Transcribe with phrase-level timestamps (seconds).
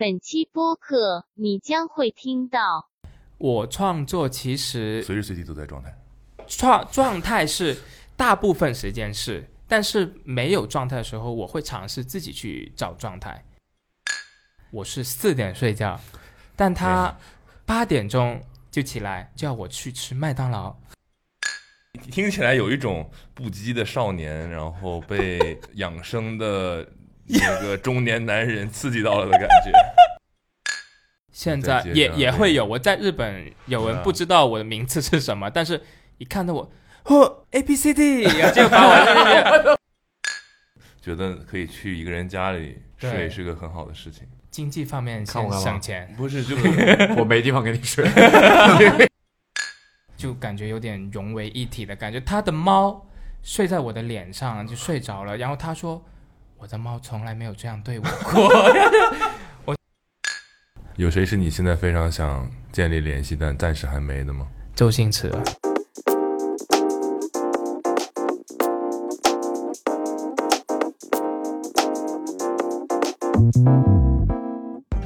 [0.00, 2.88] 本期播客你将会听到
[3.36, 5.92] 我创作其实随时随地都在状态。
[6.46, 7.76] 状状态是
[8.16, 13.44] 大部分时间是，但是没有状态的时候，我会尝试自己去找状态。
[14.70, 16.00] 我是四点睡觉，
[16.54, 17.16] 但他
[17.66, 18.40] 八点钟
[18.70, 20.76] 就起来叫我去吃麦当劳。
[22.12, 26.88] 听起来有一种不羁的少年，然后被养生的
[27.28, 29.72] 那个 中年男人刺激到了的感觉。
[31.30, 35.80] 现在也也会有，我在日本有人不知道我的名字是什么，但是
[36.18, 36.72] 一看到我，
[37.04, 39.14] 呵，A B C D，然后就把我这
[39.62, 39.78] 个
[41.00, 44.26] 觉得可以去一个人家里睡是个很好的事情。
[44.50, 46.56] 经济方面先省钱，不是，就
[47.16, 48.04] 我没地方给你睡。
[50.16, 52.18] 就感觉有点融为一体的感觉。
[52.18, 53.06] 他的猫
[53.44, 56.04] 睡在我的脸上就睡着了，然后他说
[56.60, 58.48] 我的猫从来没有这样对我过。
[59.64, 59.76] 我
[60.96, 64.44] 有谁是你现在非常想建立联系但暂时还没的吗？
[64.74, 65.30] 周星驰，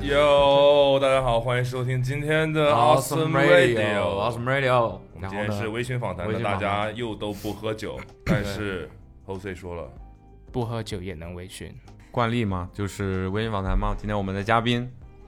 [0.00, 4.00] 哟，大家好，欢迎收听今天的 Awesome Radio。
[4.00, 5.00] Awesome Radio。
[5.12, 8.90] 我们今天是微醺访谈大家又都不喝酒，但是
[9.26, 9.86] Jose 说了，
[10.52, 11.72] 不喝酒也能微醺。
[12.10, 13.94] 惯例嘛，就是微信访谈嘛。
[13.96, 14.80] 今天我们的嘉宾，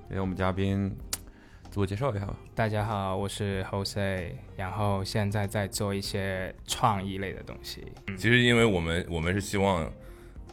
[0.03, 0.95] 今天我们嘉宾
[1.71, 2.37] 自我介绍一下吧。
[2.55, 7.91] 大家好，我是 Jose，然后现在在做一些创意类的东西。
[8.19, 9.91] 其实因为我们我们是希望，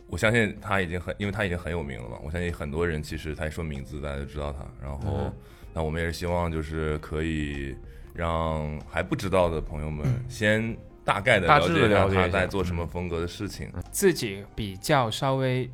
[0.08, 5.34] 我相信他已经很，因为他已经很有名了嘛，我相信很多人其实他一说名字大家就知道他，然后嗯
[5.74, 7.76] 那我们也是希望就是可以
[8.14, 13.72] 让还不知道的朋友们先大概的了解了解他在做什么风格的事情。
[13.92, 15.70] 自己比较稍微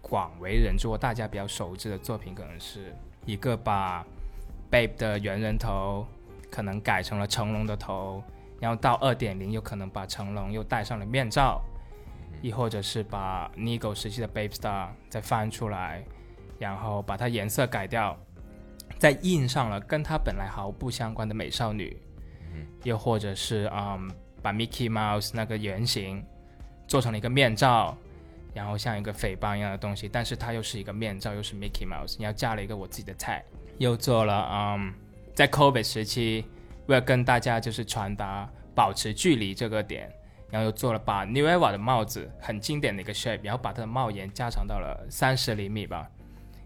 [0.00, 2.94] 广为人知或大家比较熟知的作品，可能是
[3.26, 4.04] 一个把
[4.70, 6.06] Babe 的猿人头
[6.50, 8.22] 可能改成了成龙的头，
[8.60, 11.62] 然后到二点零有可能把成龙又戴上了面罩，
[12.40, 16.02] 亦或者是把 Nigo 时期的 Babe Star 再翻出来，
[16.58, 18.18] 然后把它颜色改掉，
[18.98, 21.96] 再印上了跟他本来毫不相关的美少女，
[22.84, 24.10] 又或者是嗯
[24.42, 26.24] 把 Mickey Mouse 那个原型
[26.88, 27.96] 做成了一个面罩，
[28.52, 33.42] 然后像一个匪帮一样的东西，但是它又是一个面罩，又是 Mickey Mouse，然后加了一个我自己的菜，
[33.78, 34.92] 又做了嗯，
[35.34, 36.44] 在 COVID 时期，
[36.86, 40.12] 为了跟大家就是传达保持距离这个点，
[40.50, 46.10] 然后又做了把 New Era 的帽子很经典的一个 shape，然后把它的帽檐加长到了三十厘米吧，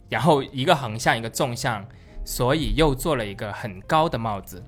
[0.08, 1.86] 然后一个横向一个纵向，
[2.24, 4.64] 所以又做了一个很高的帽子。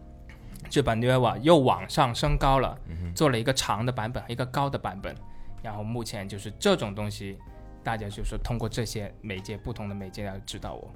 [0.69, 2.79] 就把 New Era 又往上升高了，
[3.15, 5.15] 做了一个长的版本，一个高的版本，
[5.63, 7.39] 然后目前就是这种东西，
[7.83, 10.91] 大家就是通过这些媒介，不同的媒介来知道我。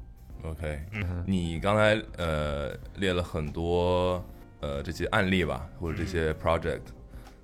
[0.50, 4.24] OK，嗯你刚才呃列了很多
[4.60, 6.80] 呃这些案例吧，或者这嗯些 project。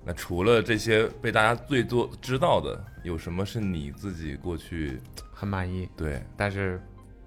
[0.05, 4.99] 那除了这些被大家最多知道的，有什么是你自己过去
[5.33, 6.81] 很满意，对但是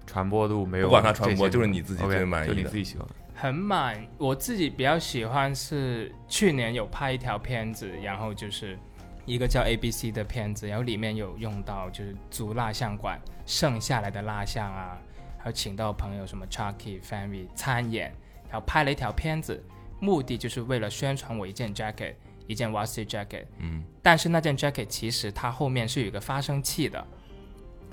[0.05, 0.85] 传播度没有。
[0.85, 3.07] 不管它传播就是你自己最满意的就你自己喜欢。
[3.43, 8.79] 很满，我自己比较喜欢是去年有拍一条片子，然后就是
[9.25, 14.97] 一个叫 A B C 的片子，然后里面有用到就是租蜡像馆剩下来的蜡像啊，
[15.37, 18.13] 还有请到朋友什么 Chucky、Family 参演，
[18.49, 19.61] 然后拍了一条片子，
[19.99, 22.15] 目的就是为了宣传我一件 jacket，
[22.47, 26.97] 一件 w a s y jacket，嗯，但是那件 jacket 其实它后面是有一个发声器的，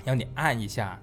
[0.05, 0.97] 然后你按一下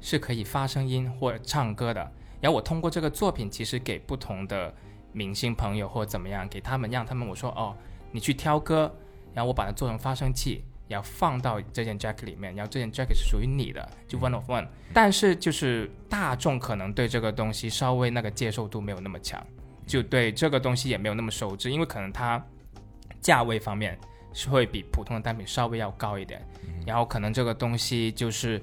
[0.00, 2.12] 是可以发声音或者唱歌的。
[2.42, 4.74] 然后我通过这个作品，其实给不同的
[5.12, 7.74] 明星朋友或者怎么样，给他们让他们我说哦，
[8.10, 8.92] 你去挑歌，
[9.32, 14.66] 然后我把它做成发声器，然后放到这件 jacket 里面，然后这件 jacket 是属于你的，就 one of one。
[14.92, 19.40] 但是就是大众可能对这个东西稍微那个接受度没有那么强，
[19.86, 22.44] 就对这个东西也没有那么熟知，因为可能它
[23.20, 23.96] 价位方面
[24.32, 26.44] 是会比普通的单品稍微要高一点，
[26.84, 28.60] 然后可能这个东西就是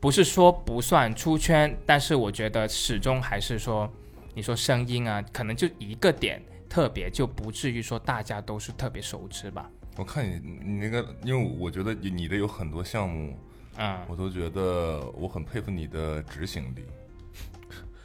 [0.00, 3.88] 不是说不算出圈，但是我觉得始终还是说，
[4.34, 9.70] 你说声音啊，可能就一个点特别，就不至于说大家都是特别熟知吧。
[9.96, 13.38] 我看你你那个，因为我觉得你的有很多项目，
[13.76, 16.84] 嗯，我都觉得我很佩服你的执行力。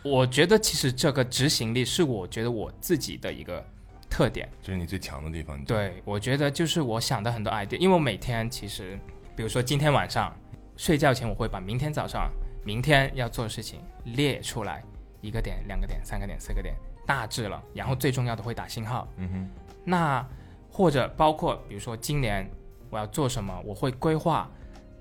[0.03, 3.65] 我觉得其实这个执行力是我觉得我自己的一个
[4.09, 4.49] 特点。
[4.61, 5.63] 这是你最强的地方。
[5.63, 8.99] 对，我觉得就是我想的很多 idea，因为我每天其实，
[9.33, 10.35] 比如说今天晚上
[10.77, 12.31] 睡觉前，我会把明天早上、
[12.63, 14.83] 明天要做的事情列出来，
[15.21, 16.75] 一个点、两个点、三个点、四个点，
[17.05, 17.61] 大致了。
[17.73, 19.07] 然后最重要的会打星号。
[19.17, 19.49] 嗯哼，
[19.83, 20.27] 那
[20.69, 22.49] 或者包括比如说今年
[22.89, 24.49] 我要做什么，我会规划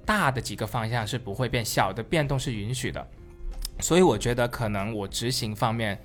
[0.06, 3.06] 大的几个方向是不会变，小的变动是允许的。
[3.80, 5.98] 所以我觉得可能我执行方面，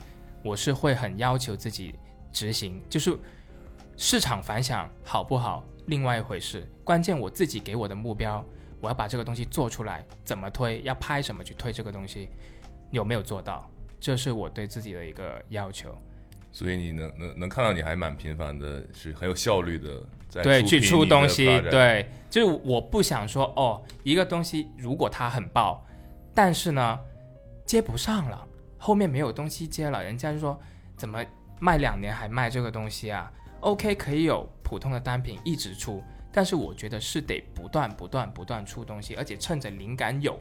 [0.44, 1.94] 我是会很要求自己
[2.31, 3.15] 执行，就是
[3.95, 8.44] 市场反响好不好，另外一回事，关键我自己给我的目标，
[8.81, 12.30] 我要把这个东西做出来，怎么推，要拍什么去推这个东西，
[12.92, 15.96] 有没有做到，这是我对自己的一个要求。
[16.52, 25.86] 所以你能能能看到你还蛮频繁的，是很有效率的在对，去出东西对，就是我不想说哦，一个东西如果它很爆，
[26.34, 27.00] 但是呢
[27.66, 28.48] 接不上了，
[28.80, 30.60] 后面没有东西接了，人家就说
[30.98, 31.24] 怎么
[31.60, 40.40] 卖两年还卖这个东西啊？OK，可以有普通的单品一直出，但是我觉得是得不断不断不断出东西，而且趁着灵感有，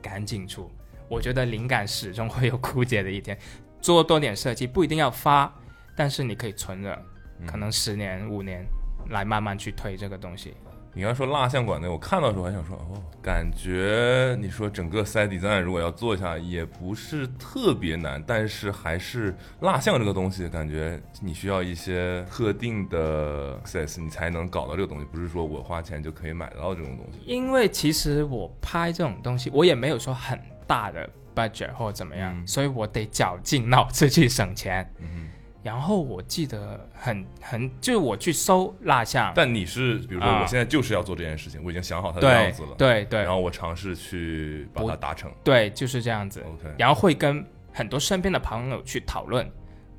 [0.00, 0.70] 赶紧出。
[1.08, 3.38] 我觉得灵感始终会有枯竭的一天，
[3.80, 5.52] 做多点设计不一定要发，
[5.96, 7.02] 但是你可以存着，
[7.46, 8.66] 可能十年五年
[9.10, 10.54] 来慢慢去推这个东西。
[10.94, 27.20] 你刚才说蜡像馆那，我看到的时候还想说，哦，感觉你说整个 set design 如果要做一下来也不是特别难，但是还是蜡像这个东西，感觉你需要一些特定的 access 你才能搞到这个东西，不是说我花钱就可以买到这种东西。
[27.24, 34.86] 因为其实我拍这种东西，我也没有说很大的 budget 或者怎么样，嗯所以我得绞尽脑汁去省钱。
[34.98, 35.30] 嗯
[35.62, 40.42] 然后我记得很很，就是我去搜蜡像，，但你是比如说啊。
[40.42, 43.20] 我现在就是要做这件事情，我已经想好它的样子了，对对。
[43.20, 45.30] 然后我尝试去把它达成。
[45.44, 46.40] 对，就是这样子。
[46.40, 49.48] OK，然后会跟很多身边的朋友去讨论，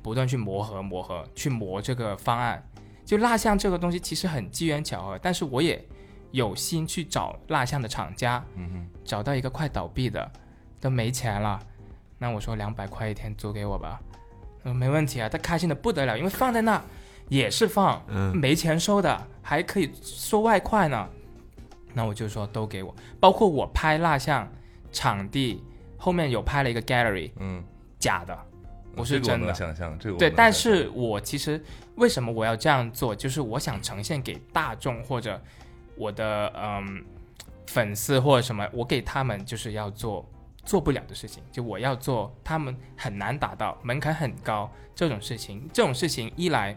[0.02, 2.62] 不断去磨合磨合，去磨这个方案。
[3.06, 5.82] 就蜡像这个东西其实很机缘巧合，但是我也
[6.30, 10.30] 有心去找蜡像的厂家，嗯哼，找到一个快倒闭的，
[10.80, 11.58] 都没钱了，
[12.18, 14.00] 那我说两百块一天租给我吧，
[14.64, 16.82] 他说没问题啊，他开心的不得了，因为放在那
[17.28, 18.34] 也是放，嗯。
[18.34, 21.06] 没钱收的，还可以收外快呢。
[21.92, 24.50] 那我就说都给我，包括我拍蜡像
[24.90, 25.62] 场地
[25.96, 27.62] 后面有拍了一个 gallery，嗯，
[28.00, 28.36] 假的，
[28.96, 31.62] 我是真的能想象，这个对，但是我其实
[31.94, 35.40] 为什么我要这样做，就是我想呈现给大众或者
[35.96, 37.04] 我的嗯
[37.68, 40.28] 粉丝或者什么，我给他们就是要做
[40.64, 46.76] 做不了的事情，就我要做他们很难达到，门槛很高这种事情，这种事情一来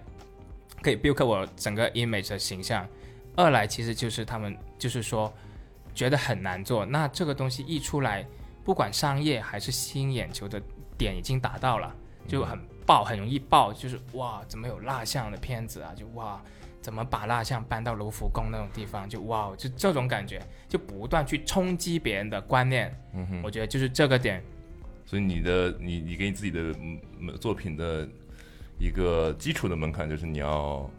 [0.82, 2.88] 可以 build 我整个 image 的形象，
[3.36, 5.34] 二来其实就是他们就是说
[5.94, 8.26] 觉得很难做，那这个东西一出来，
[8.64, 10.62] 不管商业还是吸引眼球的
[10.98, 11.96] 点已经达到了。
[12.28, 15.94] 就很爆，很容易爆，就是哇，怎么有蜡像的片子啊？
[15.96, 16.44] 就哇，
[16.88, 19.10] 怎么把蜡像搬到卢浮宫那种地方？
[19.10, 22.98] 就哇，就这种感觉，就不断去冲击别人的观念。
[23.14, 24.42] 嗯哼，我觉得就是这个点，
[25.06, 26.62] 所以你的你你给你自己的
[27.20, 28.08] 嗯作品的
[28.80, 30.90] 一个基础的门槛就是你要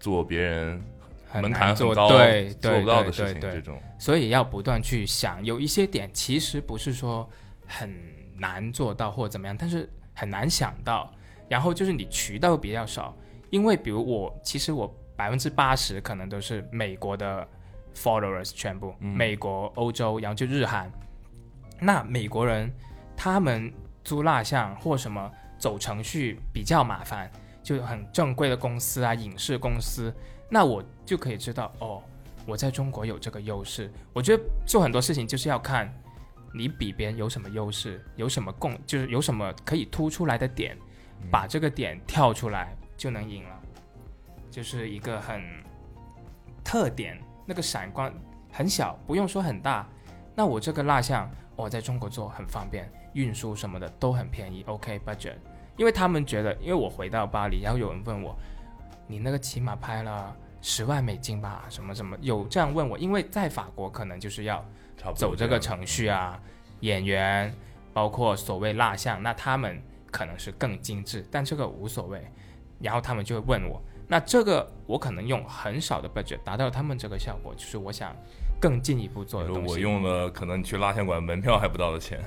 [0.00, 0.82] 做别人
[1.28, 7.28] 很门槛很高对对做不到的事情，这，种所以要不断去想，有一些点其实不是说
[7.66, 7.94] 很
[8.38, 11.12] 难做到或怎么样，但是很难想到。
[11.50, 13.14] 然后就是你渠道比较少，
[13.54, 17.46] 因为比如我，其实我百分之八十可能都是美国的
[17.94, 20.90] followers 全部，嗯美国、欧洲，然后就日韩。
[21.80, 22.68] 那美国人
[23.16, 23.72] 他们
[24.02, 27.30] 租蜡像或什么走程序比较麻烦，
[27.62, 30.12] 就很正规的公司啊，影视公司，
[30.50, 32.02] 那我就可以知道哦，
[32.44, 33.88] 我在中国有这个优势。
[34.12, 35.88] 我觉得做很多事情就是要看
[36.52, 40.76] 你比别人有什么优势，有什么共，就是有什么可以突出来的点，
[41.30, 43.60] 把这个点跳出来就能赢了，
[44.50, 45.42] 就是一个很
[46.62, 48.12] 特点，那个闪光
[48.50, 49.88] 很小，不用说很大。
[50.34, 55.34] 那我这个蜡像，我、在中国做很方便，运输什么的都很便宜，OK budget。
[55.76, 58.36] 因为他们觉得，因为我回到巴黎，然后有人问我，
[59.06, 61.64] 你那个起码拍了十万美金吧？
[61.68, 62.16] 什么什么？
[62.20, 64.64] 有这样问我，因为在法国可能就是要
[65.14, 66.40] 走这个程序啊，
[66.80, 67.52] 演员，
[67.92, 72.24] 包括所谓蜡像，那他们可能是更精致，但这个无所谓。
[72.84, 78.14] 然后他们就会问我，那这个我可能用很少的 budget 达到他们这个效果，就是我想
[78.60, 79.72] 更进一步做的东西。
[79.72, 82.20] 我用了可能你去蜡像馆门票还不到的钱，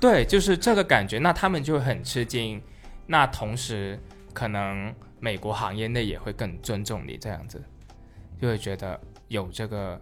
[0.00, 2.60] 对，就是这个感觉，那他们就会很吃惊。
[3.06, 3.98] 那同时，
[4.32, 7.62] 可能美国行业内也会更尊重你，这样子，
[8.40, 8.98] 就会觉得
[9.28, 10.00] 有这个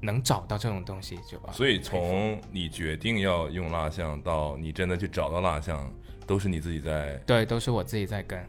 [0.00, 1.52] 能找到这种东西就啊。
[1.52, 5.90] 所以从你决定要用蜡像到你真的去找到蜡像，
[6.26, 8.46] 都是你自己在对，都是我自己在跟，哇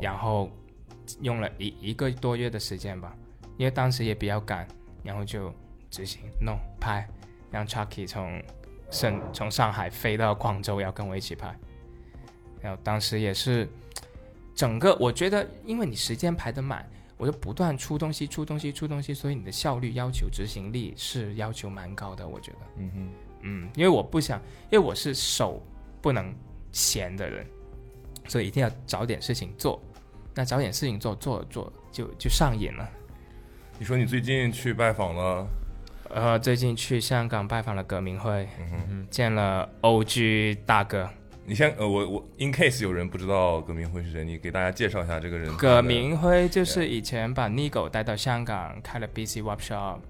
[0.00, 0.50] 然后
[1.20, 3.16] 用了一一个多月的时间吧，
[3.56, 4.66] 因为当时也比较赶，
[5.02, 5.52] 然后就
[5.90, 7.08] 执行弄拍，
[7.50, 8.42] 让 Chucky 从
[8.90, 11.54] 上从上海飞到广州，要跟我一起拍，
[12.60, 13.68] 然后当时也是
[14.54, 22.58] 整个我觉得，因为你时间排得满，我就不断出东西、出东西、出东西，所以你的效率要求、执行力是要求蛮高的，我觉得。
[22.76, 23.10] 嗯哼，
[23.42, 25.62] 嗯，因为我不想，因为我是手
[26.00, 26.34] 不能
[26.72, 27.46] 闲的人，
[28.28, 29.82] 所以一定要找点事情做。
[30.34, 32.88] 那找点事情做，做着做着就就上瘾了。
[33.76, 35.46] 你说你最近去拜访了，
[36.10, 41.08] 呃，最近去香港拜访了葛明辉，嗯哼，见了 OG 大哥。
[41.44, 45.56] 你先呃，我我 in case 有人不知道葛明辉是谁，你给大家介绍一下这个人。
[45.56, 50.00] 葛明辉就是以前把 Nigo 带到香港，开了 BC Workshop，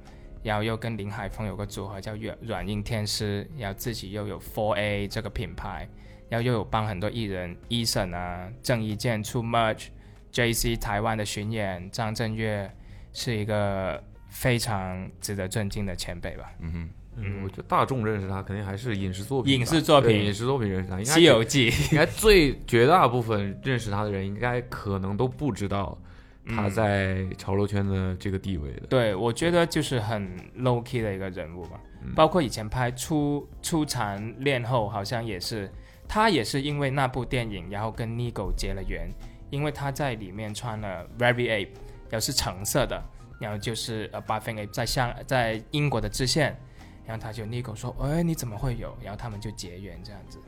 [0.43, 5.89] 然后又跟林海峰有个组合叫软软硬天师，然后自己又有 Four A 这个品牌，
[6.29, 12.71] 然后又有帮很多艺人 Eason 啊、郑伊健 Too Merch，JC 台湾的巡演，张震岳
[13.13, 16.53] 是一个非常值得尊敬的前辈吧。
[16.61, 25.99] 嗯哼，嗯，我觉得大众认识他肯定还是影视作品，影视作品影视作品认识他，应《该西游记》应该最绝大部分认识他的人，应该可能都不知道
[26.47, 28.87] 他嗯在潮流圈的这个地位的。
[28.89, 31.81] 对，我觉得就是很 low key 的一个人物吧。
[32.05, 35.69] 嗯包括以前拍初初禅恋后》，好像也是
[36.09, 39.13] 他也是因为那部电影，然后跟 Nigo 结了缘，
[39.51, 41.69] 因为他在里面穿了 Very Ape，
[42.09, 43.01] 然后是橙色的，
[43.39, 46.59] 然后就是呃 Buffing Ape 在香在英国的支线，
[47.07, 48.97] 然后他就 Nigo 说，哎，你怎么会有？
[49.03, 50.41] 然后他们就结缘这样子。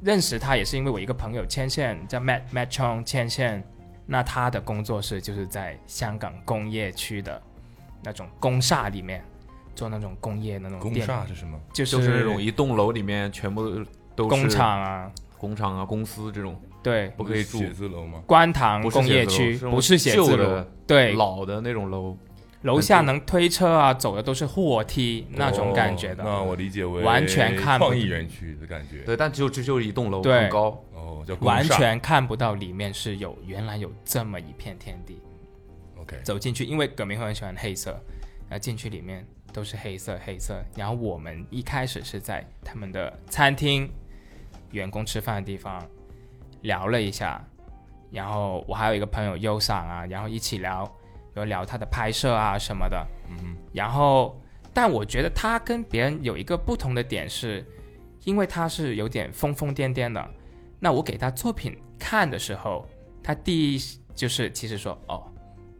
[0.00, 3.62] 认识他也是因为我一个朋友牵线，叫 Matt Matt Chong 牵线，
[4.06, 7.42] 那他的工作室就是在香港工业区的
[8.04, 9.24] 那种工厦里面
[9.74, 11.60] 做那种工业那种工，厦是什么？
[11.72, 13.84] 就是就是那种一栋楼里面全部
[14.18, 18.20] 都是工厂啊，工厂啊、公司这种对，不可以住写，字楼吗？
[18.26, 22.16] 观塘工业区不是写字楼，对，老的那种楼。
[22.62, 26.24] 楼下能推车啊，走的都是货梯那种感觉的。
[26.24, 29.02] 哦那我理解为完全看不创意园区的感觉。
[29.04, 35.22] 对，但只有只有一栋楼对很高，哦，叫完全看不到里面是有原来有这么一片天地。
[36.00, 36.16] OK。
[36.24, 37.92] 走进去，因为葛明会很喜欢黑色，
[38.48, 40.60] 然后进去里面都是黑色黑色。
[40.74, 43.88] 然后我们一开始是在他们的餐厅，
[44.70, 45.84] 员工吃饭的地方
[46.62, 47.44] 聊了一下，
[48.10, 50.90] 然后我还有一个朋友优赏啊，然后一起聊，
[51.34, 53.06] 有聊他的拍摄啊什么的。
[53.30, 54.40] 嗯然后，
[54.72, 57.64] 但我觉得他跟别人有一个不同的点是，
[58.24, 60.28] 因为他是有点疯疯癫癫的。
[60.80, 62.86] 那我给他作品看的时候，
[63.22, 63.80] 他第一
[64.14, 65.30] 就是其实说，哦，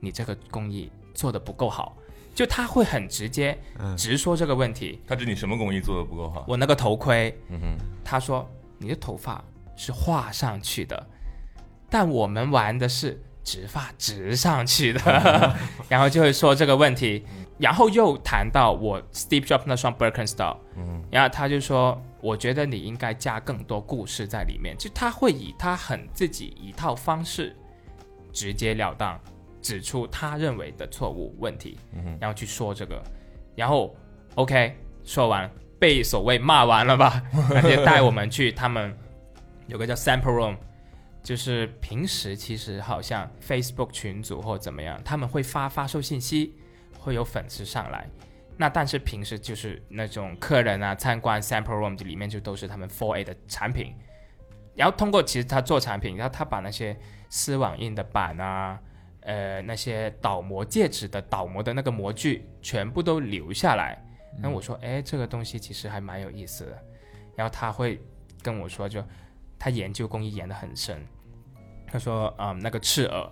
[0.01, 1.97] 你这个工艺做的不够好，
[2.35, 5.01] 就他会很直接嗯直说这个问题。
[5.07, 6.45] 他指你什么工艺做的不够好？
[6.47, 9.45] 我那个头盔，嗯哼，他说你的头发
[9.77, 11.07] 是画上去的，
[11.91, 15.01] 但我们玩的是直发直上去的，
[15.89, 17.25] 然后就会说这个问题，
[17.59, 21.05] 然后又谈到我 Steve Jobs 那双 Birkenstock，嗯。
[21.11, 27.57] 然后他就说，我觉得你应该加更多故事在里面，就他会以他很自己一套方式，
[28.31, 29.19] 直截了当
[29.63, 33.03] 指出他认为的错误问题，嗯，然后去说这个，
[33.57, 33.97] 然后
[34.35, 38.97] OK 说完，被所谓骂完了吧， 那就带我们去他们
[39.67, 40.57] 有个叫 Sample Room，
[41.23, 46.55] 就是平时其实好像 Facebook 群组或怎么样，他们会发发售信息，
[46.99, 48.09] 会有粉丝上来。
[48.57, 53.95] 那但是平时就是那种客人啊参观 sample room 里面就都是他们 Four A 的产品，
[54.75, 56.97] 然后通过其实他做产品，然后他把那些
[57.29, 58.77] 丝网印的板啊，
[59.21, 64.05] 呃那些倒模戒指的倒模的那个模具全部都留下来。
[64.41, 66.79] 然后我说，哎，这个东西其实还蛮有意思的。
[67.35, 68.01] 然后他会
[68.43, 69.03] 跟我说，就
[69.59, 71.05] 他研究工艺研得很深。
[71.87, 73.31] 他说，嗯，那个赤耳，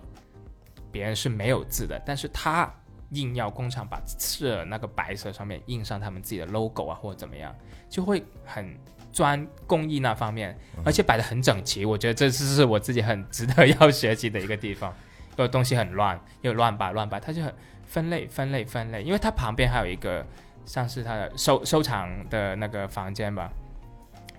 [0.91, 2.73] 别人是没有字的，但是他
[3.11, 7.55] 硬要工厂把赤耳那个白色上面印上他们自己的 logo 啊，或者怎么样，
[7.89, 8.77] 就会很
[9.13, 11.85] 专工艺那方面，而且摆的很整齐。
[11.85, 14.93] 我觉得这是是我自己很值得 要学习的一个地方。
[15.37, 17.53] 有东西很乱，又乱摆乱摆，它就很
[17.85, 20.25] 分类分类分类，因为它旁边还有一个
[20.67, 23.49] 像是他的收收藏的那个房间吧，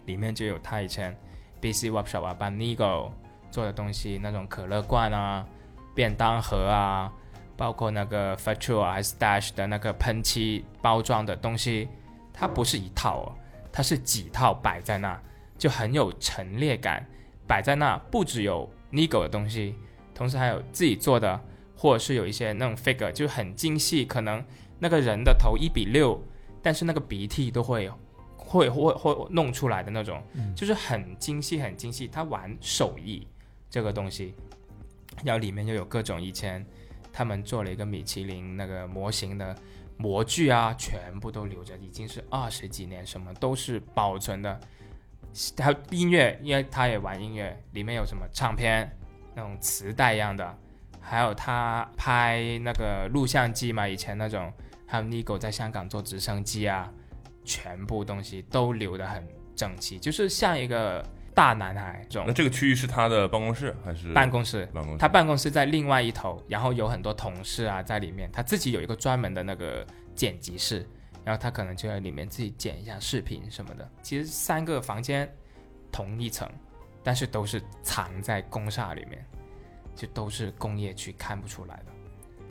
[0.05, 1.17] 里面就有他以前
[1.61, 3.11] BC Workshop 啊，帮 Nigo
[3.51, 5.45] 做的东西，那种可乐罐啊、
[5.95, 7.11] 便当盒啊，
[7.57, 11.89] 包括那个 Fatua 还是 Dash 的那个喷漆包装的东西，
[12.33, 13.33] 它不是一套哦，
[13.73, 15.19] 它是几套摆在那，
[15.57, 17.05] 就很有陈列感。
[17.47, 19.75] 摆在那不只有 Nigo 的东西，
[20.15, 21.41] 同时还有自己做的，
[21.75, 24.45] 或者是有一些那种 figure，就很精细，可能
[24.79, 26.21] 那个人的头一比六，
[26.63, 27.91] 但是那个鼻涕都会
[28.37, 30.23] 会会会弄出来的那种，
[30.55, 32.09] 就是很精细很精细。
[32.09, 33.27] 他玩手艺
[33.69, 34.35] 这个东西，
[35.25, 36.65] 然后里面又有各种以前
[37.13, 39.57] 他们做了一个米其林那个模型的
[39.97, 44.61] 模具啊，全部都留着，已经是二十几年，什么都是保存的。
[45.59, 48.91] 还有音乐，因为他也玩音乐，里面有什么唱片
[49.35, 50.59] 那种磁带一样的，
[51.01, 54.51] 还有他拍那个录像机嘛，以前那种，
[54.89, 56.91] 还有 Nigo 在香港做直升机啊，
[57.45, 61.05] 全部东西都留得很整齐，就是像一个
[61.35, 64.67] 大男孩这种那这个区域是他的办公室还是办公室。
[64.73, 64.99] 办公室？
[64.99, 70.89] 他办公室在另外一头，然后有很多同事啊在里面，他自己有一个专门的那个剪辑室，
[71.23, 73.89] 然后他可能就在里面自己剪一下视频什么的。
[74.03, 75.31] 其实三个房间
[75.93, 76.51] 同一层，
[77.05, 79.25] 但是都是藏在公厦里面，
[79.95, 81.93] 就都是工业区看不出来的。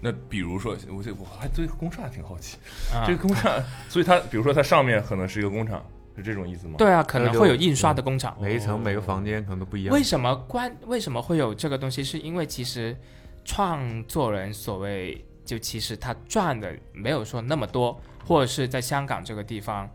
[0.01, 2.57] 那比如说，我这我还对工厂挺好奇，
[2.93, 3.51] 啊这个工厂，
[3.89, 5.83] 所以它比如说它上面可能是一个工厂，
[6.15, 8.37] 是这种意思吗？，对啊，可能会有印刷的工厂。
[8.39, 9.93] 每一层每个房间可能都不一样。
[9.93, 10.75] 为什么关？
[10.85, 12.03] 为什么会有这个东西？
[12.03, 12.95] 是因为其实
[13.43, 19.89] 创作人所谓就其实他赚的没有说那么多，或者是在香港这个地方，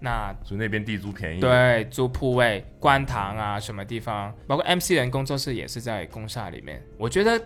[0.00, 6.82] 那所以那边地租便宜。，对租铺位、观塘啊什么地方，包括 MC 人工作室也是在工厦里面。
[6.98, 7.40] 我觉得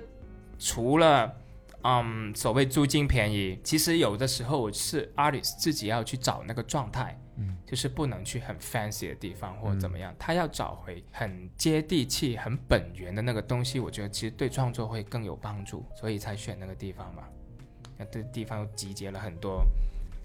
[0.58, 1.32] 除了
[1.82, 7.18] 嗯所谓租金便宜，其实有的时候是 artist 自己要去找那个状态。
[7.42, 17.22] 嗯就是不能去很 fancy 的地方或者怎么样，他要找回很接地气、很本源的那个东西，我觉得其实对创作会更有帮助，所以才选那个地方嘛。
[17.96, 19.64] 那这地方又集结了很多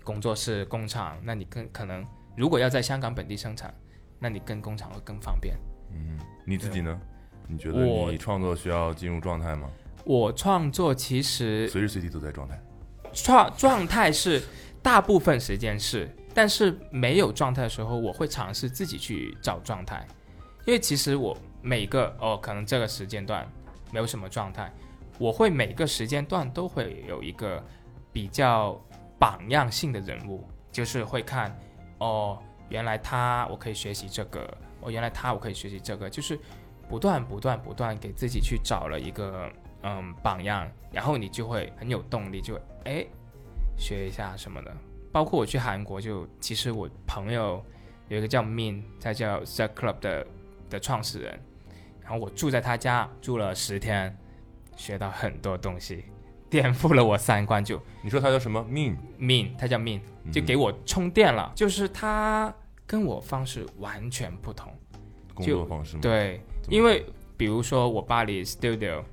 [0.03, 3.73] 工作室、工厂，那你更可能如果要在香港本地生产，
[4.19, 5.55] 那你跟工厂会更方便。
[5.93, 6.99] 嗯，你自己呢？
[7.47, 9.69] 你觉得你创作需要进入状态吗？
[10.05, 12.57] 我创作其实随时随地都在状态。
[13.11, 14.41] 状状态是
[14.81, 20.05] 大部分时间是，但是没有状态的时候，我会尝试自己去找状态，
[20.65, 23.49] 因为其实我每个哦，可能这个时间段
[23.91, 24.71] 没有什么状态，
[25.17, 27.63] 我会每个时间段都会有一个
[28.11, 28.79] 比较
[29.17, 31.57] 榜样性的人物，就是会看
[31.99, 32.37] 哦，
[32.69, 34.41] 原来他我可以学习这个，
[34.81, 36.37] 哦，原来他我可以学习这个，就是
[36.89, 39.49] 不断不断不断给自己去找了一个
[39.87, 43.05] 嗯榜样，然后你就会很有动力，就哎
[43.77, 44.75] 学一下什么的。
[45.11, 47.63] 包括我去韩国就，其实我朋友
[48.07, 50.27] 有一个叫 Min，他叫 The Club 的
[50.71, 51.39] 的创始人，
[52.01, 54.17] 然后我住在他家住了十天，
[54.75, 56.05] 学到很多东西，
[56.49, 57.63] 颠覆了我三观。
[57.63, 62.53] 就你说他叫什么 Min？Min，他叫 Min，就嗯给我充电了，就是他
[62.87, 64.73] 跟我方式完全不同。
[65.33, 67.05] 工作方式吗？，对，因为
[67.37, 69.03] 比如说我巴黎 studio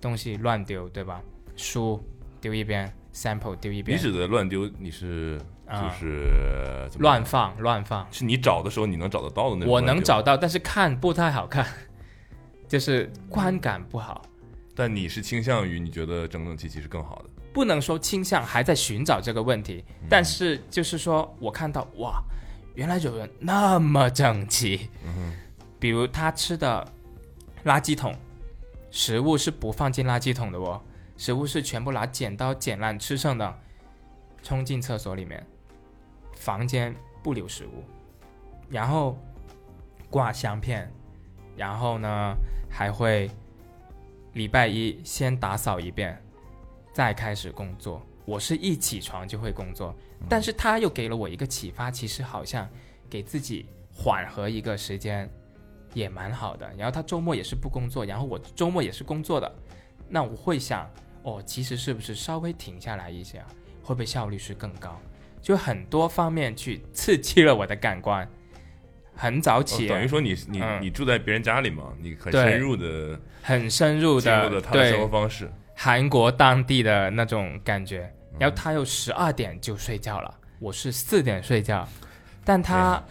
[0.00, 1.20] 东西乱丢，对吧？
[1.56, 2.02] 书
[2.40, 8.06] 丢一边，sample 丢一边你，指的乱丢，你是就啊是乱放乱放。
[8.10, 9.72] 是你找的时候你能找得到的那种。
[9.72, 11.66] 我能找，到，但是看不太好看，
[12.66, 14.22] 就是观感不好。
[14.74, 17.30] 但你是倾向于你觉得整整齐齐是更好的。
[17.52, 22.22] 不能说倾向，还在寻找这个问题，嗯但是就是说我看到哇，
[22.74, 25.34] 原来有人那么整齐，嗯
[25.78, 26.86] 比如他吃的
[27.64, 28.14] 垃圾桶，
[28.90, 30.80] 食物是不放进垃圾桶的哦，
[31.16, 33.58] 食物是全部拿剪刀剪烂吃剩的，
[34.42, 35.46] 冲进厕所里面，
[36.34, 37.84] 房间不留食物，
[38.68, 39.18] 然后
[40.08, 40.90] 挂香片，
[41.56, 42.34] 然后呢
[42.68, 43.30] 还会
[44.32, 46.20] 礼拜一先打扫一遍，
[46.92, 48.02] 再开始工作。
[48.26, 49.94] 我是一起床就会工作，
[50.28, 52.68] 但是他又给了我一个启发，其实好像
[53.08, 55.28] 给自己缓和一个时间
[55.94, 56.70] 也蛮好的。
[56.76, 59.52] 然后他周末也是不工作，然后我周末也是工作的，
[60.08, 60.90] 那我会想，
[61.22, 63.38] 哦，其实是不是稍微停下来一下，
[63.82, 65.00] 会不会效率是更高？
[65.40, 68.28] 就很多方面去刺激了我的感官。
[69.14, 75.50] 很早哦起，等于说你你嗯你住在别人家里嘛，你很深入的很深入进入的了他的生活方式。
[75.74, 78.10] 韩国当地的那种感觉。
[78.32, 81.86] 嗯然后他又十二点就睡觉了，我是四点睡觉，
[82.42, 83.02] 但他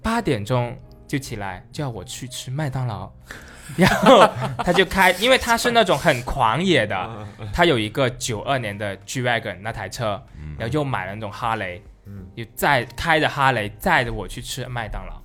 [0.00, 0.74] 八点钟
[1.08, 3.10] 就起来叫我去吃麦当劳，
[3.76, 10.54] 然后他就开，因为他是那种很狂野的，他有一个九二年的 G wagon 那台车，嗯。
[10.58, 11.82] 然后又买了那种哈雷，
[12.34, 15.20] 又载开着哈雷载着我去吃麦当劳，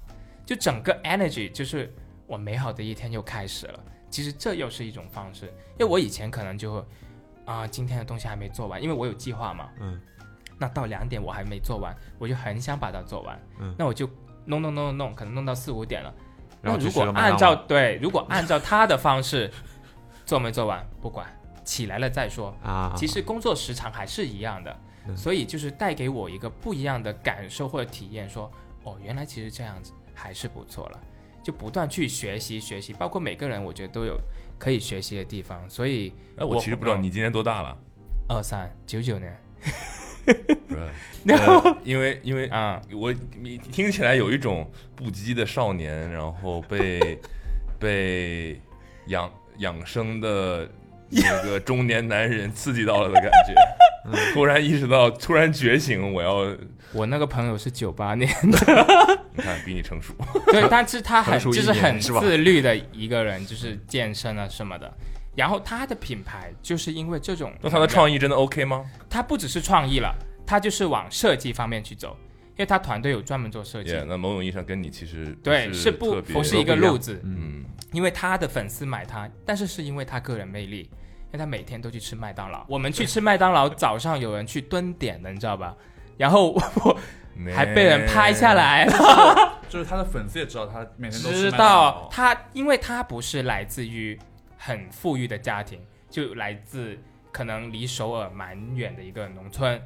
[0.46, 1.94] 就整个 energy 就是
[2.26, 3.80] 我美好的一天又开始了。
[4.10, 6.86] 其实这又是一种方式，因为我以前可能就会
[7.46, 10.00] 啊、今天的东西还没做完，因为我有计划嘛，嗯，
[10.58, 13.76] 那到两点我还没做完，我就很想把它做完，嗯。
[13.78, 14.08] 那我就
[14.46, 16.14] 弄弄弄弄弄，可能弄到四五点了。
[16.62, 19.52] 然后去那如果按照对，如果按照他的方式
[20.26, 21.28] 做没做完不管，
[21.66, 22.56] 起来了再说。
[22.64, 24.78] 啊，其实工作时长还是一样的，
[25.16, 28.50] 所以就是带给我一个不一样的感受或者体验说，
[28.84, 31.00] 哦，原来其实这样子还是不错了，
[31.44, 34.18] 就不断去学习学习，包括每个人我觉得都有
[34.58, 37.78] 可以学习的地方，所以哎，我其实不知道你今年多大了，
[38.30, 39.38] 二三九九年，
[40.26, 40.34] 是
[40.76, 40.92] 吧？
[41.26, 47.18] 呃因为因为啊、我你听起来有一种不羁的少年，然后被
[47.80, 48.60] 被
[49.08, 50.70] 养养生的
[51.10, 53.54] 那个 中年男人刺激到了的感觉。
[54.34, 56.54] 突然意识到，突然觉醒，我要
[56.92, 60.14] 我那个朋友是九八年的，你看比你成熟。
[60.48, 64.94] 对，但是他很就是很自律的一个人，就是健身啊什么的。
[65.36, 68.86] 然后他的品牌就是因为这种，那他的创意真的 OK 吗？
[69.10, 70.14] 他不只是创意了，
[70.46, 72.16] 他就是往设计方面去走，
[72.52, 73.92] 因为他团队有专门做设计。
[73.92, 82.64] 也那某种意义上跟你其实对，是是不不是一个路子，嗯，因为他的粉丝买他，但是是因为他个人魅力，因为他每天都去吃麦当劳。
[82.68, 85.76] 我们去吃麦当劳，早上有人去蹲点的，你知道吧？
[86.16, 87.00] 然后我
[87.52, 94.16] 还被人拍下来了，就是他的粉丝也知道他每天都吃知麦当劳道他，因为他不是来自于
[94.66, 95.78] 很富裕的家庭，
[96.10, 96.98] 就来自
[97.34, 99.82] 可能离首尔蛮远的一个农村，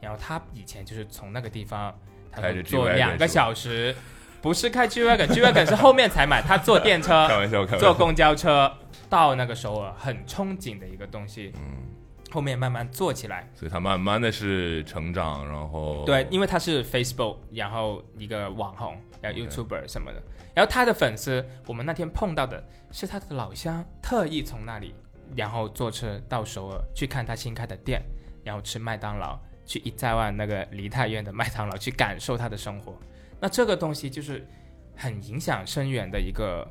[0.00, 1.92] 然后他以前就是从那个地方，
[2.30, 3.92] 他坐两个小时，
[4.40, 7.38] 不是开 G wagon，G wagon 是后面才买，他坐电车开。
[7.38, 7.88] 玩笑，开玩笑。
[7.90, 8.72] 坐公交车
[9.08, 11.82] 到那个首尔，很憧憬的一个东西，嗯，
[12.30, 13.50] 后面慢慢做起来。
[13.52, 20.22] 所以他慢慢的是成长，然后对，因为他是 Facebook，然后一个网红，然后 YouTuber 什么的。
[20.60, 24.94] 然后他的粉丝，我们那天碰到的是他的老乡，特意从那里，
[25.34, 28.02] 然后坐车到首尔去看他新开的店，
[28.44, 32.94] 然后吃麦当劳，去一在万那个梨泰院的麦当劳去感受他的生活。
[33.40, 34.46] 那这个东西就是
[34.94, 36.70] 很影响深远的一个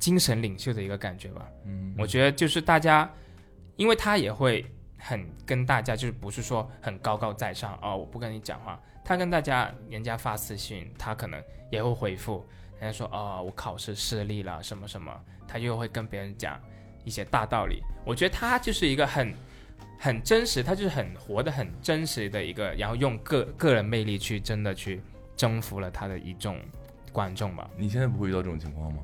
[0.00, 1.48] 精神领袖的一个感觉吧。
[1.64, 3.08] 嗯，我觉得就是大家，
[3.76, 4.66] 因为他也会
[4.98, 8.82] 很跟大家，就是不是说很高高在上哦，我不跟你讲话。
[9.04, 12.44] 他跟大家，人家发私信，他可能也会回复，
[12.80, 15.12] 人家说哦，我考试失利了什么什么，
[15.46, 16.58] 他又会跟别人讲
[17.04, 17.82] 一些大道理。
[18.04, 19.34] 我觉得他就是一个很
[19.98, 25.00] 很真实，他就是很活得很真实的一个，然后用个个人魅力去真的去
[25.36, 26.56] 征服了他的一众
[27.12, 27.68] 观众吧。
[27.76, 29.00] 你现在不会遇到这种情况吗？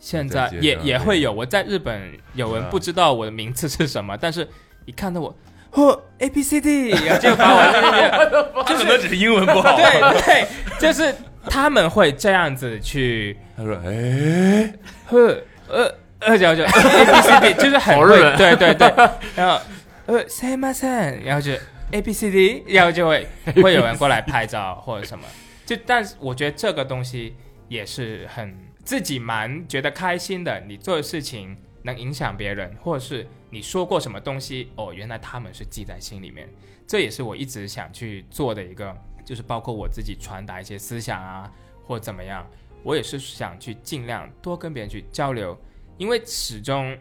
[0.00, 4.48] 现在也也会有，我在日本有人啊不知道我的名字是什么，但是
[4.86, 5.36] 一看到我，
[5.72, 9.76] 哦，A B C D，然后就把我这 可能只是英文不好。
[9.76, 11.12] 对对，就是
[11.44, 14.72] 他们会这样子去，他说：“哎，
[15.06, 17.96] 呵呃呃，然后就 A B C D，就是很
[18.36, 18.88] 对对对，
[19.36, 19.60] 然后
[20.06, 21.52] 呃 say my son，然后就
[21.92, 23.26] A B C D，然后就会
[23.62, 25.24] 会有人过来拍照或者什么，
[25.64, 27.36] 就但是我觉得这个东西
[27.68, 36.48] 也是很自己蛮觉得开心的，你做的事情能影响别人，或者是你说过什么东西，哦，原来他们是记在心里面，
[36.86, 38.96] 这也是我一直想去做的一个，
[39.28, 41.52] 就是包括我自己传达一些思想啊，
[41.84, 42.48] 或怎么样，
[42.82, 45.54] 我也是想去尽量多跟别人去交流，
[45.98, 46.96] 因为始终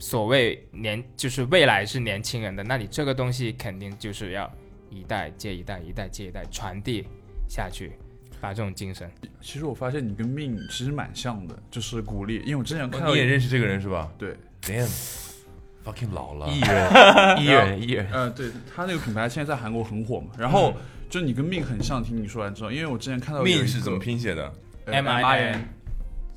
[0.00, 4.52] 所谓年就是未来是年轻人的，那你这个东西肯定就是要
[4.90, 7.06] 一代接一代，一代接一代传递
[7.48, 7.92] 下去，
[8.40, 9.08] 把这种精神。
[9.40, 16.48] 其实我发现你跟命其实蛮像的，就是鼓励，因为我之前看到你也认识这个人是吧对，？Damn，fucking 老了。
[16.48, 20.74] 艺人， 艺人，艺人，呃，对他那个品牌现在在韩国很火嘛，然后
[21.12, 24.50] 就你跟命很像，听你说完之后，因为我之前看到命是怎么拼写的？
[24.86, 25.68] 呃 M I N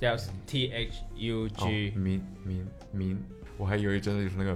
[0.01, 3.17] 叫 T H U 哦 G，、命命命，
[3.57, 4.51] 我还以为真的就是那个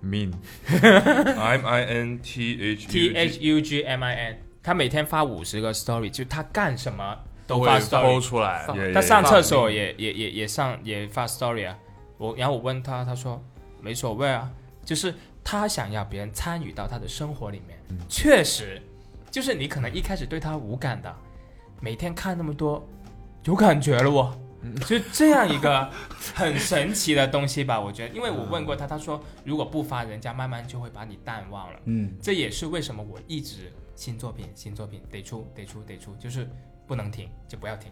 [0.00, 8.20] mean，M I N T H T H U G M I N，他每天发五十个 story，就他干什么都会发 story。
[8.22, 11.76] 出来，他上厕所也也也也上也发 story 啊。
[12.16, 13.44] 我然后我问他，他说
[13.82, 14.48] 没所谓啊，
[14.84, 17.76] 就是他想要别人参与到他的生活里面。
[18.08, 18.80] 确实，
[19.34, 21.12] 就是你可能一开始对他无感的，
[21.80, 22.88] 每天看那么多，
[23.42, 24.32] 有感觉了哦。
[24.86, 25.90] 就这样一个
[26.36, 31.80] 很神奇的东西吧，我觉得，因为我问过他，他说如果不发，人家慢慢就会把你淡忘了。
[31.86, 36.48] 嗯，这也是为什么我一直新作品新作品得出得出得出，就是
[36.86, 37.90] 不能停，就不要停。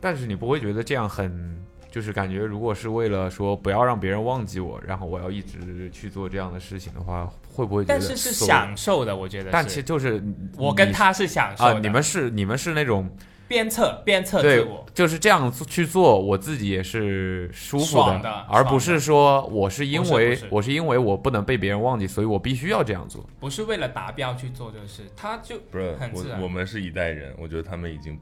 [0.00, 7.98] 但是你不会觉得这样很，就是感觉如果是为了说不要让别人忘记我，然后我要一直去做这样的事情的话，会不会觉得？
[7.98, 9.50] 但是是，享受的，我觉得。
[9.52, 10.24] 但其实就是
[10.56, 11.74] 我跟他是享受的。
[11.74, 13.14] 啊，你们是你们是那种
[13.46, 23.22] 鞭策鞭策对自我，就是这样去做，我自己也是舒服爽的而不是说我是因为不是不是我是因为我不能被别人忘记，所以我必须要这样做。
[23.38, 28.18] 不是为了达标去做这个事，他就不是很自然我，我们是一代人，我觉得他们已经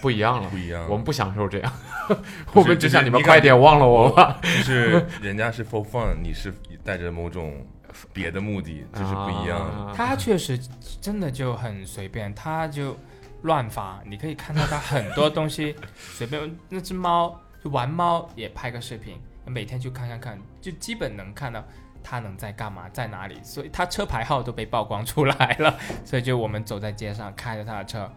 [0.00, 0.86] 不一样了不，一样。
[0.88, 1.72] 我们不享受这样，
[2.52, 4.38] 我们只想你们快点忘了我吧。
[4.42, 6.52] 就是人家是 for fun，你是
[6.84, 7.64] 带着某种
[8.12, 9.84] 别的目的，这是不一样的。
[9.84, 10.58] 啊他确实
[11.00, 12.96] 真的就很随便，他就
[13.42, 16.56] 乱发，你可以看到他很多东西随便。
[16.68, 21.62] 那只猫就玩猫也拍个视频，每天就看看看，就基本能看到
[22.02, 23.38] 他能在干嘛，在哪里。
[23.42, 28.10] 所以他车牌号都被曝光出来了，所以就我们走在街上开着他的车，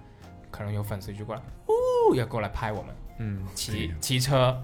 [0.55, 2.95] 可能有粉丝就过来，哦，要过来拍我们。
[3.19, 4.57] 嗯，骑骑车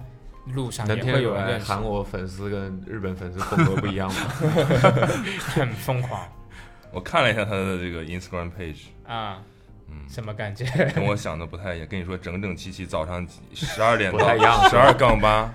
[0.54, 4.20] 路上能也会有人认识，韩国粉丝跟日本粉丝风格不一样吗？
[5.54, 6.20] 很疯狂。
[6.90, 9.42] 我看了一下他的这个 Instagram page，啊，
[9.88, 10.64] 嗯，什么感觉？
[10.94, 11.86] 跟我想的不太一样。
[11.88, 15.52] 跟你说，整整齐齐，早上十二点不太一样十二杠八，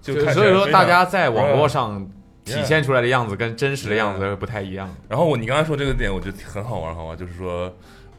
[0.00, 2.08] 就所以说大家在网络上
[2.44, 4.88] 体现出来的样子跟真实的样子不太一样。
[5.08, 7.72] 然后我你刚才说这个点，我觉得很好玩，好玩，就是说，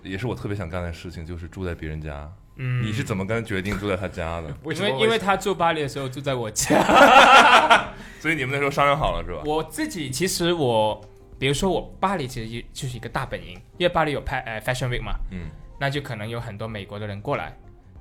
[0.05, 2.31] 也是我特别想干的事情，就是住在别人家。
[2.57, 4.47] 嗯，你是怎么跟决定住在他家的？
[4.73, 9.41] 因为因为他住巴黎的时候住在我家， 所以你们那时候商量好了是吧？
[9.45, 11.01] 我自己其实我，
[11.37, 17.57] 比如说我巴黎其实就就是一个大本营，因为巴黎有拍呃 Fashion Week 嘛，嗯，那就可能有很多美国的人过来，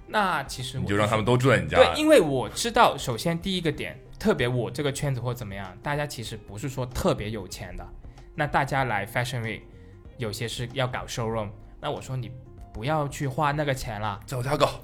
[0.06, 1.76] 那其实我你就让他们都住在你家。
[1.76, 7.84] 对，因为我知道，首先第一个点，特别我这个圈子或怎么样，大家其实不是说特别有钱的。
[8.36, 9.62] 那大家来 Fashion Week，
[10.16, 11.48] 有些是要搞 showroom，
[11.84, 12.32] 那我说你
[12.72, 14.80] 不要去花那个钱了，在我家搞，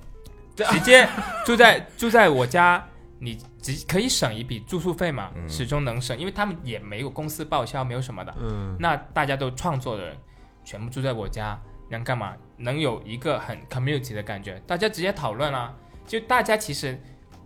[0.54, 1.08] 直接
[1.46, 2.86] 住在住在我家，
[3.18, 8.34] 你只可以省一笔住宿费嘛，嗯始终能省，因为他们也没有公司报销，没有什么的。
[8.38, 10.16] 嗯，那大家都创作的人，
[10.62, 11.58] 全部住在我家，
[11.88, 12.36] 能干嘛？
[12.58, 15.74] 能有一个很 community 的感觉，大家直接讨论啊。
[16.06, 17.00] 就大家其实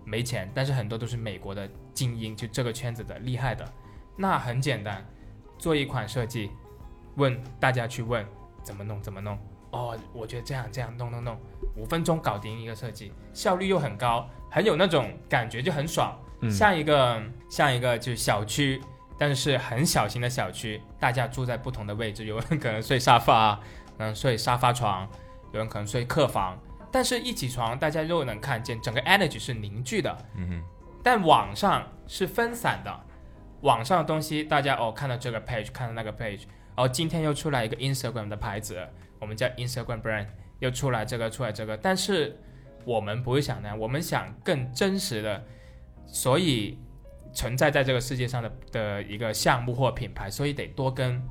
[0.04, 3.64] 没钱，但是很多都是美国的精英，就这个圈子的厉害的。
[4.16, 5.06] 那很简单，
[5.58, 6.50] 做一款设计，
[7.14, 8.26] 问大家去问
[8.64, 9.38] 怎么弄怎么弄。
[9.70, 11.38] 哦，我觉得这样这样弄弄弄，
[11.76, 16.16] 五分钟搞定一个设计，效率又很高，很有那种感觉，就很爽。
[16.40, 18.80] 嗯像一个像一个就是小区，
[19.18, 23.58] 但是很小型的小区，大家住在不同的位置，有人可能睡沙发，
[23.98, 25.08] 嗯，睡沙发床，
[25.52, 26.58] 有人可能睡客房，
[26.92, 30.62] 但是一起床，大家又能看见整个 energy 是凝聚的，嗯哼，
[31.02, 33.00] 但网上是分散的，
[33.62, 36.42] 网上的东西大家哦看到这个 page，看到那个 page，
[36.76, 38.76] 哦今天又出来一个 Instagram 的牌子，
[39.20, 40.26] 我们叫 Instagram brand，
[40.58, 42.38] 又出来这个出来这个，但是
[42.84, 45.44] 我们不会想那样，我们想更真实的，
[46.06, 46.78] 所以
[47.32, 51.22] 存在在这个世界上的的一个项目或品牌，所以得多跟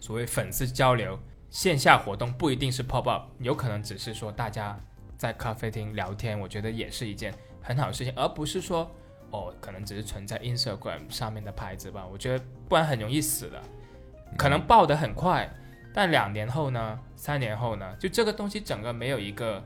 [0.00, 1.18] 所谓粉丝交流。
[1.50, 4.74] 线下活动不一定是 pop up，有可能只是说大家
[5.18, 8.90] 在咖啡厅聊天，我觉得也是一件很好的事情，而不是说
[9.32, 12.08] 哦，可能只是存在 Instagram 上面的牌子吧。
[12.10, 13.62] 我觉得不然很容易死的，
[14.36, 15.48] 可能爆得很快，
[15.94, 19.62] 但两年后呢，三年后呢，就这个东西整个没有一个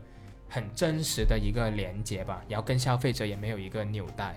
[0.48, 4.35] 很真实的一个连接吧，然后跟消费者也没有一个纽带，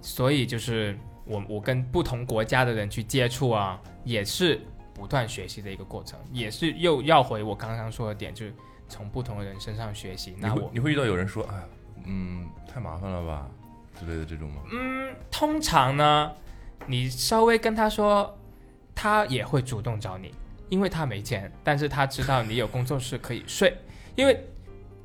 [0.00, 4.60] 所以就是我我跟不同国家的人去接触啊，也是
[4.94, 8.54] 不断学习的一个过程，也是又要回我刚刚说的点，就是
[8.88, 10.34] 从不同的人身上学习。
[10.38, 11.64] 那我会你会遇到有人说，哎呀，
[12.06, 13.48] 嗯，太麻烦了吧
[13.98, 14.62] 之类的这种吗？
[14.72, 16.32] 嗯，通常呢，
[16.86, 18.37] 你稍微跟他说，
[19.00, 20.34] 他也会主动找你，
[20.68, 23.72] 因为他没钱，但是他知道你有工作室可以睡，
[24.16, 24.44] 因为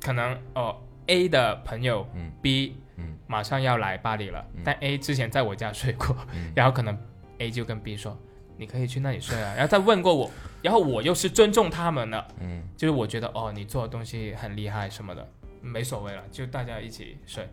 [0.00, 0.76] 可能哦
[1.06, 3.16] A 的朋友嗯 B 嗯。
[3.28, 4.62] 马上要来巴黎了，嗯。
[4.64, 6.50] 但 A 之前在我家睡过，嗯。
[6.56, 6.98] 然后可能
[7.38, 8.18] A 就跟 B 说，
[8.56, 10.28] 你可以去那里睡啊，然后再问过我，
[10.60, 12.68] 然后我又是尊重他们的，嗯。
[12.76, 15.24] 就是我觉得哦，你做的东西很厉害什么的，
[15.60, 17.48] 没所谓了，就大家一起睡。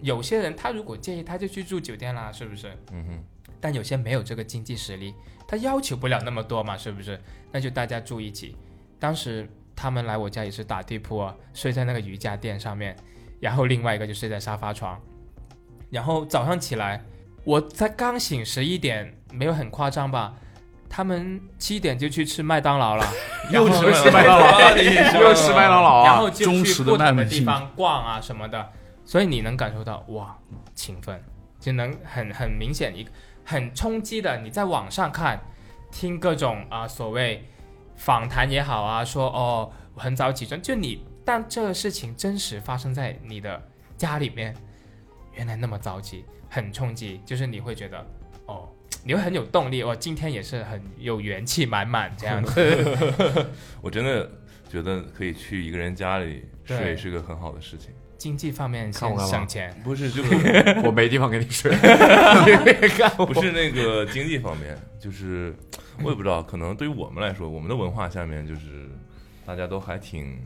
[0.00, 2.74] 有些人他如果介意，他就去住酒店啦，是不是？
[2.90, 3.24] 嗯哼，
[3.60, 5.12] 但有些没有这个经济实力，
[5.48, 7.18] 他要求不了那么多嘛，是不是？
[7.50, 8.54] 那就大家住一起。
[9.00, 12.94] 当时他们来我家也是打地铺啊，睡在那个瑜伽垫上面，
[13.40, 15.00] 然后另外一个就睡在沙发床，
[15.88, 17.02] 然后早上起来，
[17.44, 20.34] 我才刚醒十一点，没有很夸张吧？
[20.90, 23.06] 他们七点就去吃麦当劳了，
[23.50, 26.04] 又吃麦当劳，又吃麦当劳啊！
[26.04, 28.70] 然后就去不同的地方逛啊什么的，
[29.04, 30.36] 所以你能感受到哇，
[30.74, 31.22] 勤奋，
[31.60, 33.10] 就能很很明显一个
[33.48, 34.36] 很冲击的。
[34.42, 35.40] 你在网上看，
[35.90, 37.48] 听各种啊、所谓
[37.96, 44.54] 访谈也好啊，说哦很早起床，就你，但这个事情真实发生在你的家里面，
[45.32, 48.06] 原来那么早起，很冲击，就是你会觉得
[48.44, 48.68] 哦。
[49.04, 52.52] 你会很有动力，我今天也是很有元气满满这样子。
[53.80, 54.28] 我真的
[54.68, 57.92] 觉得可以去一个人家里睡是个很好的事情。
[58.18, 60.34] 经济方面先省钱，不是，就是
[60.84, 61.70] 我没地方给你睡，
[63.16, 65.54] 不是那个经济方面，就是
[66.02, 68.88] 我也不知道，可能对于我们来说，我们的文化下面就是
[69.46, 70.36] 大家都还挺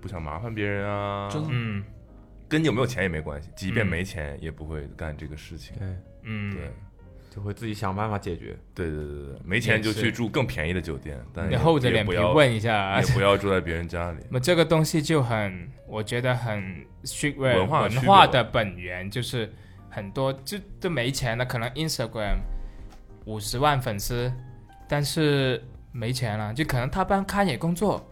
[0.00, 1.48] 不想麻烦别人啊，真的？
[1.52, 1.84] 嗯。
[2.48, 3.88] 跟你有没有钱也没关系，即便嗯。
[3.88, 5.76] 没钱也不会干这个事情。
[5.78, 5.86] 对，
[6.22, 6.72] 嗯，对，
[7.38, 8.58] 就会自己想办法解决。
[8.74, 14.18] 对对对对，没钱就去住更便宜的酒店，但你也厚着脸皮也不要问一下也，不要住在别人家里。
[14.28, 19.52] 那么这个东西就很，我觉得很 streetwear 文化文化的本源就是
[19.88, 22.38] 很多就都没钱了，可能 Instagram
[23.26, 24.32] 五十万粉丝，
[24.88, 28.04] 但是没钱了，就可能他帮康也工作，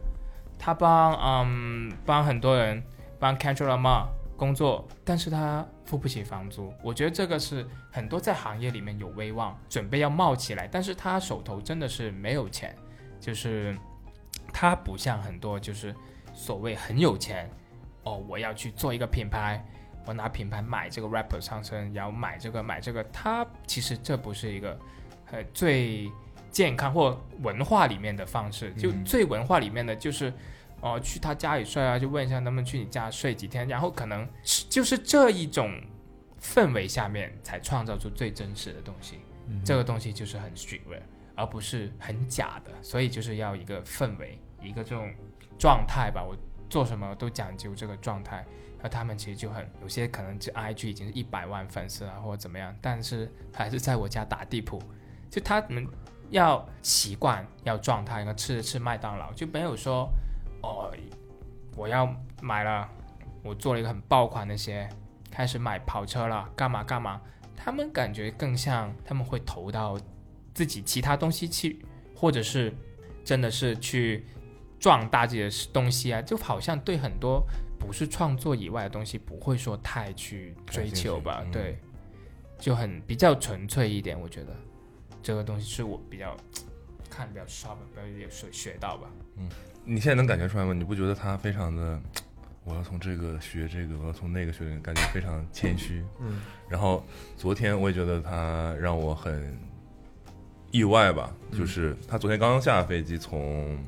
[0.57, 2.81] 他帮嗯帮很多人
[3.19, 6.72] 帮 Kendrick Lamar 工作，但是他付不起房租。
[6.83, 12.77] 我觉得这个是很多在行业里面有威望，准备要冒起来，但是他手头真的是没有钱，
[13.20, 13.75] 就是
[14.53, 15.94] 他不像很多就是
[16.35, 17.49] 所谓很有钱
[18.03, 19.64] 哦，我要去做一个品牌，
[20.05, 24.79] 我拿品牌买这个 rapper 上身，然后买这个买这个，他其实这不是一个
[25.31, 26.11] 呃最
[26.51, 30.33] 健康或文化里面的方式，就嗯最文化里面的就是。
[30.81, 34.29] 哦，去他家里睡啊，就问一下能不能去你家睡几天，然后可能
[34.69, 35.71] 就是这一种
[36.41, 39.19] 氛围下面才创造出最真实的东西。
[39.65, 41.01] 这个东西就是很 streetwear，
[41.37, 45.09] 而不是很假的，所以就是要一个氛围，一个这种
[45.59, 46.23] 状态吧。
[46.23, 46.37] 我
[46.69, 48.45] 做什么都讲究这个状态，
[48.83, 54.83] 而他们其实就很有些可能这 IG 已经是一百万粉丝啊，或者怎么样，但是还是在我家打地铺，
[55.31, 55.87] 就他们
[56.31, 60.09] 要习惯要状态，要吃吃麦当劳，就没有说
[60.66, 60.92] 哦，
[61.76, 62.88] 我要买了，
[63.42, 64.88] 我做了一个很爆款的鞋，
[65.31, 67.20] 开始买跑车了，干嘛干嘛。
[67.57, 69.98] 他们感觉更像他们会投到
[70.52, 72.72] 自己其他东西去，或者是
[73.24, 74.24] 真的是去
[74.79, 77.44] 壮大自己的东西啊，就好像对很多
[77.79, 81.79] 不是创作以外的东西不会说太去追求吧，对，
[82.59, 84.55] 就很比较纯粹一点，我觉得
[85.22, 86.37] 这个东西是我比较
[87.11, 89.09] 看比较 sharp，比较有学学到吧。
[89.87, 90.72] 你现在能感觉出来吗？
[90.72, 92.01] 你不觉得他非常的，
[92.64, 96.05] 我要从这个学这个，我要从那个学，感觉非常谦虚。
[96.20, 97.05] 嗯，然后
[97.37, 99.57] 昨天我也觉得他让我很
[100.72, 103.79] 意外吧，嗯就是他昨天刚下飞机从。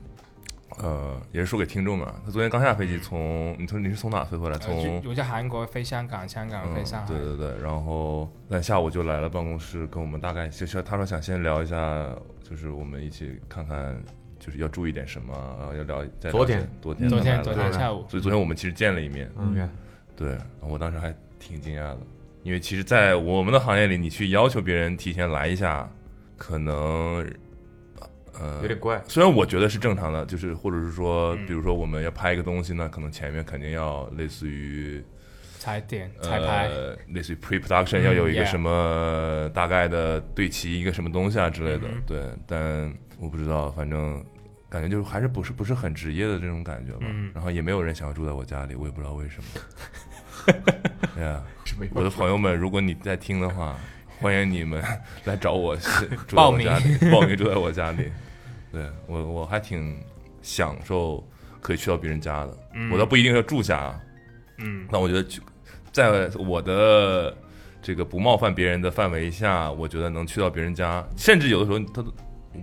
[0.80, 4.54] 呃，也是说给听众嘛，他昨天刚下飞机从，你从你是从哪飞回来？
[4.54, 12.14] 呃从就我在韩国飞香港，香港飞上海，对对对，然后那下午就来了办公室，跟我们大概就是他说想先聊一下，
[12.48, 14.00] 就是我们一起看看，
[14.48, 19.68] 就是要注意点什么，然后要聊再聊昨天昨天昨天昨天下午，所以昨天我们其实见了一面，嗯
[20.16, 21.98] 对我当时还挺惊讶的，
[22.42, 25.88] 因为其实，在我们的行业里，你去要求别人提前来一下，
[26.36, 27.24] 可能
[28.40, 29.02] 呃有点怪。
[29.06, 35.04] 虽然我觉得是正常的，就是或者是说，嗯比如说我们要拍一个东西呢，可能前面肯定要类似于
[35.58, 44.24] 踩点彩排，呃，类似于 pre production 嗯要有一个什么大概的对齐一个什么东西啊之类的，嗯对，但我不知道，反正
[44.70, 47.30] 感觉就是还是不是不是很职业的这种感觉吧，嗯。
[47.34, 49.48] 然后也没有人想要住在我家里，我也不知道为什么。
[51.94, 53.76] 我的朋友们，如果你在听的话，
[54.20, 54.82] 欢迎你们
[55.24, 55.76] 来找我，
[56.34, 57.36] 报名我家里，报名。
[57.38, 58.10] 住在我家里。
[58.70, 59.98] 对我我还挺
[60.42, 61.26] 享受
[61.60, 62.90] 可以去到别人家的，嗯。
[62.90, 64.00] 我倒不一定要住下啊，
[64.58, 64.86] 嗯。
[64.90, 65.40] 那我觉得去
[65.92, 67.34] 在我的
[67.80, 72.12] 这个不冒犯别人的范围下，我觉得能去到别人家，甚至有的时候他都，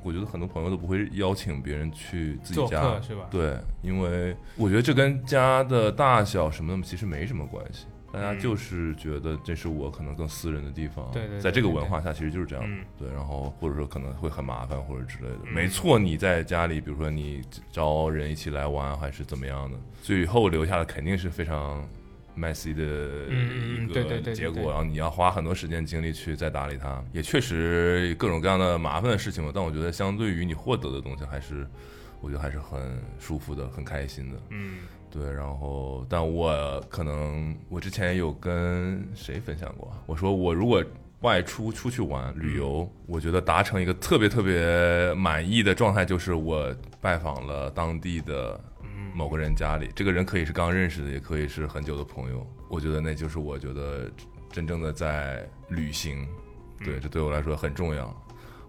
[0.04, 3.28] 我觉得很多朋友都不会邀请别人去自己家，是吧？
[3.30, 7.86] 对，因为我觉得这跟家的大小什么的其实没什么关系。
[8.14, 15.40] 大家嗯就是觉得这是我可能更私人的地方，对在这个文化下其实就是这样，嗯对，然后或者说可能会很麻烦或者之类的。
[15.44, 21.86] 嗯没错，你在家里，比如说你招人一起来玩还是怎么样的，最后留下的肯定是非常
[22.38, 22.84] messy 的
[23.30, 29.52] 嗯嗯一个结果，然后你要花很多时间精力去再打理它，也确实各种各样的麻烦的事情嘛。
[29.54, 31.66] 但我觉得相对于你获得的东西，还是
[32.22, 34.38] 我觉得还是很舒服的，很开心的。
[34.50, 34.80] 嗯
[35.12, 40.84] 对，然后，但我可能我之前有跟谁分享过，我说我如果
[41.22, 48.75] 外出出去玩旅游，我觉得达成一个特别特别满意的状态，就是我拜访了当地的嗯
[49.16, 54.12] 某个人家里，这个人可以是刚认识的，也可以是很久的朋友，我觉得那就是我觉得
[54.52, 56.28] 真正的在旅行，
[56.84, 58.14] 对，这对我来说很重要。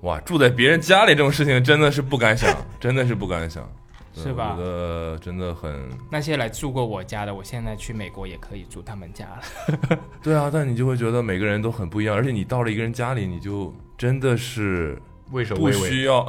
[0.03, 3.69] 哇，住在别人家里这种事情真的是不敢想， 真的是不敢想，
[4.15, 5.89] 是吧我觉得真的很。
[6.11, 9.99] 那些来住过我家的，我现在去美国也可以住他们家了。
[10.23, 15.89] 对啊，但你就会觉得每个人都很不一样，而且你到了一个人家里，你就真的是不畏首畏尾。
[15.91, 16.25] 需要。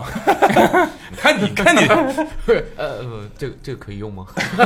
[1.09, 1.87] 你看，你看你，
[2.75, 4.25] 呃呃，这个这个可以用吗？
[4.57, 4.65] 那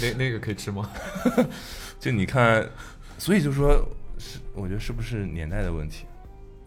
[0.00, 0.88] 那那个可以吃吗？
[1.98, 2.64] 就你看，
[3.18, 3.72] 所以就说，
[4.18, 6.04] 是我觉得是不是年代的问题？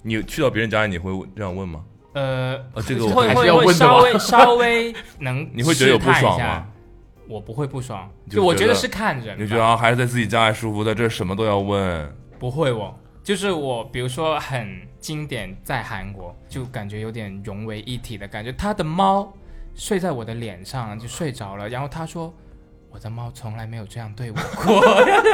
[0.02, 1.82] 你去到别人家里，你会这样问吗？
[2.13, 6.67] 呃，啊这个我会还是会会稍要问的吧微稍微能你会觉得有不爽吗？
[7.27, 12.15] 我不会不爽，就就我觉得是看人，你觉得啊，还是在自己家里舒服的，这什么都要问。
[12.38, 12.94] 不会我，
[13.24, 18.52] 就是我，比如说很经典，在韩国就感觉有点融为一体的感觉。
[18.52, 19.34] 他的猫
[19.74, 22.34] 睡在我的脸上就睡着了，然后他说
[22.92, 24.82] 我的猫从来没有这样对我过。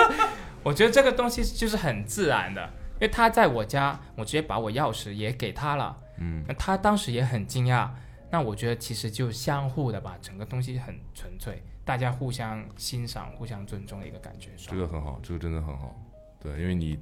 [0.61, 2.61] 我觉得这个东西就是很自然的，
[2.95, 7.89] 因为他在我家，我直接把我钥匙也给他了，嗯那他当时也很惊讶。
[8.29, 14.51] 那我觉得其实就相互的吧，整个东西很纯粹，大家互相欣赏、互相尊重的一个感觉。
[14.55, 15.95] 这个很好，这个真的很好。
[16.39, 16.99] 对，因为你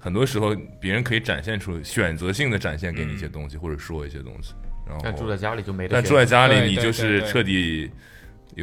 [0.00, 4.54] 很多时候别人可以展现出选择性的展现给你一些东西，或者说一些东西。
[4.86, 6.02] 然后但住在家里就没得选。
[6.02, 7.88] 但住在家里你就是彻底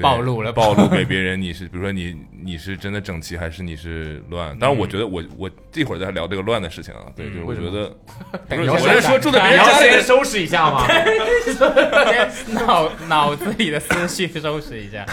[0.02, 2.14] 暴露了暴露给别人你是 比如说你
[2.44, 4.58] 你是真的整齐还是你是乱？
[4.60, 7.96] 当然，我觉得我我这会儿在聊这个乱的事情啊，对，嗯就是我觉得
[8.50, 10.86] 不是你要我是说住在别人家里先收拾一下吗？
[12.52, 15.06] 脑脑子里的思绪收拾一下。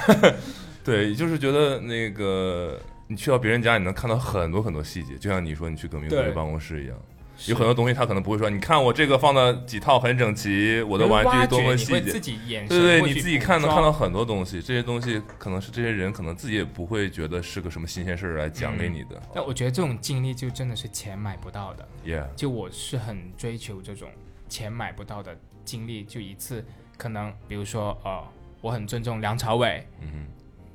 [0.83, 2.81] 对，就是觉得那个
[3.15, 6.33] 你去到别人家，你能看到很多很多细节，就像你说你去葛明辉对。
[6.33, 6.99] 办公室一样，
[7.47, 12.01] 有很多东西他可能不会说，你看我这个放的几套很整齐，我的玩具多么细节。
[12.01, 12.21] 你自。
[12.21, 19.23] 己眼神对对，你自己看能看到很多东西，这些东西可能是这些人可能自己也不会觉得是个什么新鲜事儿来讲给你的。
[19.33, 21.87] 但我觉得这种经历就真的是钱买不到的。
[22.05, 24.09] Yeah，就我是很追求这种
[24.49, 26.65] 钱买不到的经历，就一次
[26.97, 28.25] 可能，比如说，呃，
[28.61, 30.27] 我很尊重梁朝伟，嗯哼，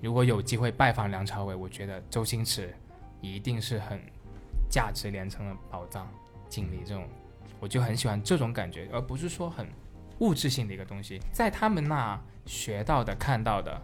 [0.01, 2.73] 如果有机会拜访梁朝伟，我觉得周星驰
[3.21, 3.99] 一定是很
[4.69, 6.07] 价值连城的宝藏
[6.47, 6.83] 经历。
[6.85, 7.07] 这种
[7.59, 9.67] 我就很喜欢这种感觉，而不是说很
[10.19, 13.81] 物质性的一个东西，在他们那学到的、看到的，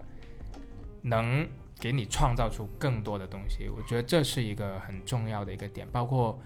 [1.02, 1.48] 能
[1.80, 3.70] 给你创造出更多的东西。
[3.70, 6.40] 我觉得这是一个很重要的一个点，包括。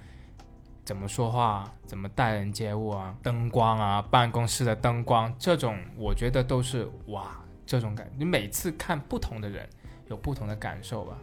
[0.86, 7.39] 怎么说话，怎么待人接物啊，灯光啊，办公室的灯光，这种我觉得都是哇，
[7.70, 9.70] 这种感，你每次看不同的人，
[10.08, 11.16] 有不同的感受吧。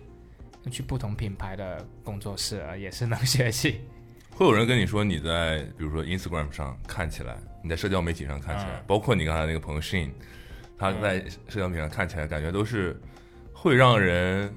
[0.70, 3.80] 去不同品牌的工作室啊，也是能学习。
[4.30, 10.11] 会有人跟你说你在比如说 Instagram 上看起来，你在社交媒体上看起来，嗯包括你刚才那个朋友 Shin，
[10.78, 11.18] 他在
[11.49, 12.97] 社交媒体上看起来感觉都是
[13.53, 14.55] 会让人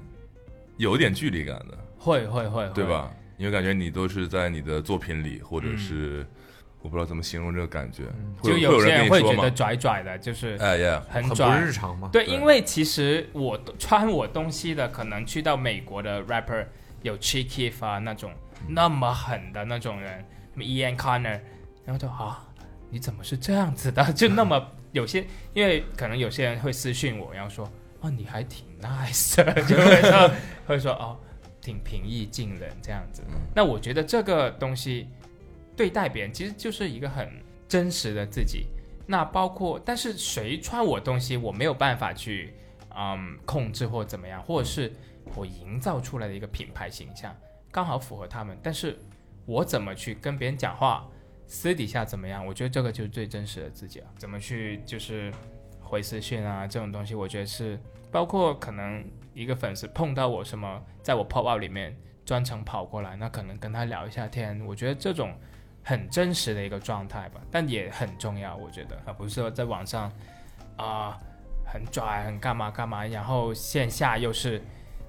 [0.76, 2.84] 有点距离感的，会会会，会对？
[2.84, 3.12] 吧？
[3.36, 6.24] 因为感觉你都是在你的作品里，或者是、
[6.82, 8.04] 我不知道怎么形容这个感觉，
[8.42, 9.50] 就有些人会觉得？
[9.50, 11.70] 拽拽的，就是哎呀，很拽日。
[11.70, 12.08] 常嘛。
[12.12, 16.64] 对，因为其实我穿我东西的，可能去到美国的 rapper
[17.02, 18.32] 有 Chick Keef 啊那种
[18.68, 20.18] 那么狠的那种人，
[20.54, 21.40] 什么 Ian Connor，
[21.84, 22.46] 然后就啊，
[22.90, 24.12] 你怎么是这样子的？
[24.12, 27.70] 就那么有些，因为可能有些人会私信我，然后说
[28.00, 30.30] 哦，你还挺 nice 的， 就会说
[30.66, 31.18] 会说哦，
[31.60, 33.22] 挺平易近人这样子。
[33.54, 35.08] 那我觉得这个东西
[35.80, 38.66] 对待别人其实就是一个很真实的自己。
[39.06, 42.52] 那包括，但是谁穿我东西，我没有办法去
[42.94, 44.92] 嗯控制或怎么样，或者是
[45.34, 47.34] 我营造出来的一个品牌形象
[47.70, 48.98] 刚好符合他们，但是
[49.46, 51.08] 我怎么去跟别人讲话，
[51.46, 54.06] 私底下怎么样，我觉得这个就是最真实的自己啊。
[54.18, 55.32] 怎么去就是
[55.80, 59.02] 回私讯啊这种东西，我觉得是包括可能
[59.32, 65.32] 一个粉丝碰到我什么，在我 pop up 里面专程跑过来，那可能跟他聊一下天，我觉得这种
[65.82, 70.10] 很真实的一个状态吧，但也很重要，我觉得而不是说在网上
[70.76, 71.18] 啊、
[71.64, 74.62] 很拽很干嘛干嘛，然后线下又是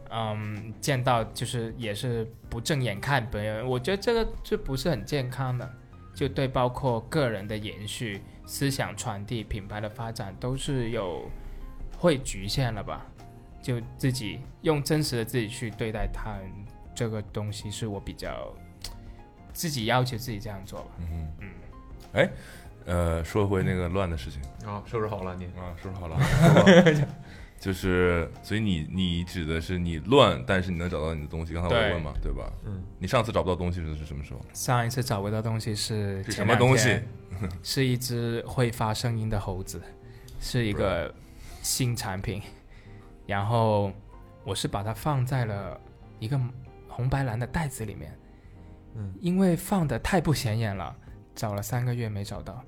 [0.09, 5.69] 嗯见到就是也是不正眼看别人，我觉得这个就不是很健康的，
[6.13, 11.30] 就对包括个人的延续、思想传递、品牌的发展都是有
[11.97, 13.05] 会局限了吧？
[13.61, 16.51] 就自己用真实的自己去对待他人，
[16.95, 18.51] 这个东西是我比较
[19.54, 20.88] 自己要求自己这样做吧。
[20.99, 21.47] 嗯嗯
[22.14, 22.30] 哎，
[22.86, 25.45] 呃，说回那个乱的事情啊，收拾好了你。
[25.45, 26.18] 啊，收拾好了，
[27.60, 31.54] 就是，所以你你指的是你乱，但是你能找到你的东西。
[31.54, 32.52] 刚才我问嘛，对吧？
[32.66, 34.41] 嗯，你上次找不到东西是是什么时候？
[34.54, 36.99] 上一次找不到东西是什么东西？
[37.64, 39.82] 是一只会发声音的猴子，
[40.41, 41.14] 是一个
[41.62, 42.41] 新产品。
[43.28, 43.91] 然后
[44.43, 45.80] 我是把它放在了
[46.20, 46.38] 一个
[46.89, 48.12] 红白蓝的袋子里面，
[48.96, 50.96] 嗯，因为放的太不显眼了，
[51.36, 52.64] 找了三个月没找到，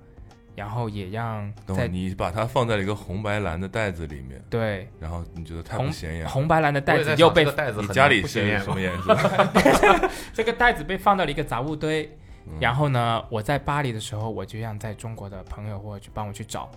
[0.56, 4.88] 然后也让在你把它放在了一个红白蓝的袋子里面，对。
[5.00, 6.30] 然后你觉得太不显眼了。
[6.30, 9.16] 红白蓝的袋子又被袋子你家里什么颜色？
[10.34, 12.06] 这个袋子被放到了一个杂物堆，
[12.46, 12.54] 嗯。
[12.60, 16.70] 然后呢，我在巴黎的时候，我就让在中国的朋友或者去帮我去找，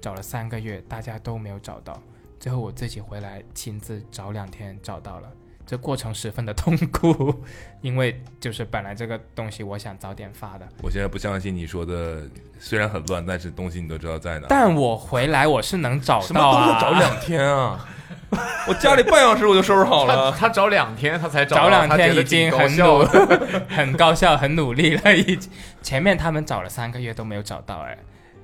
[0.00, 2.00] 找了三个月，大家都没有找到，
[2.38, 5.32] 最后我自己回来亲自找两天找到了，
[5.66, 7.34] 这过程十分的痛苦，
[7.80, 12.22] 因为就是本来这个东西我想早点发的，我现在不相信你说的，
[12.58, 14.46] 虽然很乱，但是东西你都知道在哪。
[14.48, 17.88] 但我回来我是能找什么到啊，找两天啊！
[18.66, 20.32] 我家里半小时我就收拾好了。
[20.32, 23.04] 他找两天他才找到，找两天已经很努
[23.68, 25.50] 很高效，很努力了，已经
[25.82, 27.98] 前面他们找了三个月都没有找到，哎，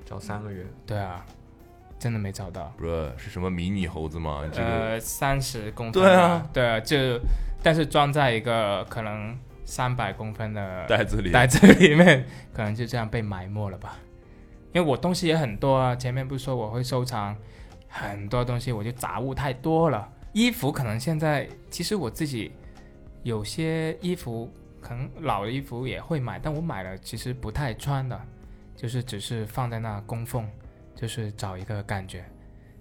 [0.04, 0.66] 找三个月。
[0.86, 1.24] 对啊，
[1.98, 2.72] 真的没找到。
[2.76, 4.42] 不是是什么迷你猴子吗？
[4.52, 6.02] 这个呃，三十公分。
[6.02, 6.96] 对啊，对啊，就
[7.62, 13.98] 但是装在一个可能三百公分的袋子里，袋子里面，可能就这样被埋没了吧。
[14.72, 17.36] 因为我东西也很多啊，前面不是说我会收藏
[17.88, 20.08] 很多东西，我就杂物太多了。
[20.32, 22.52] 衣服可能现在其实我自己
[23.22, 28.20] 有些衣服可能老的衣服也会买，但我买了其实不太穿的，
[28.76, 30.46] 就是只是放在那供奉，
[30.98, 32.24] 就是找一个感觉。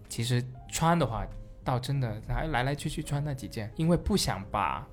[0.09, 1.23] 其实穿的话，
[1.63, 4.83] 倒真的还来来去去穿那几件，因为不想把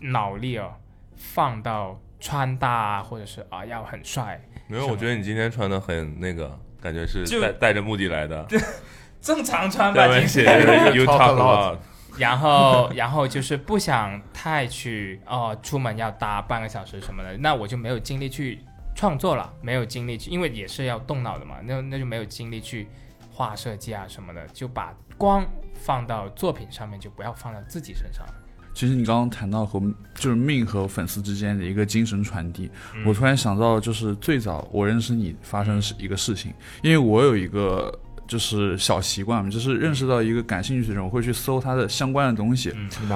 [0.00, 0.74] 脑力哦
[1.16, 4.38] 放到穿搭啊，或者是啊要很帅。
[4.66, 8.46] 没有，我觉得你今天穿的很那个，感觉是就带带着目的来的。
[9.20, 10.44] 正常穿吧，其实。
[10.44, 11.78] “You Talk a lot”，
[12.18, 18.60] 然后，然后就是不想太去哦，出门要搭半个小时什么的，那我就没有精力去
[18.98, 22.88] 创作了，没有精力去，因为也是要动脑的嘛，那那就没有精力去
[23.30, 28.34] 画设计啊什么的，就把光放到作品上面，就不要放到自己身上了。
[28.74, 29.80] 其实你刚刚谈到和
[30.16, 32.68] 就是命和粉丝之间的一个精神传递，
[33.06, 37.96] 我突然想到，就是最早我认识你发生是一个事情，因为我有一个
[38.28, 42.72] 就是小习惯嘛，就是认识到一个感兴趣的人，我会去搜他的相关的东西。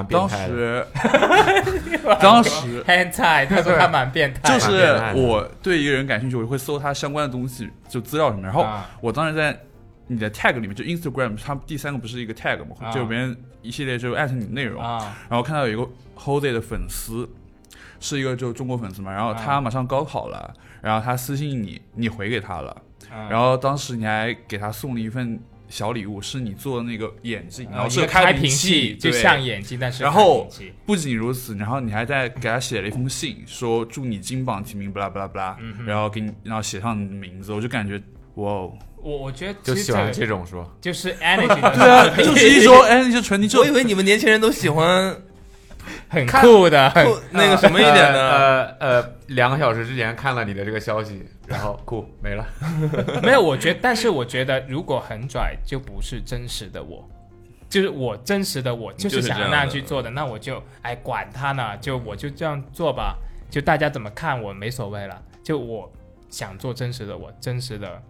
[0.09, 0.29] 当。
[0.29, 0.85] 时，
[2.19, 8.43] 当时很菜，他说他蛮变态的，就是我对一个人感兴趣，我就会搜他相关的东西，就资料什么。
[8.43, 9.57] 然后啊我当时在
[10.07, 14.83] 你的 tag 里面，就 Instagram，它第三个不是一个 tag 嘛，啊就别人一系列就艾特你内容。
[14.83, 15.87] 啊然后看到有一个
[16.19, 17.29] Jose 的粉丝，
[18.01, 22.77] 是一个就中国粉丝嘛，然后他马上高考了，然后他私信你，你回给他了，啊
[23.11, 25.39] 然后当时你还给他送了一份
[25.69, 29.23] 小礼物，是你做的那个眼镜，然后是一个开瓶器，就对。
[29.23, 30.49] 像眼镜，但是然后
[30.85, 38.01] 不仅如此，然后你还在给他写了一封信，说祝你金榜题名，巴拉巴拉巴拉，嗯然后给你，然后写上你的名字，我就感觉
[38.35, 38.73] 哇哦，
[39.03, 40.67] 我我觉得就喜欢这种是吧？
[40.81, 45.17] 就是 energy 的对啊，就是一说哎，你就传递这我以为你们年轻人都喜欢
[46.09, 48.21] 很酷的，很酷那个什么一点的。
[48.79, 52.47] 呃呃，两个小时之前看了你的这个消息，然后酷没了。
[53.23, 57.09] 没有，我觉得，但是我觉得，如果很拽，就不是真实的我，
[57.69, 63.17] 就是我真实的我，就是想要那样去做的，那我就哎管他呢，就我就这样做吧，
[63.51, 65.91] 就大家怎么看我没所谓了，就我
[66.29, 68.01] 想做真实的我，真实的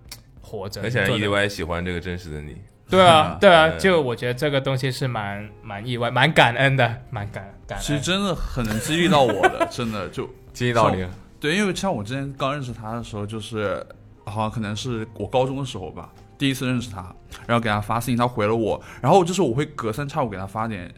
[0.40, 0.82] 活着。
[0.82, 2.56] 很显然做得 EDY 喜欢这个真实的你。
[2.92, 7.84] 对啊，对啊，嗯就我觉得这个东西是蛮蛮意外、蛮感恩的，蛮感感恩。
[7.84, 11.04] 其实真的很能激励到我的，真的就激励到你，
[11.40, 13.84] 对，因为像我之前刚认识他的时候，就是
[14.24, 16.98] 好像可能是我高中的时候吧，第一次认识他，
[17.46, 20.92] 然后给他发信息，他回了我，然后就是我会隔三差五给他发点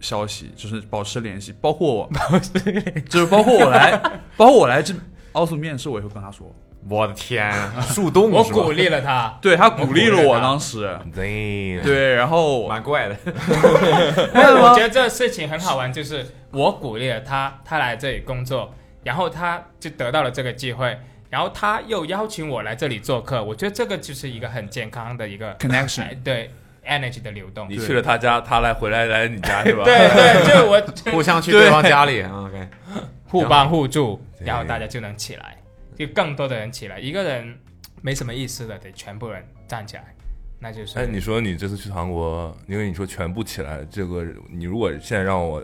[0.00, 2.10] 消息，就是保持联系，包括我，
[3.08, 3.96] 就是包括我来，
[4.36, 4.94] 包括我来这
[5.32, 6.46] 奥斯面试，我也会跟他说，
[6.88, 7.50] 我的天，
[7.82, 13.16] 树洞我鼓励了他，对他鼓励了我当时，Damn，对，然后蛮怪的。
[13.24, 18.72] 我觉得这个事情很好玩，就是我鼓励了他，他来这里工作，
[19.02, 20.98] 然后他就得到了这个机会，
[21.30, 26.50] 然后他又邀请我来这里做客，我觉得这个就是一个很健康的一个 connection 哎对
[26.86, 27.66] energy 的流动。
[27.68, 29.84] 你去了他家，他来回来来你家是吧？
[29.84, 29.94] 对。
[29.94, 31.68] 对，就我 互相去对。
[31.70, 32.68] 方家里啊，OK，
[33.28, 35.56] 互帮互助，然后大家就能起来，
[35.98, 37.58] 就更多的人起来，一个人
[38.00, 40.14] 没什么意思的，得全部人站起来，
[40.60, 40.98] 那就是。
[40.98, 45.62] 哎，你说你这次去韩国，因为你说全部起来，这个你如果现在让我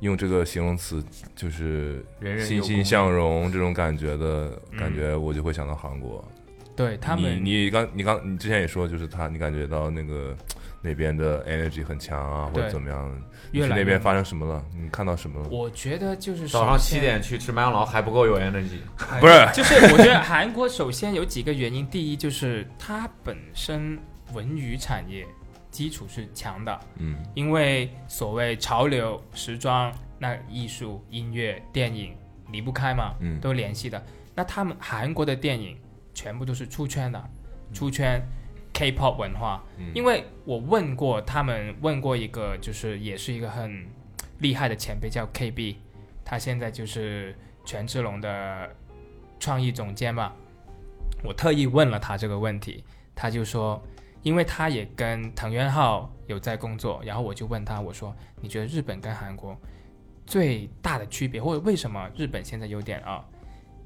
[0.00, 1.04] 用这个形容词，
[1.34, 2.04] 就是
[2.40, 6.24] 欣欣向荣这种感觉的嗯感觉，我就会想到韩国。
[6.76, 10.36] 对他们，你你刚你刚你之前也说，就是他，你感觉到那个
[10.84, 13.10] 那边的 energy 很强啊，或者怎么样？
[13.50, 14.62] 你越来越去那边发生什么了？
[14.78, 15.48] 你看到什么了？
[15.48, 18.80] 我觉得就是早上七点去吃麦当劳还不够有 energy，
[19.18, 23.98] 不是就是我觉得韩国首先有几个原因，第一就是它本身
[24.34, 25.26] 文娱产业
[25.70, 32.14] 基础是强的，嗯因为所谓潮流、时装、那艺术、音乐、电影
[32.50, 34.04] 离不开嘛，嗯都联系的。
[34.34, 35.78] 那他们韩国的电影
[36.12, 37.24] 全部都是出圈的，
[37.72, 38.20] 出圈
[38.74, 39.64] K-pop 文化。
[39.78, 43.86] 嗯因为我问过他们，问过一个就是也是一个很
[44.40, 45.76] 厉害的前辈叫 KB，
[46.22, 48.68] 他现在就是权志龙的
[49.40, 50.32] 创意总监嘛。
[51.22, 53.82] 我特意问了他这个问题，他就说，
[54.22, 59.56] 因为他也跟藤原浩有在工作，然后我就问他，我说你觉得日本跟韩国
[60.26, 63.24] 最大的区别，或者为什么日本现在有点啊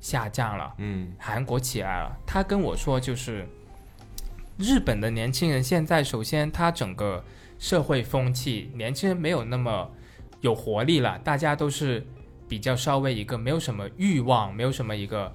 [0.00, 0.74] 下降了？
[0.78, 2.16] 嗯韩国起来了。
[2.26, 3.46] 他跟我说，就是
[4.58, 7.24] 日本的年轻人现在，首先他整个
[7.60, 9.88] 社会风气，年轻人没有那么
[10.40, 12.04] 有活力了，大家都是
[12.48, 15.32] 比较稍微一个没有什么欲望，没有什么一个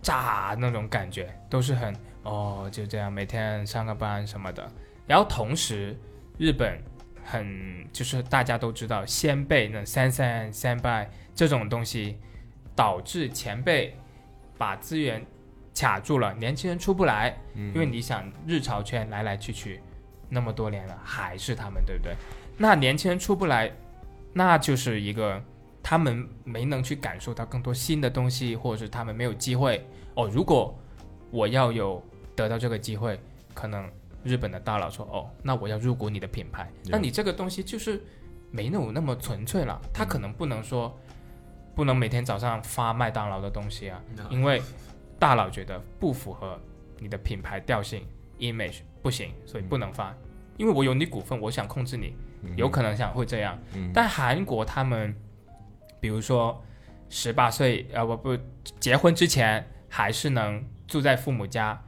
[0.00, 1.92] 炸那种感觉，都是很
[2.22, 4.70] 哦就这样每天上个班什么的。
[5.08, 5.96] 然后同时，
[6.38, 6.80] 日本
[7.24, 12.16] 很就是大家都知道先辈那三三三拜这种东西，
[12.76, 13.96] 导致前辈
[14.56, 15.24] 把资源
[15.74, 17.36] 卡住了，年轻人出不来。
[17.54, 19.80] 嗯因为你想日潮圈来来去去
[20.28, 22.14] 那么多年了，还是他们，对不对？
[22.56, 23.70] 那年轻人出不来，
[24.32, 25.42] 那就是一个
[25.82, 30.28] 他们没能去感受到更多新的东西，或者是他们没有机会哦。
[30.28, 30.74] 如果
[31.30, 32.02] 我要有
[32.36, 33.18] 得到这个机会，
[33.54, 33.90] 可能
[34.22, 38.02] 日本的大佬说，哦，那我要入股你的品牌，那你这个东西就是
[38.50, 40.94] 没有那么纯粹了，他可能不能说
[41.74, 44.00] 不能每天早上发麦当劳的东西啊，
[44.30, 44.62] 因为
[45.22, 46.60] 大佬觉得不符合
[46.98, 48.04] 你的品牌调性
[48.40, 50.12] image 不行，所以不能发。
[50.56, 52.16] 因为我有你股份，我想控制你，
[52.56, 53.56] 有可能想会这样。
[53.76, 55.14] 嗯但韩国他们，
[56.00, 56.60] 比如说
[57.08, 58.36] 十八岁，啊，我不
[58.80, 61.80] 结婚之前还是能住在父母家，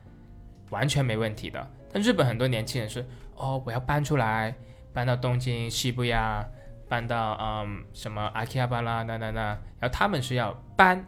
[0.70, 1.68] 完全没问题的。
[1.92, 3.04] 但日本很多年轻人是，
[3.34, 4.54] 哦，我要搬出来，
[4.92, 6.46] 搬到东京西部呀，
[6.88, 9.40] 搬到嗯什么阿基亚巴拉那那那，
[9.80, 11.04] 然后他们是要搬，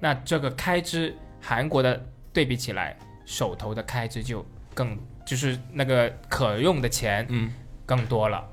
[0.00, 1.14] 那这个开支
[1.46, 4.44] 韩国的对比起来，手头的开支就
[4.74, 7.52] 更就是那个可用的钱嗯
[7.86, 8.44] 更多了，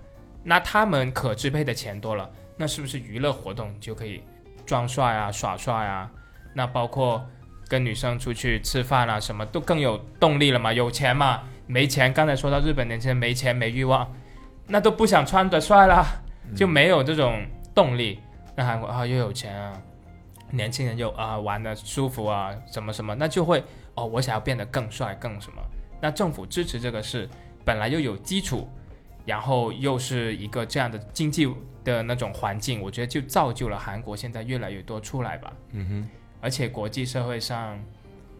[0.43, 4.21] 那他们可支配的钱多了，那是不是娱乐活动就可以
[4.63, 6.07] 装帅啊、耍帅啊？
[6.53, 7.27] 那包括
[7.67, 10.71] 跟女生出去吃饭啊，什么都更有动力了嘛？
[10.71, 11.41] 有钱嘛？
[11.65, 14.07] 没钱，刚才说到日本年轻人没钱没欲望，
[14.67, 16.05] 那都不想穿的帅啦，
[16.55, 18.19] 就没有这种动力。
[18.55, 19.81] 那韩国啊又有钱啊，
[20.53, 23.63] 年轻人又啊玩的舒服啊，什么什么，那就会
[23.95, 25.61] 哦，我想要变得更帅更什么？
[25.99, 27.27] 那政府支持这个是
[27.65, 28.69] 本来又有基础，
[29.25, 31.51] 然后又是一个这样的经济
[31.83, 35.51] 的那种环境，我觉得就造就了韩国现在越来越多出来吧。
[35.71, 37.79] 嗯哼，而且国际社会上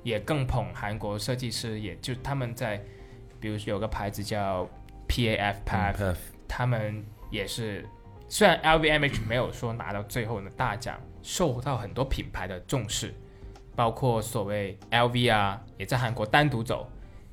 [0.03, 2.79] 也更捧韩国设计师，也就他们在，
[3.39, 4.69] 比如有个牌子叫
[5.07, 6.15] PAF PAF，、PAF
[6.47, 7.87] 他们也是，
[8.29, 13.15] 虽然 LVMH 没有说拿到最后的大奖，受到很多品牌的重视，
[13.75, 16.87] 包括所谓 LV 啊，也在韩国单独走，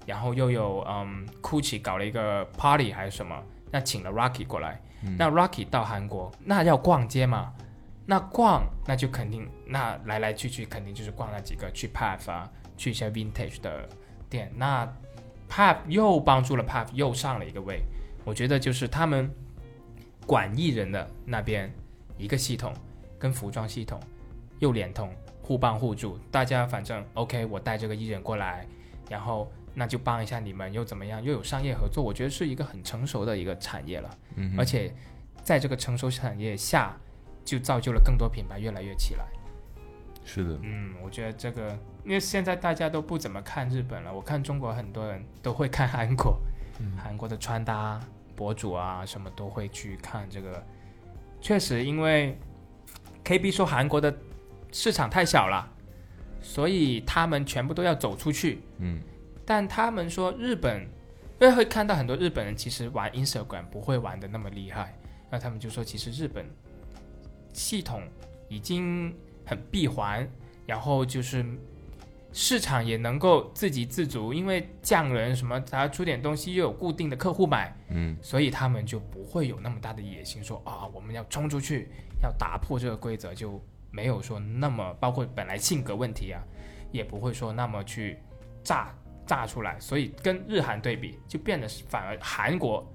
[0.06, 3.36] 然后又有嗯 GUCCI 搞了一个 party 还是什么，
[3.70, 4.80] 那请了 Rocky 过来，
[5.18, 7.52] 那 Rocky 到韩国，那要逛街嘛，
[8.06, 13.88] 那逛那就肯定，那来来去去肯定就是逛那几个，去 PAF 啊，去一些 vintage 的
[14.28, 14.86] 店，那
[15.48, 17.82] PAF 又帮助了 PAF 又上了一个位，
[18.24, 19.28] 我觉得就是他们
[20.26, 21.72] 管艺人的那边
[22.16, 22.72] 一个系统
[23.20, 24.00] 跟服装系统
[24.58, 28.66] 又连通，互帮互助，大家反正 OK，我带这个艺人过来，
[29.08, 34.92] 然后那就帮一下你们，又怎么样，又有商业合作，我觉得是一个很成熟的一个产业了，嗯而且
[35.44, 36.96] 在这个成熟产业下，
[37.44, 39.26] 就造就了更多品牌越来越起来。
[40.24, 46.38] 是的，嗯，我觉得这个，因为现在大家都不怎么看日本了，我看中国很多人都会看韩国，
[46.96, 48.00] 韩国的穿搭
[48.36, 50.62] 博主啊，什么都会去看这个。
[51.40, 52.38] 确实，因为
[53.24, 54.14] KB 说韩国的
[54.72, 55.68] 市场太小了，
[56.40, 58.60] 所以他们全部都要走出去。
[58.78, 59.00] 嗯。
[59.44, 60.82] 但他们说日本，
[61.40, 64.96] 因为会看到很多日本人其实玩 Instagram 不会玩的那么厉害，
[65.28, 66.46] 那他们就说其实日本
[67.52, 68.02] 系统
[68.48, 69.12] 已经
[69.44, 70.28] 很闭环，
[70.66, 71.44] 然后就是
[72.32, 78.16] 市场也能够自给自足，因为匠人什么，他出点东西又有固定的客户买，嗯。
[78.22, 81.88] 所以他们就不会有那么大的野心说啊我们要冲出去，
[82.22, 86.42] 要打破这个规则，就没有说那么包括本来性格问题啊，
[86.92, 88.18] 也不会说那么去
[88.62, 88.94] 炸
[89.26, 92.86] 炸出来，所以跟日韩对比，就变得反而韩国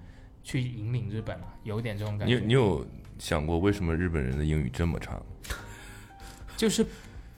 [0.44, 2.36] 去引领日本了，有点这种感觉。
[2.36, 2.86] 你你有
[3.18, 5.20] 想过为什么日本人的英语这么差？
[6.58, 6.86] 就是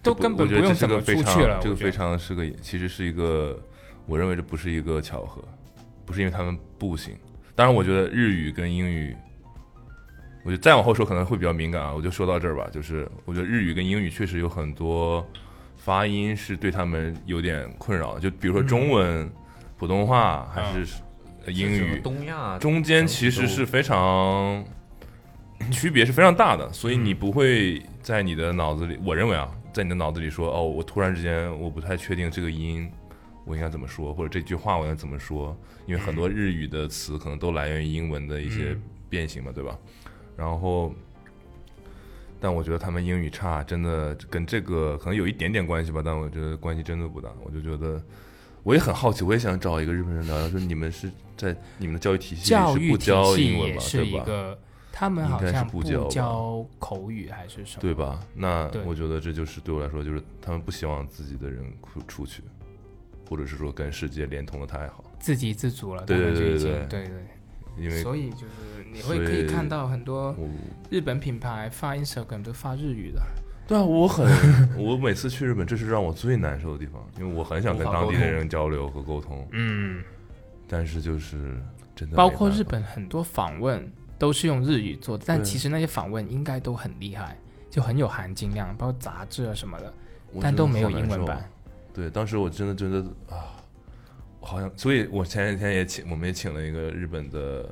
[0.04, 3.60] 都根本不用怎么出去了，这个非常是个，其实是一个，
[4.06, 5.44] 我认为这不是一个巧合，
[6.06, 7.16] 不是因为他们不行。
[7.56, 9.16] 当然，我觉得日语跟英语，
[10.48, 12.70] 我觉得再往后说可能会比较敏感啊，我就说到这儿吧。
[12.72, 15.28] 就是我觉得日语跟英语确实有很多
[15.76, 19.30] 发音是对他们有点困扰的，就比如说中文、
[19.78, 21.02] 普通话还是
[21.46, 24.64] 呃英语，东亚中间其实是非常
[25.70, 32.90] 区别是非常大的，所以你不会在你的脑子里，我认为啊，在你的脑子里说，哦，我突然之间我不太确定这个音
[33.44, 35.54] 我应该怎么说，或者这句话我应该怎么说，
[35.88, 39.78] 因为很多日语的词可能都来源于英文的一些嗯变形嘛，对吧？
[40.38, 40.94] 然后，
[42.40, 47.30] 但我觉得他们英语差，真的跟这个可能有一点点关系吧，但我觉得关系真的不大。
[47.44, 48.00] 我就觉得，
[48.62, 53.82] 我也很好奇，我也想找一个日本人聊聊，说你们是在你们的教育体系里是不教英文吗？
[53.92, 54.58] 对吧？
[54.92, 58.20] 他们好应该是像不教口语还是什么，对吧？
[58.34, 61.64] 那我觉得这就是对我来说，就是他们不希望自己的人
[61.94, 62.44] 出出去，
[63.30, 67.37] 或者是说跟世界连通的太好，自给自足了，对对对对对对。
[67.78, 70.36] 因为所以就是你会可以看到很多
[70.90, 73.22] 日本品牌发 Instagram 都发日语的，
[73.68, 74.26] 对啊，我很
[74.78, 80.04] 我每次去日本，这是让我最难受的地方，因为我很想跟当地的人交流和沟通，嗯，
[80.68, 81.58] 但是就是
[81.96, 87.38] 真的包括日本很多访问都是用日语做的，但其实那些访问应该都很厉害，
[87.70, 89.94] 就很有含金量，包括杂志啊什么的，
[90.42, 91.48] 但都没有英文版。
[91.94, 93.00] 对，当时我真的觉得
[93.30, 93.57] 啊，我
[94.48, 97.70] 好像，所以我前几天也请，我们也请了一个日本的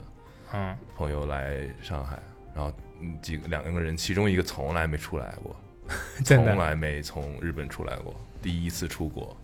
[0.51, 2.19] 嗯，朋友来上海，
[2.53, 2.69] 然后
[2.99, 5.55] 嗯几个两个人，其中一个从来没出来过，
[6.25, 9.35] 从来没从日本出来过，第一次出国。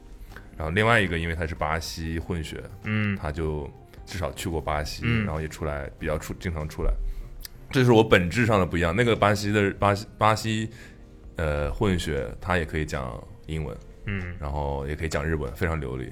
[0.58, 3.68] 然后另外一个，因为他是巴西混血，嗯他就
[4.06, 6.92] 至少去过巴西，嗯然后也出来比较出经常出来。
[7.72, 8.94] 这是我本质上的不一样。
[8.94, 10.70] 那个巴西的巴西巴西
[11.38, 16.12] 呃混血，他也可以讲英文，嗯然后也可以讲日文，非常流利。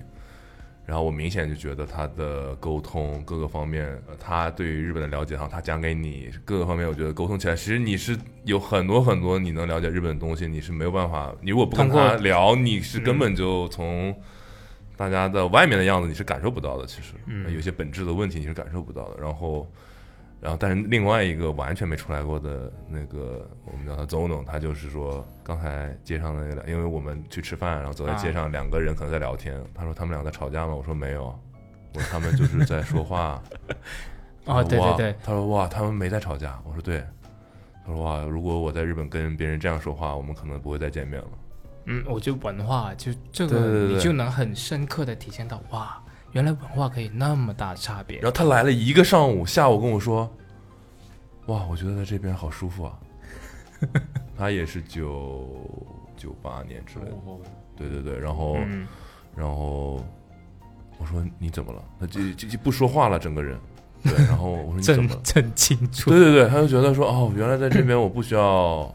[0.89, 14.15] 然后我明显就觉得他的沟通各个方面，呃他对于日本的了解，哈，他讲给你各个方面，我觉得沟通起来，其实你是有很多很多你能了解日本的东西，你是没有办法，你如果不跟他聊，你是根本就从
[14.97, 19.21] 大家的外面的样子你是感受不到的，其实、嗯有些本质的问题你是感受不到的。
[19.21, 19.71] 然后，
[20.41, 30.73] 然后但是另外一个完全没出来过的那个，我们叫他 Zono，，他就是说刚才街上的那个，因为我们去吃饭，然后走在街上，两个人可能在聊天，他说他们俩在吵架吗？
[30.73, 31.25] 我说没有，
[31.93, 33.41] 我说他们就是在说话。
[34.45, 36.59] 哦，对对对，他说哇，他们没在吵架。
[36.65, 37.03] 我说对。
[37.85, 41.27] 他说哇，如果我在日本跟别人这样说话，我们可能不会再见面了。
[41.85, 45.99] 嗯，我觉得文化就这个，你就能很深刻的体现到，哇，
[46.31, 48.25] 原来文化可以那么大差别然。
[48.25, 50.29] 后他来了一个上午，下午跟我说
[51.47, 52.99] ：“哇，我觉得在这边好舒服啊。
[54.37, 55.47] ”他也是九
[56.15, 57.15] 九八年之类的，
[57.75, 58.17] 对对对。
[58.17, 58.87] 然后，嗯，
[59.35, 60.03] 然后
[60.97, 61.83] 我说你怎么了？
[61.99, 63.59] 他就就就不说话了，整个人。
[64.01, 65.21] 对，然后我说你怎么了？
[65.23, 66.09] 真清楚。
[66.09, 68.93] 对对对，他就觉得说哦，原来在这边我不需要，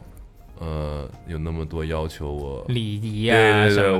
[0.59, 2.65] 呃，有那么多要求我。
[2.69, 3.37] 礼仪啊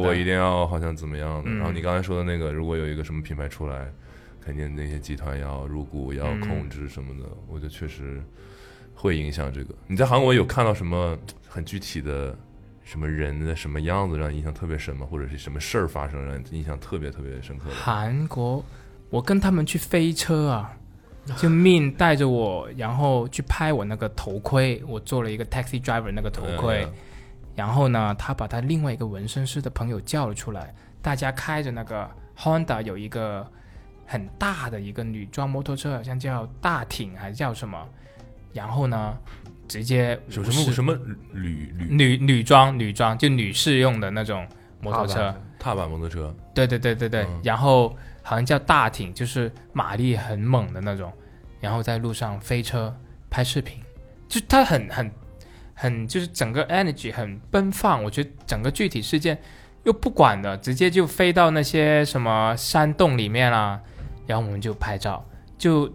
[0.01, 1.51] 我一定要好像怎么样的。
[1.51, 3.93] 嗯然后你刚才说的那个，如果有一个什么品牌出来，
[4.41, 8.23] 肯定那些集团要入股、要嗯控制什么的，我觉得确实
[8.95, 9.75] 会影响这个。
[9.87, 12.37] 你在韩国有看到什么很具体的
[12.85, 15.07] 什么人的什么样子让你印象特别深吗？
[15.11, 17.75] 或者是什么事儿发生让你印象特别特别深刻的？
[17.75, 18.65] 韩国，
[19.11, 20.77] 我跟他们去飞车啊，
[21.37, 26.93] 就 Min 带着我，然后去拍我那个头盔，我做了一个 taxi driver 那个头盔，嗯
[27.57, 33.47] 然后呢，他把他另外一个纹身师的朋友叫了出来，大家开着那个 Honda 有一个
[34.05, 37.79] 很大的一个女装摩托车，好像叫大艇还是叫什么，
[38.53, 39.17] 然后呢，
[39.69, 40.99] 直接有什么什么
[41.33, 41.87] 女女？
[41.89, 44.45] 女女装女装就女士用的那种
[44.81, 46.35] 摩托车，踏板摩托车？
[46.53, 47.41] 对对对对对，嗯。
[47.45, 51.13] 然后好像叫大艇，就是马力很猛的那种，
[51.61, 52.93] 然后在路上飞车
[53.29, 53.79] 拍视频，
[54.27, 55.13] 就他很很
[55.75, 59.39] 很就是整个 energy 很奔放，我觉得整个具体事件
[59.83, 63.79] 又不管的，直接就飞到那些什么山洞里面啦，
[64.27, 65.25] 然后我们就拍照，
[65.59, 65.93] 就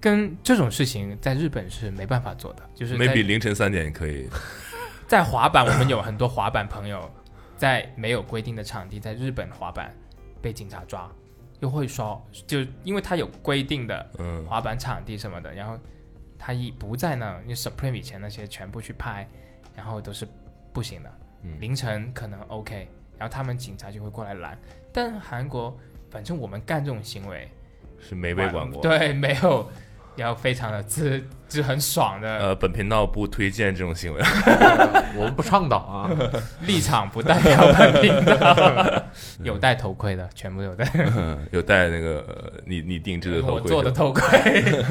[0.00, 4.28] 跟这种事情在日本是没办法做的，就是在 maybe 凌晨三点可以。
[5.06, 7.10] 在滑板，我们有很多滑板朋友，
[7.56, 9.92] 在没有规定的场地，在日本滑板
[10.40, 11.10] 被警察抓，
[11.60, 15.78] 又会说，就因为他有规定的嗯，滑板场地什么的，然后
[16.38, 19.28] 他一不在那，因为 Supreme 以前那些全部去拍，
[19.76, 20.26] 然后都是
[20.72, 21.60] 不行的，嗯。
[21.60, 22.88] 凌晨可能 OK，
[23.18, 24.58] 然后他们警察就会过来拦，
[24.92, 25.78] 但韩国
[26.10, 27.48] 反正我们干这种行为
[27.98, 28.80] 是没被管过。
[28.80, 29.70] 对，没有，
[30.16, 34.20] 然后非常的自就很爽的呃，本频道不推荐这种行为。
[35.16, 36.10] 我们不倡导啊。
[36.66, 39.02] 立场不代表本频道，
[39.42, 40.86] 有戴头盔的，全部有戴。
[41.50, 44.84] 有戴那个呃你你定制的头盔，我做的头盔。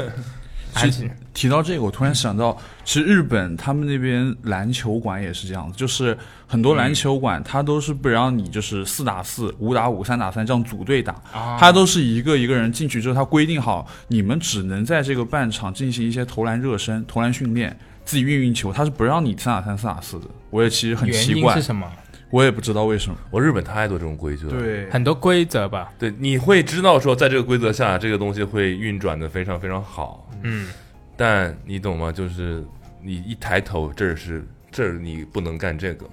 [0.76, 6.18] 其实提到这个，我突然想到，其实日本他们那边篮球馆也是这样子，就是
[6.48, 20.26] 很多篮球馆它都是不让你就是四打四、五打五、三打三这样组队打，啊他都是一个一个人进去之后，他规定好你们只能在这个半场进行一些投篮热身、投篮训练，自己运运球，他是不让你三打三、四打四的。
[20.50, 21.92] 我也其实很奇怪是，什么？
[22.32, 23.18] 我也不知道为什么。
[23.32, 24.52] 我日本太多这种规矩了。
[24.52, 25.92] 对，很多规则吧。
[25.98, 30.30] 对，你会知道说，在这个规则下，这个东西会运转的非常非常好。
[30.44, 30.70] 嗯，
[31.18, 32.12] 但你懂吗？
[32.12, 32.64] 就是
[33.02, 36.06] 你一抬头，这儿是这儿你不能干这个，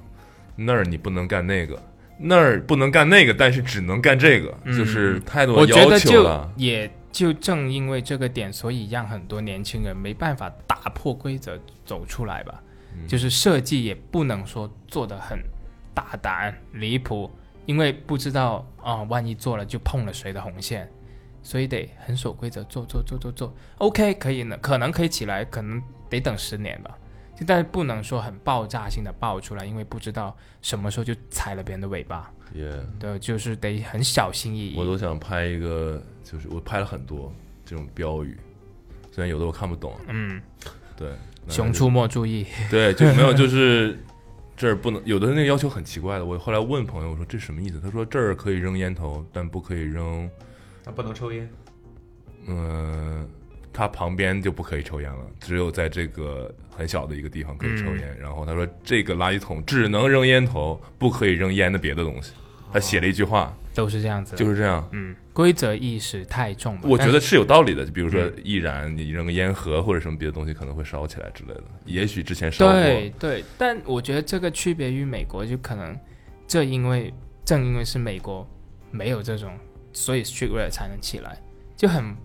[0.57, 1.83] 那儿你不能干那个，
[2.19, 6.51] 那儿不能干那个，但是只能干这个，嗯就是太多我觉要得就求了。
[6.57, 12.55] 也就正因为这个点，所以让很多年轻人没办法打破规则走出来吧。
[12.99, 15.39] 嗯就是设计也不能说做的很
[15.97, 17.30] 大胆离谱，
[17.64, 20.86] 因为不知道啊、万一做了就碰了谁的红线，
[21.42, 23.55] 所以得很守规则，做做做做做。
[23.78, 26.97] OK，可以呢，可能可以起来，可能得等十年吧。
[27.34, 32.30] 就但是不能说很爆炸性的爆出来，因为不知道什么时候就踩了别人的尾巴。
[32.55, 34.74] 也，对，就是得很小心翼翼。
[34.76, 37.32] 我都想拍一个，就是我拍了很多
[37.64, 38.38] 这种标语，
[39.11, 40.40] 虽然有的我看不懂，嗯，
[40.97, 41.11] 对，
[41.44, 42.47] 那熊出没注意。
[42.70, 43.99] 对，就没有就是
[44.57, 46.24] 这儿不能有的那个要求很奇怪的。
[46.24, 47.78] 我后来问朋友，我说这什么意思？
[47.80, 50.28] 他说这儿可以扔烟头，但不可以扔，
[50.84, 51.48] 那不能抽烟。
[52.46, 53.28] 嗯、
[53.72, 58.16] 他旁边就不可以抽烟了，只有在这个很小的一个地方可以抽烟。
[58.18, 62.32] 然后他说这个垃圾桶只能扔烟头，不可以扔烟的别的东西。
[62.73, 64.87] 他写了一句话，都是这样子，就是这样。
[64.93, 66.81] 嗯，规则意识太重了。
[66.85, 71.64] 我觉得是有道理的，就比如说易燃，你扔个烟盒或者什么别的东西可能会烧起来之类的。
[71.85, 75.99] 也许之前烧过，对对，但我觉得这个区别于美国，就可能
[76.47, 77.12] 这因为
[77.45, 78.49] 正因为是美国
[78.91, 79.53] 没有这种，
[79.93, 81.39] 所以 streetwear 才能起来，
[81.77, 82.17] 就很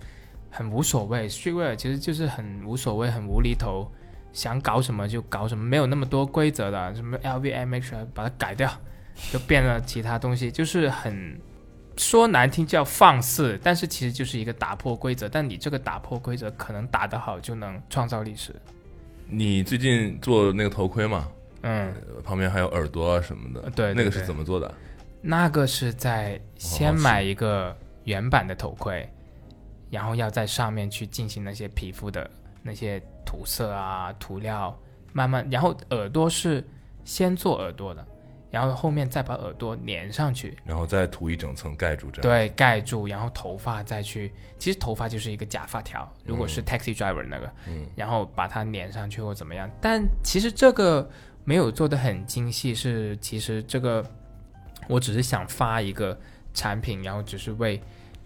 [0.50, 1.28] 很无所谓。
[1.30, 3.92] streetwear 其实就是很无所谓，很无厘头，
[4.34, 8.72] 想搞什么就搞什么，没有那么多规则的，什么 LVMH 啊把它改掉，
[9.32, 11.40] 就变了其他东西，就是很。
[11.98, 15.28] 说难听叫放肆，但是其实就是一个打破规则。
[15.28, 18.56] 但你这个打破规则，可能打得好就能创造历史。
[19.28, 21.28] 你最近做那个头盔嘛，
[21.62, 21.94] 嗯，
[22.24, 24.74] 旁边还有耳朵啊什么的，对对那个是怎么做的？
[25.22, 29.08] 那个是在先买一个原版的头盔，
[29.92, 32.28] 然后要在上面去进行那些皮肤的
[32.64, 34.76] 那些涂色啊、涂料，
[35.12, 36.66] 慢慢，然后耳朵是
[37.04, 38.04] 先做耳朵的，
[38.52, 42.30] 然后后面再把耳朵粘上去，然后再涂一整层盖住，这样。
[42.30, 49.72] 对，盖住，然后头发再去，其实头发就是一个假发条，如果是 taxi driver 那个，嗯然后把它粘上去或怎么样。
[49.80, 51.10] 但其实这个
[51.46, 54.06] 没有做的很精细，是其实这个
[54.90, 56.20] 我只是想发一个
[56.54, 57.82] 产品，然后只是为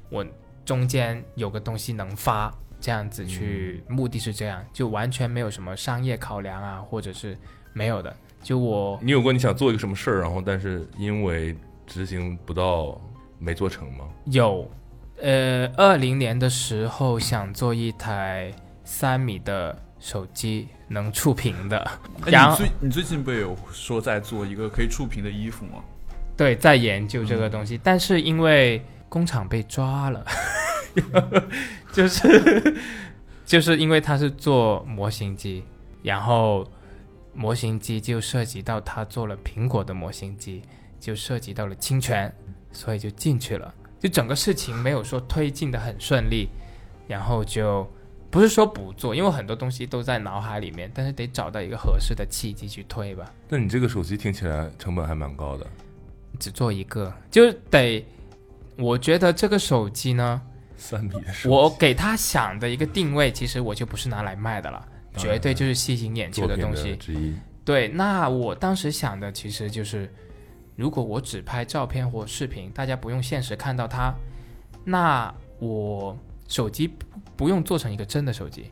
[0.09, 0.25] 我
[0.65, 2.51] 中间有个东西能发，
[2.81, 7.37] 这样子去，目的是这样，就完全没有什么商业考量啊，或者是
[7.71, 8.15] 没有的。
[8.45, 11.55] 就我你有过你想做一个什么事儿，然后但是因为
[11.87, 13.01] 执行不到
[13.39, 14.05] 没做成吗？
[14.25, 14.69] 有，
[15.19, 21.79] 呃，二零年的时候想做一台三米的手机，能触屏的，
[22.27, 25.83] 哎，然后你最你最近不也有说在做一个可以触屏的衣服吗？
[26.37, 28.79] 对，在研究这个东西，但是因为
[29.09, 30.23] 工厂被抓了，
[31.91, 32.75] 就是
[33.43, 35.63] 就是因为他是做模型机，
[36.03, 36.63] 然后
[37.35, 40.61] 模型机就涉及到他做了苹果的模型机，
[40.99, 42.33] 就涉及到了侵权，
[42.71, 43.73] 所以就进去了。
[43.99, 46.47] 就整个事情没有说推进的很顺利，
[47.07, 47.89] 然后就
[48.29, 53.31] 不是说不做，因为很多东西都在脑海里面，但是得找到一个合适的契机去推吧。
[53.49, 55.65] 那你这个手机听起来成本还蛮高的，
[56.39, 58.05] 只做一个，就得，
[58.77, 60.41] 我觉得这个手机呢，
[60.77, 64.87] 三米的手机，我给他想的一个定位，其实我就不是拿来卖的了，
[65.17, 66.97] 绝对就是吸引眼球的东西。
[67.63, 70.13] 对，那我当时想的其实就是，
[70.75, 74.13] 如果我只拍照片或视频，大家不用现实看到它，
[74.83, 76.15] 那我
[76.47, 77.05] 手机不
[77.35, 78.71] 不用做成一个真的手机，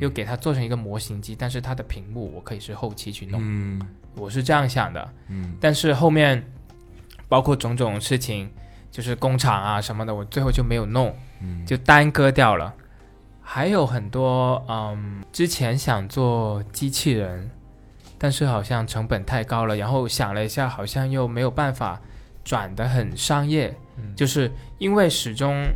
[0.00, 3.80] 又给它做成一个模型机，但是它的屏幕我可以是后期去弄，嗯
[4.14, 5.12] 我是这样想的。
[5.28, 6.42] 嗯，但是后面
[7.28, 8.50] 包括种种事情，
[8.90, 12.74] 就是工厂啊什么的，我最后就没有弄，嗯就耽搁掉了。
[13.46, 17.50] 还有很多，嗯，之前想做机器人，
[18.18, 22.00] 但是好像成本太高了，然后想了一下，好像又没有办法
[22.42, 23.76] 转得很商业，
[24.16, 25.66] 就是因为始终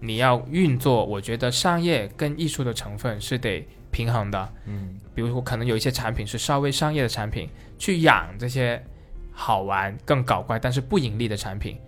[0.00, 4.52] 你要运作，我觉得商业跟艺术的成分是得平衡的。
[4.64, 7.48] 嗯，比如说可能有一些产品是稍微商业的产品，
[7.78, 8.82] 去养这些
[9.30, 11.78] 好玩、更搞怪但是不盈利的产品，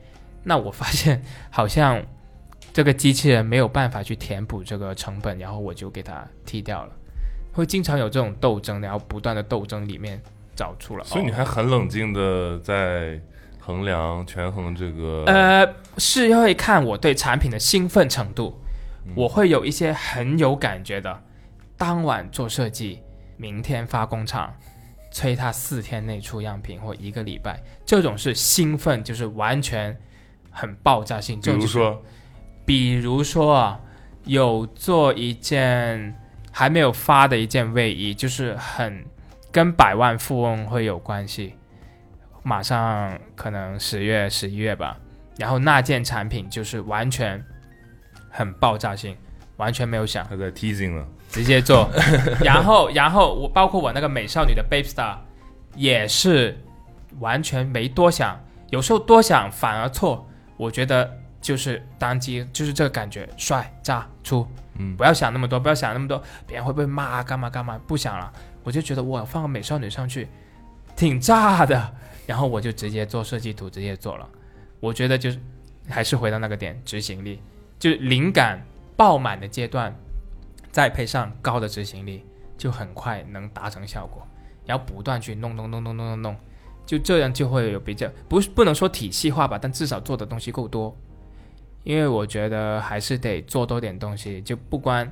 [0.45, 2.01] 那我发现好像
[2.73, 6.93] 这个机器人没有办法去填补这个成本，然后我就给它踢掉了。
[7.53, 10.21] 会经常有这种斗争，然后不断的斗争里面
[10.57, 11.05] 找出了。
[11.05, 13.21] 哦所以你还很冷静的在
[13.59, 18.59] 衡量、权衡这个，呃，是会看我对产品的兴奋程度，
[19.05, 21.23] 嗯我会有一些很有感觉的，
[21.77, 23.01] 当晚做设计，
[23.37, 24.53] 明天发工厂，
[25.11, 29.95] 催他四天内出样品或一个礼拜，这种是兴奋，就是完全
[30.51, 31.41] 很爆炸性。
[31.41, 32.03] 就是如说，
[32.65, 33.81] 比如说啊，
[34.25, 36.15] 有做一件
[36.51, 39.05] 还没有发的一件卫衣，就是很
[39.51, 41.55] 跟百万富翁会有关系，
[42.43, 44.97] 马上可能十月、十一月吧。
[45.39, 47.43] 然后那件产品就是完全
[48.31, 49.17] 很爆炸性，
[49.57, 51.91] 完全没有想，他在 teasing 了，直接做。
[52.41, 55.17] 然后，然后我包括我那个美少女的 Babe Star
[55.75, 56.63] 也是
[57.19, 58.39] 完全没多想，
[58.69, 60.29] 有时候多想反而错。
[60.59, 64.47] 我觉得就是单机就是这个感觉，帅炸出，
[64.79, 68.33] 嗯不要想那么多，不要想那么多，别人会不会骂干嘛干嘛，不想了。
[68.63, 70.29] 我就觉得我放个美少女上去，
[70.95, 71.95] 挺炸的，
[72.27, 74.29] 然后我就直接做设计图，直接做了。
[74.79, 75.41] 我觉得就是
[75.89, 77.43] 还是回到那个点，执行力，
[77.79, 78.65] 就是灵感
[78.97, 79.93] 爆满的阶段，
[80.71, 82.25] 再配上高的执行力，
[82.57, 84.25] 就很快能达成效果。
[84.65, 86.37] 然后不断去弄弄弄弄弄弄弄，
[86.87, 90.97] 就这样就会有比较不是不能说体系化吧，但至少做的东西够多。
[91.85, 95.09] 因为我觉得还是得做多点东西，就不光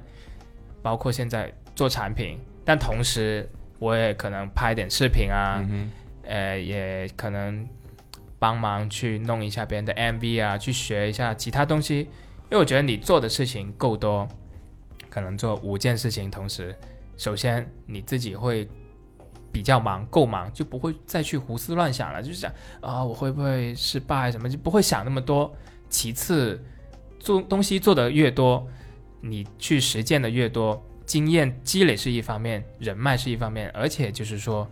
[0.83, 3.49] 包括现在做产品，但同时
[3.79, 5.91] 我也可能拍点视频啊，嗯，
[6.23, 7.69] 呃，也可能
[8.39, 12.09] 帮忙去弄一下别人的 MV 啊，去学一下其他东西。
[12.51, 14.27] 因为我觉得你做的事情够多，
[15.09, 16.75] 可能做五件事情同时，
[17.17, 18.69] 首先你自己会
[19.53, 25.53] 比较忙，够忙，就不会再去胡思乱想了，就是想啊，我会不会失败什么，就不会想那么多。
[25.91, 26.65] 其次，
[27.19, 28.67] 做东西做的越多，
[29.21, 34.67] 你去实践的越多，经验积累是一方面，人脉是一方面，而且就是说，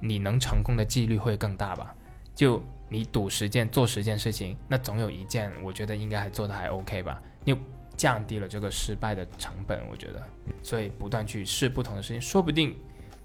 [0.00, 1.94] 你能成功的几率会更大吧？
[2.34, 7.20] 就你赌十件做十件事情，那总有一件，我觉得应该还做的还 OK 吧？
[7.44, 7.54] 你
[7.96, 10.22] 降低了这个失败的成本，我觉得，
[10.62, 12.74] 所以不断去试不同的事情，说不定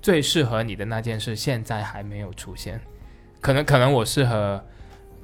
[0.01, 2.79] 最适合你的那件事现在还没有出现，
[3.39, 4.61] 可能可能我适合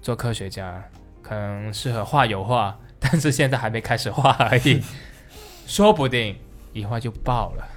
[0.02, 0.84] 做科学家，
[1.24, 4.82] 可能适合画油画， 但是现在还没开始画而已，
[5.66, 6.36] 说不定
[6.74, 7.68] 一画就爆了。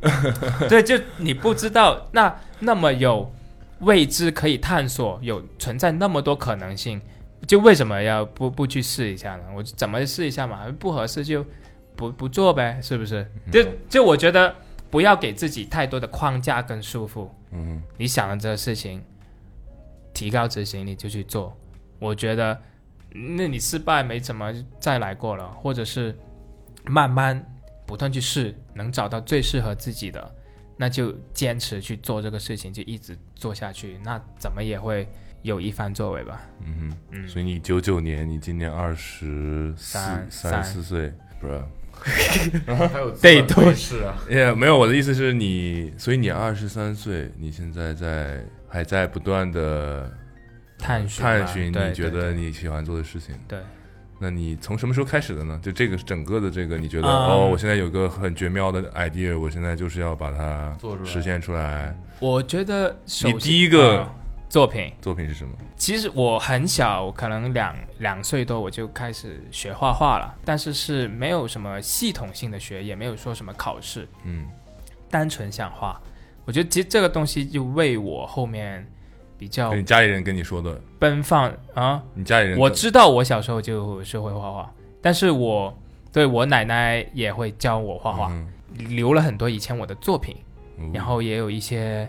[0.68, 3.32] 对，就你不知道那那么有
[3.80, 7.00] 未知可以探索，有存在那么多可能性，
[7.46, 9.44] 就为什么要不不去试一下呢？
[9.54, 10.66] 我怎么试一下嘛？
[10.78, 11.44] 不合适就
[11.96, 13.28] 不不做呗，是不是？
[13.50, 14.54] 就就我觉得
[14.88, 19.02] 不要给自己太多的框架跟束缚，嗯你想了这个事情，
[20.14, 21.56] 提高执行力就去做。
[21.98, 22.56] 我觉得，
[23.10, 26.16] 那你失败没怎么再来过了，或者是
[26.84, 27.44] 慢慢
[27.86, 30.34] 不断去试，能找到最适合自己的，
[30.76, 35.08] 那就坚持去做这个事情，就一直做下去，那怎么也会
[35.42, 36.42] 有一番作为吧。
[36.64, 40.64] 嗯哼，嗯，所以你九九年，你今年二十四三三。
[40.64, 41.62] 十四岁，不是？
[42.72, 50.08] 还有对对是啊，也没有，我的意思是你，所以你二十三岁，你现在在还在不断的
[50.78, 53.34] 探寻，探寻你觉得你喜欢做的事情。
[53.46, 53.58] 对。
[54.20, 55.60] 那你从什么时候开始的呢？
[55.62, 61.96] 就这个整个的这个，你觉得、嗯哦，我现在有个很绝妙的 idea，我现在就是要把它做出来实现出来。
[62.18, 64.14] 我觉得你第一个呃
[64.48, 65.52] 作品，作品是什么？
[65.76, 74.48] 其实我很小，我可能两两岁多我就开始学画画了，但是是没有什么系统性的学，也没有说什么考试，嗯
[75.08, 76.00] 单纯想画。
[76.44, 78.84] 我觉得其实这个东西就为我后面
[79.38, 85.72] 比较你家里人跟你说的，奔放啊，你家里人我知道我小时候就是会画画，但是我
[86.12, 88.48] 对我奶奶也会教我画画，嗯
[88.90, 90.36] 留了很多以前我的作品，
[90.78, 92.08] 嗯然后也有一些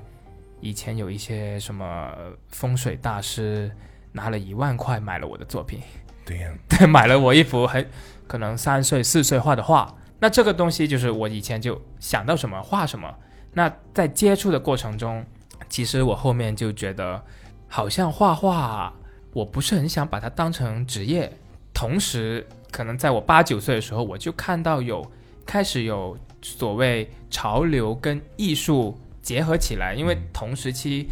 [0.60, 2.12] 以前有一些什么
[2.50, 3.72] 风水大师
[4.12, 5.80] 拿了一万块买了我的作品，
[6.26, 7.88] 对呀， 对，买了我一幅很
[8.28, 9.96] 可能三岁四岁画的画。
[10.20, 13.10] 那这个东西就是我以前就想到什么画什么。
[13.54, 15.26] 那在接触的过程中，
[15.70, 17.24] 其实我后面就觉得，
[17.68, 18.94] 好像画画
[19.34, 21.32] 我不是很想把它当成职业。
[21.74, 25.10] 同时，可能在我八九岁的时候，我就看到有
[25.46, 31.08] 开始有所谓潮流跟艺术结合起来，因为同时期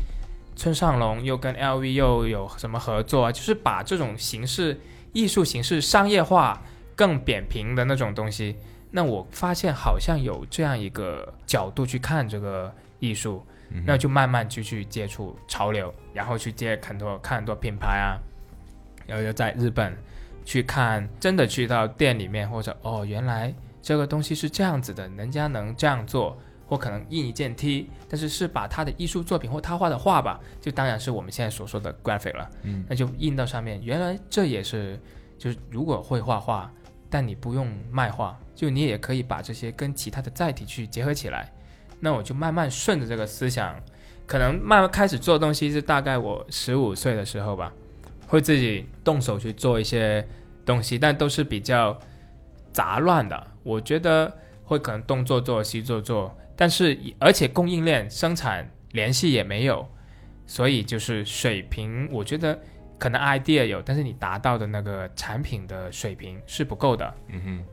[0.55, 4.79] 村上隆又跟 LV 又有什么合作啊，就是把这种形式、
[5.13, 6.61] 艺术形式商业化、
[6.95, 8.55] 更扁平的那种东西。
[8.89, 18.17] 那我发现好像有这样一个角度去看这个艺术，嗯那就慢慢就去接触潮流，然后去接很多看很多品牌啊，
[19.05, 19.95] 然后又在日本
[20.45, 34.99] 去看，真的去到店里面或者哦，原来这个东西是这样子的，人家能这样做，或可能印一件 T，但是是把他的艺术作品或他画的画吧，就当然是我们现在所说的 graphic 了，嗯那就印到上面，原来这也是
[35.37, 36.71] 就是如果会画画，
[37.09, 41.51] 但你不用卖画，就你也可以把这些跟其他的载体去结合起来。
[41.99, 43.75] 那我就慢慢顺着这个思想，
[44.25, 47.71] 可能慢慢开始做东西是大概我十五岁的时候吧，
[48.27, 50.25] 会自己动手去做一些
[50.65, 51.97] 东西，但都是比较
[52.71, 53.47] 杂乱的。
[53.63, 54.31] 我觉得
[54.63, 59.87] 会可能东做做西做做，但是而且供应链生产联系也没有，
[60.45, 62.57] 所以就是水平，我觉得
[62.97, 67.13] 可能 idea 有，但是你达到的那个产品的水平是不够的。
[67.29, 67.63] 嗯哼，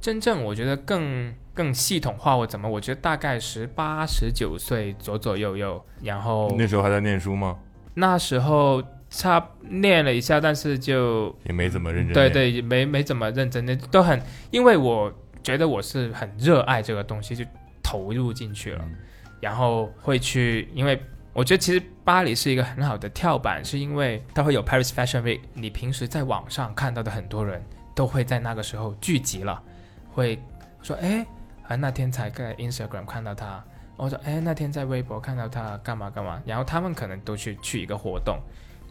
[0.00, 7.56] 真正我觉得更更系统化或怎么，我觉得大概十八十九岁左左右右，然后那时候还在念书吗？
[7.94, 12.12] 那时候差念了一下，但是就也没怎么认真。
[12.12, 17.44] 对，对没没怎么认真的，都很因为我觉得我是很热爱这个东西，就
[17.82, 18.96] 投入进去了，嗯
[19.40, 20.98] 然后会去，因为
[21.34, 27.62] 我觉得其实巴黎是一个很好的跳板，是因为它会有 Paris Fashion Week，你平时在网上看到的很多人
[27.94, 29.62] 都会在那个时候聚集了，
[30.10, 30.42] 会
[30.82, 31.26] 说哎
[31.68, 33.64] 啊那天才在 Instagram 看到他，
[33.96, 38.38] 我说哎那天在微博看到他干嘛干嘛，然后他们可能都去去一个活动，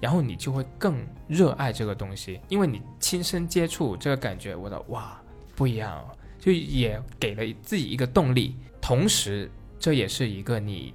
[0.02, 5.22] 然后你就会更热爱这个东西，因为你亲身接触这个感觉，我的哇
[5.56, 9.50] 不一样哦，就也给了自己一个动力，同时
[9.80, 10.94] 这也是一个你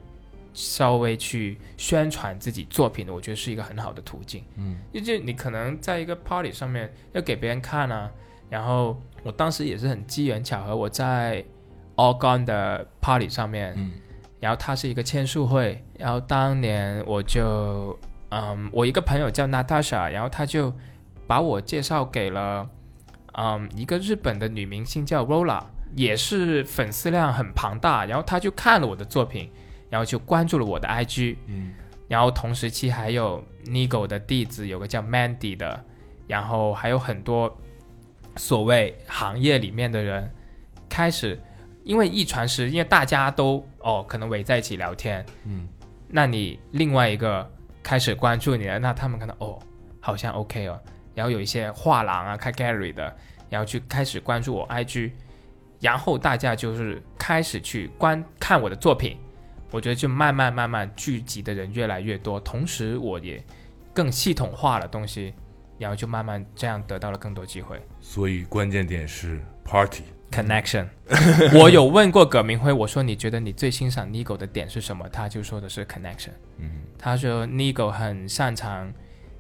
[0.53, 4.43] 稍微去宣传自己作品的，我觉得是一个很好的途径。
[4.57, 8.11] 嗯，就就你可能在一个 party 上面要给别人看啊，
[8.51, 11.45] 然后我当时也是很机缘巧合，我在
[11.99, 13.93] All Gone 的 party 上面，嗯。
[14.41, 17.99] 然后它是一个签售会，然后当年我就，
[18.31, 20.73] 嗯，我一个朋友叫 Natasha，然后他就
[21.27, 22.71] 把我介绍给了，
[23.33, 25.61] 嗯，一个日本的女明星叫 Rola，
[25.97, 29.51] 也是粉丝量很庞大，然后他就看了我的作品，
[29.91, 31.75] 然后就关注了我的 IG，嗯。
[32.07, 35.85] 然后同时期还有 Nigo 的弟子有个叫 Mandy 的，
[36.29, 37.59] 然后还有很多
[38.37, 40.31] 所谓行业里面的人
[40.89, 41.39] 开始，
[41.89, 45.67] 因为一传十，因为大家都哦可能围在一起聊天，嗯
[46.07, 47.51] 那你另外一个
[47.83, 49.59] 开始关注你了，那他们看到哦
[49.99, 50.79] 好像 OK 哦，
[51.15, 53.17] 然后有一些画廊啊开 gallery 的，
[53.49, 55.13] 然后去开始关注我 IG，
[55.81, 59.17] 然后大家就是开始去观看我的作品，
[59.71, 63.43] 我觉得就慢慢慢慢聚集的人越来越多，同时我也
[63.95, 65.33] 更系统化了东西，
[65.79, 67.81] 然后就慢慢这样得到了更多机会。
[67.99, 70.03] 所以关键点是 party。
[70.31, 70.87] Connection。
[71.59, 75.09] 我有问过葛明辉，我说你觉得你最欣赏 Nigo 的点是什么？
[75.09, 76.31] 他就说的是 connection。
[76.59, 78.93] 嗯他说 Nigo 很擅长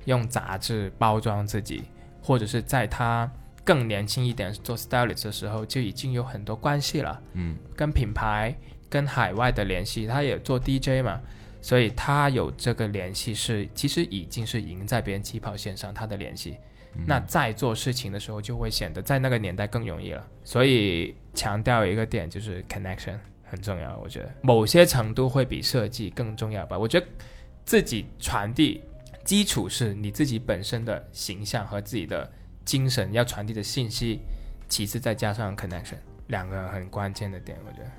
[0.04, 1.84] 用杂志包装自己，
[2.22, 3.30] 或者是在他
[3.64, 8.56] 更年轻一点做 stylist 的时候就已经有很多关系了，嗯跟品牌、
[8.88, 11.20] 跟海外的联系，他也做 DJ 嘛，
[11.60, 16.56] 所以他有这个联系是其实已经是赢在别人起跑线上，他的联系。
[17.06, 20.26] 那在做事情的时候，就会显得在那个年代更容易了。
[20.44, 26.78] 所以强调一个点就是 connection 很重要，我觉得某些程度会比设计更重要吧。
[26.78, 27.06] 我觉得
[27.64, 28.82] 自己传递
[29.24, 32.30] 基础是你自己本身的形象和自己的
[32.64, 34.20] 精神要传递的信息，
[34.68, 35.96] 其次再加上 connection，
[36.26, 37.90] 两个很关键的点，我觉得。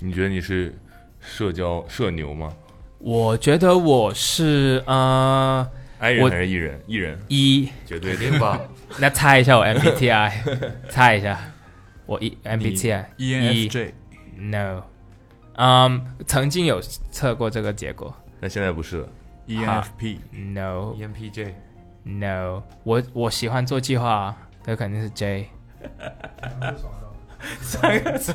[0.00, 0.74] 你觉得你是
[1.20, 2.54] 社交社牛吗
[2.98, 8.60] 我觉得我是呃？I 人我还是 E 人？E 人一，绝对肯定吧？
[8.98, 10.32] 那猜一下我 MBTI，
[10.90, 11.40] 猜一下
[12.06, 13.92] 我一 MBTI E ENFJ
[14.36, 14.82] No，
[15.56, 18.14] 嗯，曾经有测过这个结果。
[18.40, 19.08] 那现在不是了。
[19.46, 21.52] ENFP No ENPJ
[22.04, 25.48] No，我我喜欢做计划啊，这肯定是 J。
[27.60, 28.34] 三个字，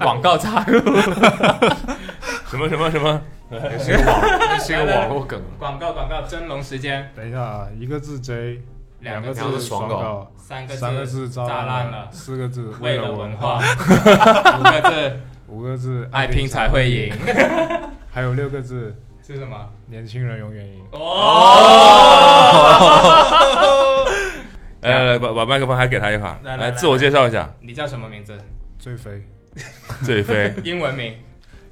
[0.00, 0.78] 广告插入，
[2.48, 3.20] 什么什么什么？
[3.50, 5.40] 那是个网， 那是个网络梗。
[5.58, 8.60] 广告广告，真龙时间，等一下啊，一个字 J，
[9.00, 13.58] 两个字爽稿稿，三个字，三个字炸烂烂了，四个字为了了文化，
[14.58, 17.10] 五个字，五个字爱拼才会赢，
[18.12, 18.94] 还有六个字
[19.26, 19.56] 是什么？
[19.86, 20.84] 年轻人永远赢。
[20.92, 20.98] 来
[24.82, 27.52] 来来，把把麦克风还给他一会儿，来来来来自我介绍一下。
[27.60, 28.36] 你叫什么名字？
[28.78, 29.22] 最飞
[30.04, 31.14] 最飞 英文名？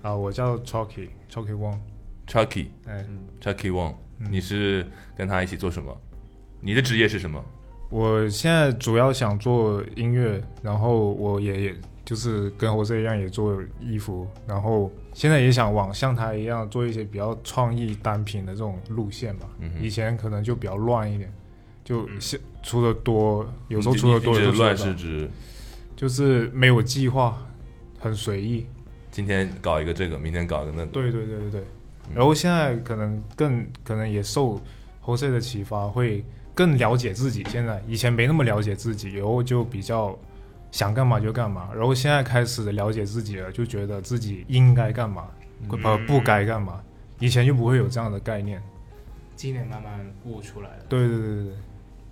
[0.03, 3.05] 啊，我叫 Chucky，Chucky Wong，Chucky 哎
[3.41, 4.87] ，Chucky Wong，嗯你是
[5.17, 5.97] 跟他一起做什么？
[6.61, 7.45] 你的职业是什么？
[7.91, 19.47] 我现在主要想做音乐，然后我也也就是跟侯 C 一样也做衣服，然后现在也想往像他一样做一些比较创意单品的这种路线吧。
[19.61, 21.33] 嗯以前可能就比较乱一点，
[21.87, 25.31] 就现出的多，有时候出的多，你指乱有时候出的少是指
[25.95, 27.41] 就是没有计划，
[28.01, 28.67] 很随意。
[29.13, 30.87] 今天搞一个这个，明天搞一个那个。
[30.87, 31.61] 对对对对对。
[31.61, 31.67] 嗯
[32.15, 34.61] 然后现在可能更可能也受
[35.01, 37.45] 侯 C 的启发，会更了解自己。
[37.51, 40.17] 现在以前没那么了解自己，然后就比较
[40.71, 41.69] 想干嘛就干嘛。
[41.75, 45.27] 然后现在开始了解自己了，就觉得自己应该干嘛，
[45.69, 46.81] 嗯呃不该干嘛。
[47.19, 48.63] 以前就不会有这样的概念。
[49.35, 50.85] 今年慢慢悟出来了。
[50.89, 51.55] 对对对对对，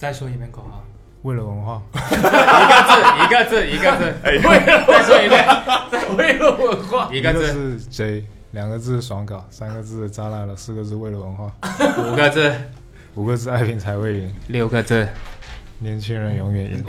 [0.04, 0.84] 再说一遍口号，
[1.22, 4.06] 为了文化，一个字，一个字，
[4.36, 4.84] 一个字。
[4.86, 5.42] 再说一遍，
[6.18, 11.50] 为了文化，一个字，是 J，两个字爽搞，三个字渣烂了，四个字为了文化，
[11.96, 12.54] 五个字，
[13.14, 15.08] 五个字爱拼才会赢，六个字。
[15.78, 16.84] 年轻人永远赢。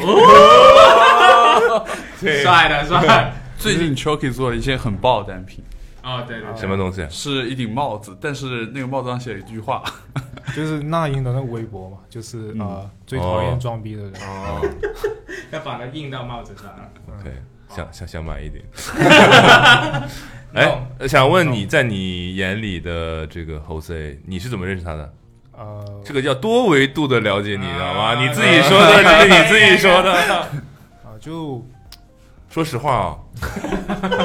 [2.43, 3.33] 帅的帅。
[3.57, 5.63] 最近 Chucky 做了一些很爆的单品，
[6.05, 7.05] 哦，对对什么东西？
[7.09, 9.83] 是一顶帽子，但是那个帽子上写了一句话，
[10.55, 14.13] 就是那英的那个微博嘛，就是嗯呃最讨厌装逼的人。
[14.21, 14.61] 哦
[15.51, 16.65] 要把它印到帽子上。
[17.19, 17.31] ，OK，
[17.69, 18.63] 想想想买一点。
[20.53, 25.13] 哎，想问你在你眼里的这个 Jose，你是怎么认识他的？
[25.57, 28.13] 呃，这个叫多维度的了解你，知道吗？
[28.13, 30.13] 啊你自己说的，这是你自己说的。
[30.13, 30.47] 啊
[31.19, 31.65] 就
[32.49, 33.17] 说实话啊，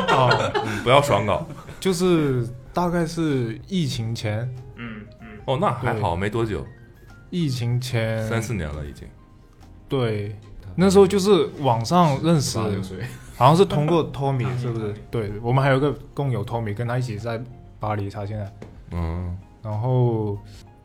[0.09, 1.47] 哦，嗯不要爽稿。
[1.81, 4.41] 就是大概是疫情前，
[4.77, 6.65] 嗯嗯，哦，那还好，没多久，
[7.31, 8.23] 疫情前。
[8.29, 9.09] 三四年了已经。
[9.89, 10.37] 对，
[10.77, 12.59] 那时候就是网上认识，
[13.37, 14.95] 好像是通过 Tommy 是不是？
[15.11, 17.43] 对，我们还有一个工友 Tommy，跟他一起在
[17.81, 18.53] 巴黎，他现在，
[18.93, 20.39] 嗯，然后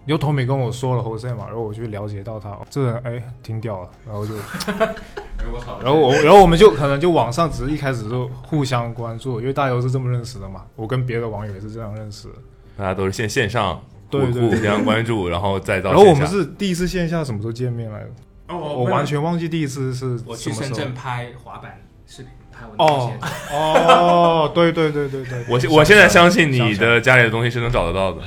[0.06, 4.34] 有 Tommy 跟我说了 Jose 嘛，然后我去了解到他，这人哎挺屌的，然后就，
[5.84, 12.36] 然后我然后我们就可能就网上只是一开始就互相关注，因为大家都是这么认识的嘛，我跟别的网友也是这样认识的。
[12.78, 18.10] 大家都是线线上互对互相关注，然后再到然后我们是第一次线下什么时候见面来着？
[18.50, 23.12] 哦，我完全忘记第一次是我去深圳拍滑板视频，拍我哦
[23.52, 28.22] 哦，对对对对对，我我现在相信你的家里的东西是能找得到的，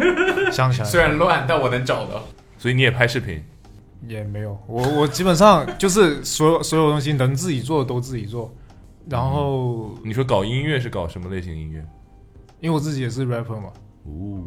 [0.50, 2.22] 想起来，虽然乱，但我能找到。
[2.58, 3.42] 所以你也拍视频。
[4.06, 8.52] 也没有，我我基本上 就是所有所有东西能自己做的都自己做，
[9.08, 11.82] 然后你说搞音乐是搞什么类型音乐？
[12.60, 13.70] 因为我自己也是 rapper 嘛，
[14.04, 14.44] 哦，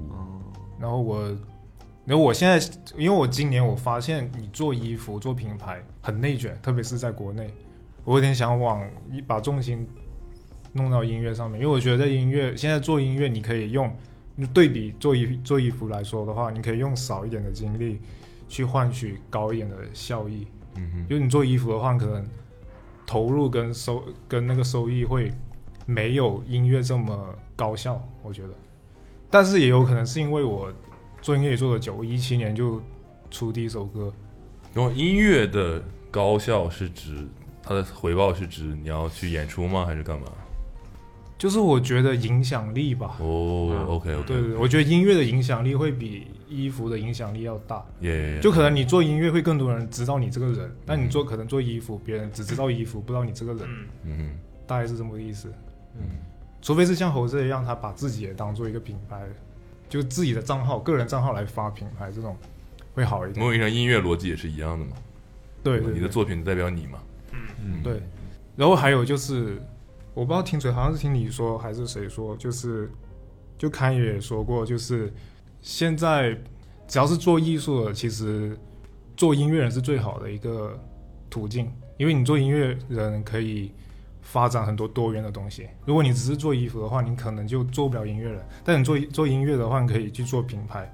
[0.80, 1.24] 然后我，
[2.06, 2.64] 然后我现在，
[2.96, 7.52] 因为我今年我发现你做衣服做品牌很内卷，特别是在国内，
[8.08, 9.86] 我有点想往一把重心
[10.72, 13.94] 弄到音乐上面，因为我觉得在音乐现在做音乐，你可以用
[14.54, 18.00] 对比做衣做衣服来说的话，你可以用少一点的精力
[18.48, 20.48] 去换取高一点的效益。
[20.76, 22.26] 嗯哼，因为你做衣服的话，可能
[23.06, 25.30] 投入跟收跟那个收益会
[25.86, 28.50] 没有音乐这么高效，我觉得。
[29.30, 30.72] 但是也有可能是因为我
[31.22, 32.82] 做音乐也做的久，我一七年就
[33.30, 34.14] 出第一首歌，
[34.74, 37.28] 然后音乐的高效是指
[37.68, 39.86] 它的回报是指你要去演出吗？
[39.86, 40.28] 还是干嘛？
[41.38, 43.16] 就是我觉得影响力吧。
[43.20, 47.86] 哦，OK OK，对对，对我觉得音乐的影响力会比衣服的影响力要大。
[48.00, 53.70] 也就可能你做音乐会更多人知道你这个人，但你做可能做衣服，别人只知道衣服，不知道你这个人，
[54.04, 55.54] 嗯哼大概是这么个意思。
[55.96, 56.18] 嗯，
[56.60, 59.22] 除非是像猴子一样，他把自己也当做一个品牌，
[59.88, 62.36] 就自己的账号、个人账号来发品牌，这种
[62.96, 63.46] 会好一点。
[63.46, 64.94] 某种意义上音乐逻辑也是一样的嘛。
[65.62, 66.98] 对对对你的作品代表你嘛。
[67.64, 68.02] 嗯，对。
[68.56, 69.62] 然后还有就是，
[70.14, 72.92] 我不知道听谁，好像是听你说还是谁说，就是
[73.58, 75.14] 就侃爷也说过，就是
[75.62, 76.36] 现在
[76.88, 78.58] 只要是做艺术的，其实
[79.16, 80.80] 做音乐人是最好的一个
[81.30, 83.72] 途径，因为你做音乐人可以
[84.22, 85.68] 发展很多多元的东西。
[85.86, 90.92] 如果你只是做衣服的话，你可能就做不了音乐人；但你做做音乐的话，你可以去做品牌。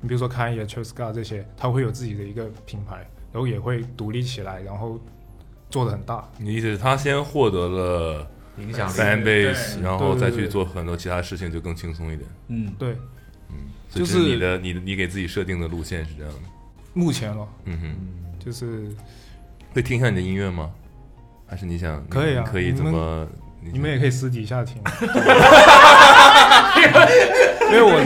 [0.00, 4.98] 你比如说侃爷、c h e s c a 这些，他会有自己的一个品牌，然后也会独立起来，然后
[5.72, 6.22] 做的很大。
[6.38, 12.28] 你的意思是他先获得了影响力 fan base，然后再去做很多其他事情就更轻松一点。
[12.48, 12.90] 嗯，对，
[13.50, 13.56] 嗯，
[13.90, 16.38] 就是你的你的你给自己设定的路线是这样的。
[16.92, 17.96] 目前咯，嗯哼，
[18.38, 18.86] 就是
[19.72, 20.70] 会听一下你的音乐吗？
[21.48, 23.26] 还是你想可以啊可以你们怎么？
[23.72, 24.76] 你们也可以私底下听，
[27.70, 28.04] 因为我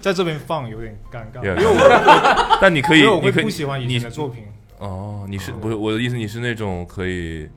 [0.00, 4.44] 在这边放有点尴尬因为我但你可以因为我，你可以会不喜欢以你前的作品。
[4.84, 6.16] 哦，你是不是我的意思？
[6.16, 7.48] 你是那种可以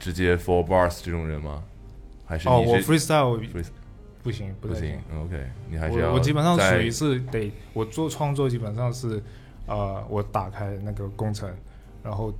[0.00, 1.62] 直接 four bars 这种人吗？
[2.26, 3.64] 还是哦，我 freestyle free-
[4.22, 9.22] 不行，不行？OK，你还是要我我基本上属于是得我做创作，基本上是
[9.66, 11.48] 呃，我打开那个工程，
[12.02, 12.32] 然后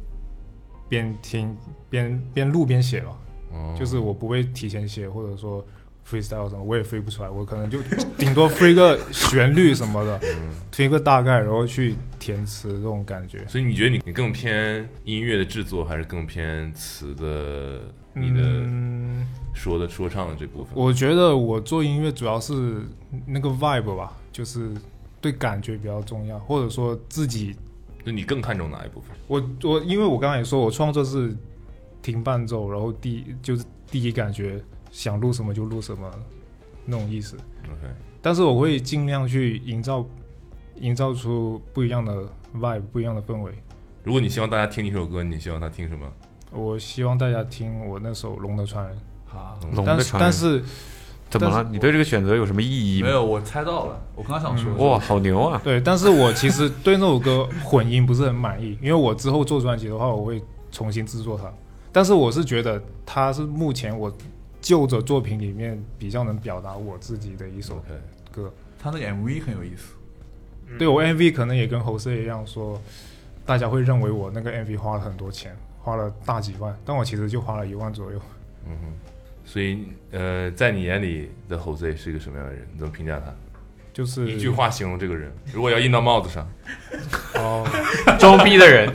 [0.89, 1.55] 边听
[1.91, 3.17] 边边录边写吧，
[3.53, 5.65] 哦就是我不会提前写，或者说
[6.09, 7.79] freestyle 什么，我也 free 不出来，我可能就
[8.17, 11.95] 顶多 free 个旋律什么的， 嗯推个大概，然后去
[12.25, 13.47] 填词这种感觉。
[13.47, 17.83] 所以你觉得你你更偏音乐的制作，还是更偏词的
[18.15, 20.73] 你的嗯，说的说唱的这部分？
[20.75, 22.81] 我觉得我做音乐主要是
[23.27, 24.71] 那个 vibe 吧，就是
[25.21, 27.55] 对感觉比较重要，或者说自己，
[28.05, 29.11] 那你更看重哪一部分？
[29.27, 31.37] 我我因为我刚才也说，我创作是
[32.01, 34.59] 听伴奏，然后第就是第一感觉
[34.91, 36.11] 想录什么就录什么
[36.87, 37.37] 那种意思。
[37.65, 37.93] OK，
[38.23, 40.07] 但是我会尽量去营造
[40.81, 42.25] 营造出不一样的
[42.57, 43.53] vibe，不一样的氛围。
[44.03, 46.07] 如果你希望大家听一首歌，你希望他听什么？
[46.51, 50.63] 我希望大家听我那首《龙的传人好，》，龙的传人但是
[51.31, 51.69] 怎么了？
[51.71, 53.09] 你对这个选择有什么意义吗？
[53.09, 55.61] 没有，我猜到了，我刚想说，哇，好牛啊！
[55.65, 60.41] 对，但是我其实对那首歌混音不是很满意，因为我之后做专辑的话，我会
[60.71, 61.53] 重新制作它。
[61.91, 64.13] 但是我是觉得它是目前我
[64.61, 67.83] 旧的作品里面比较能表达我自己的一首
[68.31, 68.53] 歌。
[68.79, 69.95] 他那个 MV 很有意思，
[70.79, 72.81] 对我 MV 可能也跟侯 Sir 一样说，
[73.47, 78.21] 大家会认为我那个 MV 花了很多钱，花了大几万，但我其实就花了一万左右。
[78.67, 78.93] 嗯哼。
[79.47, 82.67] 所以呃，在你眼里的 Jose 是一个什么样的人？
[82.73, 83.33] 你怎么评价他？
[83.93, 86.49] 就是一句话形容这个人， 如果要印到帽子上，
[87.35, 87.65] 哦，
[88.19, 88.93] 装逼的人，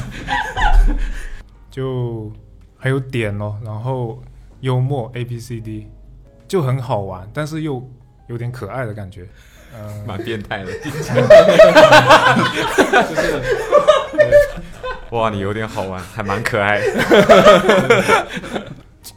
[1.70, 2.32] 就
[2.78, 4.22] 还有点咯，然后
[4.60, 5.88] 幽默 A B C D，
[6.48, 7.86] 就很好玩，但是又
[8.28, 9.28] 有点可爱的感觉。
[9.82, 10.70] 嗯、蛮变态的。
[15.10, 16.80] 哇，你有点好玩，还蛮可爱。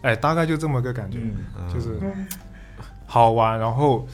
[0.02, 1.36] 哎，大概就这么个感觉，嗯
[1.72, 2.00] 就是
[3.06, 4.08] 好玩，然后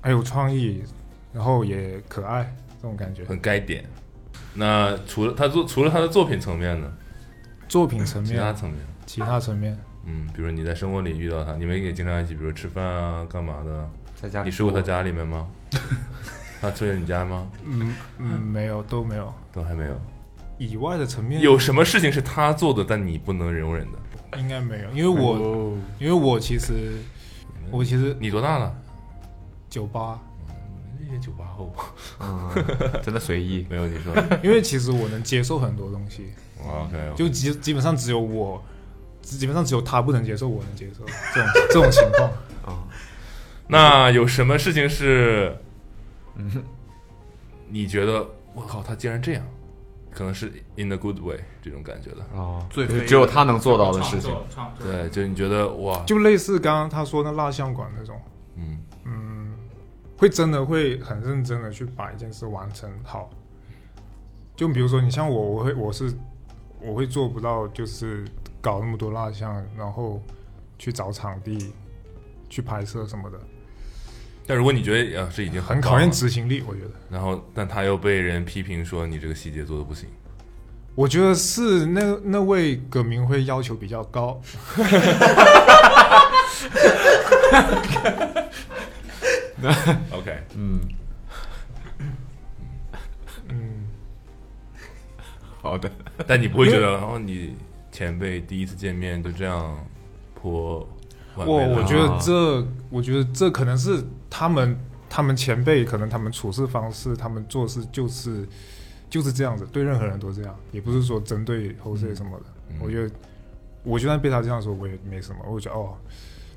[0.00, 0.84] 还有创意，
[1.32, 3.24] 然后也可爱这种感觉。
[3.24, 3.84] 很该点。
[4.54, 6.90] 那除了他作，除了他的作品层面呢？
[7.68, 13.90] 作品层面，其他层面，其他层面，嗯，比如你在生活里遇到他，你们也经常一起，比如吃饭啊，干嘛的？
[14.20, 15.46] 在家里你睡过他家里面吗？
[16.60, 17.46] 他住在你家吗？
[17.64, 19.32] 嗯嗯，没有都没有。
[19.52, 20.00] 都还没有。
[20.58, 24.38] 以外的层面有什么事情是他做的，但你不能容忍的？
[24.38, 26.98] 应该没有，因为我、哦因为我其实
[27.70, 28.74] 我其实你多大了？
[29.70, 30.18] 九八，
[30.98, 31.72] 那些九八后，
[32.20, 32.50] 嗯，
[33.02, 33.64] 真的随意。
[33.70, 34.12] 没有你说。
[34.42, 36.32] 因为其实我能接受很多东西
[36.66, 38.60] ，OK，就基基本上只有我，
[39.22, 41.04] 基本上只有他不能接受，我能接受
[41.34, 42.30] 这种这种情况。
[42.66, 42.82] 啊，
[43.68, 45.56] 那有什么事情是
[46.36, 46.50] 嗯，
[47.68, 49.44] 你觉得我靠，他竟然这样？
[50.10, 52.26] 可能是 in a good way 这种感觉的。
[52.34, 54.34] 哦，最就只有他能做到的事情。
[54.78, 58.20] 对，就你觉得哇，就类似刚刚他说那蜡像馆那种，
[58.56, 59.54] 嗯，嗯，
[60.16, 63.30] 会真的会很认真的去把一件事完成好。
[64.56, 66.12] 就比如说你像我，我会我是
[66.80, 68.24] 我会做不到，就是
[68.60, 70.20] 搞那么多蜡像，然后
[70.78, 71.72] 去找场地
[72.48, 73.38] 去拍摄什么的，
[74.48, 76.90] 但如果你觉得啊，这已经很考验执行力，我觉得。
[77.10, 80.08] 然后但他又被人批评说你这个细节做的不行。
[80.94, 84.40] 我觉得是那那位葛明辉要求比较高
[90.10, 90.80] ，OK，嗯，
[93.50, 93.86] 嗯，
[95.60, 95.90] 好的。
[96.26, 97.54] 但你不会觉得，然后你
[97.92, 99.76] 前辈第一次见面就这样
[100.34, 100.88] 泼晚
[101.46, 104.78] 我我觉得啊这，我觉得这可能是他们
[105.08, 108.46] 他们前辈可能他们处事方式，他们做事就是
[109.10, 112.44] 就是这样子，对任何人都这样，也不是说针对侯 C 什么的。
[112.70, 113.10] 嗯我觉得
[113.82, 115.94] 我就算被他这样说，我也没什么，我觉得哦，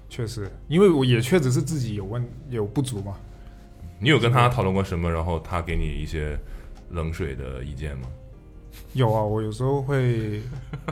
[0.09, 3.13] 确实，因为我也确实是自己有问有不足嘛。
[3.99, 5.09] 你有跟他讨论过什么？
[5.09, 6.37] 然后他给你一些
[6.89, 8.07] 冷水的意见吗？
[8.93, 10.41] 有啊，我有时候会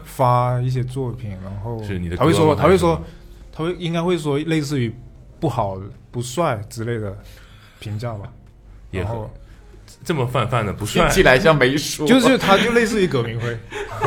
[0.03, 3.01] 发一些作品，然后是你的他会说，他会说
[3.59, 4.89] 他会应该会说类似于
[5.37, 5.77] 不好、
[6.11, 7.13] 不帅之类的
[7.77, 8.31] 评价吧。
[8.89, 9.29] 也然后
[10.01, 13.59] 这么泛泛的不帅听，起来像没说，就是他就类似于葛明辉，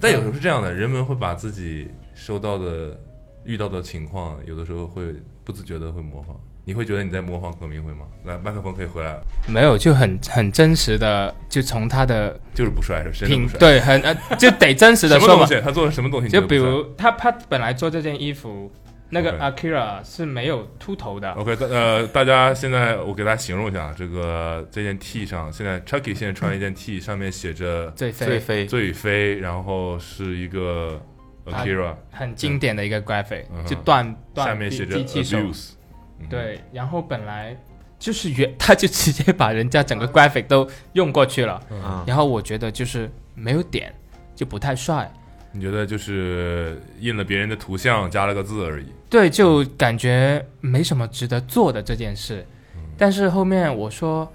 [0.00, 2.98] 但有时候是这样的，人们会把自己收到的、
[3.44, 5.14] 遇到的情况，有的时候会
[5.44, 6.34] 不自觉的会模仿。
[6.68, 8.06] 你会觉得你在模仿葛明辉吗？
[8.24, 13.52] 来，麦克风可以回来了，没有，就很很真实的，就从他的就是不帅，是真的不帅。
[13.52, 15.46] 品对，很呃，就得真实的说嘛。
[15.46, 15.64] 什么东西？
[15.64, 16.28] 他做了什么东西？
[16.28, 18.68] 就比如他他本来做这件衣服，
[19.10, 31.00] 那个 Akira 是没有秃头的，OK，呃，大家现在我给大家形容一下，这个这件 T 上，现在 Chucky 现在穿一件 T，上面写着最飞最飞“醉飞”，然后是一个
[31.44, 35.75] Akira，很经典的一个 graphic，、就断断下面写着 “abuse”。
[36.18, 37.56] 嗯，对，然后本来
[37.98, 43.92] 就是原，他就直接把人家整个 graphic 都用过去了，嗯，然后我觉得就是没有点，
[44.34, 45.10] 就不太帅，
[45.52, 48.86] 你觉得就是印了别人的图像，加了个字而已。
[49.08, 52.46] 对，就感觉没什么值得做的这件事。
[52.74, 52.82] 嗯。
[52.98, 54.30] 但是后面我说，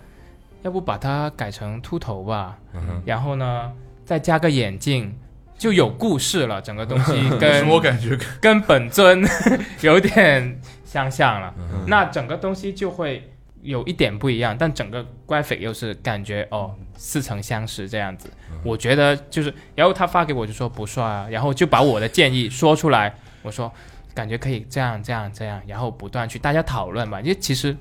[0.64, 3.72] 要不把它改成秃头吧，嗯哼，然后呢
[4.06, 5.14] 再加个眼镜。
[5.58, 8.18] 就有故事了，整个东西 跟我感觉？
[8.42, 9.24] 跟本尊
[9.82, 10.60] 有点
[10.92, 11.54] 相像了。
[11.58, 13.32] 嗯那整个东西就会
[13.62, 18.30] 有一点不一样，但整个 graphic 又是感觉哦似曾相识这样子。
[18.64, 23.72] 我觉得就是，然后他发给我就说不帅啊，然后就把我的建议说出来，我说
[24.14, 27.22] 感觉可以这样这样这样，然后不断去大家讨论吧。
[27.22, 27.76] 因为其实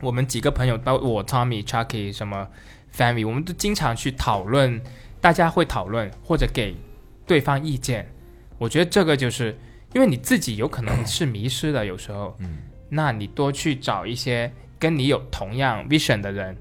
[0.00, 2.48] 我们几个朋友，包括我 Tommy、Chucky 什么
[2.96, 4.80] Family，我们都经常去讨论，
[5.20, 6.74] 大家会讨论或者给
[7.26, 8.08] 对方意见。
[8.58, 9.58] 我觉得这个就是
[9.92, 12.58] 因为你自己有可能是迷失的，有时候，嗯，
[12.88, 16.56] 那你多去找一些跟你有同样 vision 的人，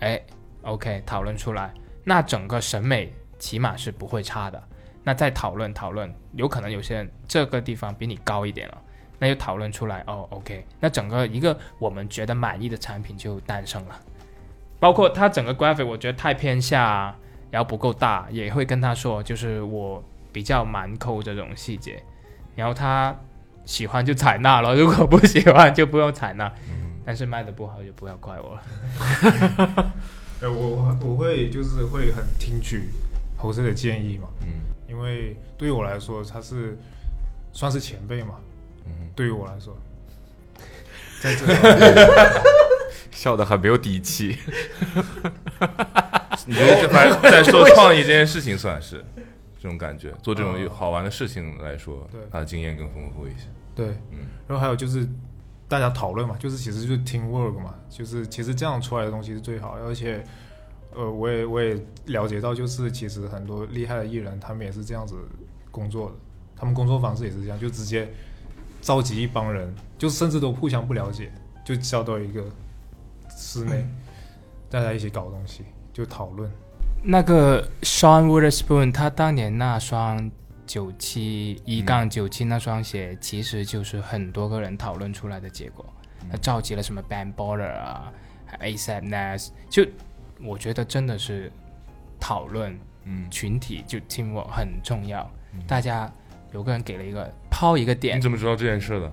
[0.00, 0.20] 哎
[0.62, 1.72] ，OK，讨论出来，
[2.04, 4.62] 那整个审美起码是不会差的。
[5.04, 8.80] 那再讨论讨论，有可能有些人这个地方比你高一点了，
[9.18, 14.00] 那就讨论出来哦，OK，那整个一个我们觉得满意的产品就诞生了。
[14.78, 17.14] 包括它整个 graphic，我觉得太偏下，
[17.50, 22.02] 然后不够大，也会跟他说，就是我比较蛮抠这种细节，
[22.54, 23.14] 然后他
[23.64, 26.52] 喜欢就采纳了， 如果不喜欢就不用采纳。
[27.04, 29.92] 但是卖的不好就不要怪我了。
[30.40, 32.90] 呃， 我我会就是会很听取
[33.36, 34.48] 侯 C 的建议嘛，嗯
[34.88, 36.78] 因为对于我来说他是
[37.52, 38.36] 算是前辈嘛，
[38.86, 39.76] 嗯对于我来说，
[41.20, 41.54] 在这里
[43.10, 44.38] 笑得很没有底气。
[46.46, 49.04] 你觉得这反正在说创意这件事情算是
[49.62, 53.46] 这种感觉，做这种嗯好玩的事情来说对，他的经验更丰富一些。
[53.76, 54.18] 对，嗯
[54.48, 55.08] 然后还有就是
[55.68, 60.24] 大家讨论嘛，就是其实就是 team work 嘛，就是其实这样出来的东西是最好的，而且
[60.96, 65.14] 呃，我也我也了解到，就是其实很多厉害的艺人，他们也是这样子
[65.70, 66.16] 工作的，
[66.56, 68.12] 他们工作方式也是这样，就直接
[68.80, 71.32] 召集一帮人，就甚至都互相不了解，
[71.64, 72.44] 就叫到一个
[73.30, 73.86] 室内，
[74.68, 75.62] 大家一起搞东西，
[75.92, 76.50] 就讨论。
[77.02, 80.30] 那个 Sean Witherspoon 他当年那双
[80.66, 85.84] 九七一杠九七那双鞋，其实就是很多个人讨论出来的结果。
[86.30, 88.12] 他召集了什么 Ben Baller 啊
[88.60, 89.84] ，ASAP Nas，就
[90.40, 91.50] 我觉得真的是
[92.20, 95.28] 讨论嗯，群体就 teamwork 很重要。
[95.66, 96.10] 大家
[96.52, 99.12] 有个人给了一个抛一个点你，怎么知道这件事的？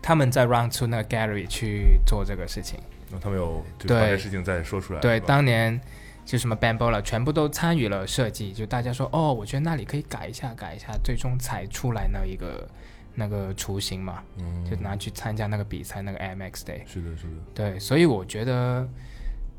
[0.00, 2.80] 他们在 Round Two 那个 gallery 去做这个事情。
[3.10, 5.00] 那他们有对把这事情再说出来。
[5.00, 5.78] 对，当年
[6.24, 12.68] 就什么 Bambola 全部都参与了设计，就大家说哦，我觉得那里可以改一下，改一下，最终才出来那一个
[13.14, 16.80] 那个雏形嘛，嗯就拿去参加那个比赛，那个 MX Day。
[16.86, 18.88] 是的，是的，对，所以我觉得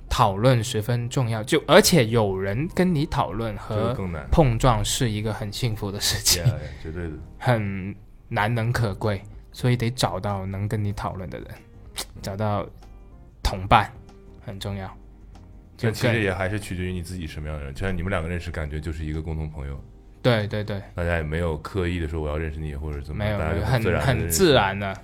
[0.10, 3.96] 讨论十分重要，就而且有人跟你讨论和。
[4.32, 6.44] 碰撞是一个很幸福的事情
[6.82, 7.14] 绝对的。
[7.38, 7.96] 很
[8.30, 9.22] 难能可贵，
[9.52, 11.48] 所以得找到能跟你讨论的人，
[12.22, 12.66] 找到
[13.44, 13.92] 同伴
[14.46, 14.90] 很重要。
[15.76, 17.74] 就但其实也还是取决于你自己什么样的人。
[17.74, 19.80] 就像你们两个认识，感觉就是一个共同朋友，
[20.22, 24.54] 对对对，大家也没有刻意的说我要认识你或者怎么样，没有很很自。
[24.54, 24.96] 然的，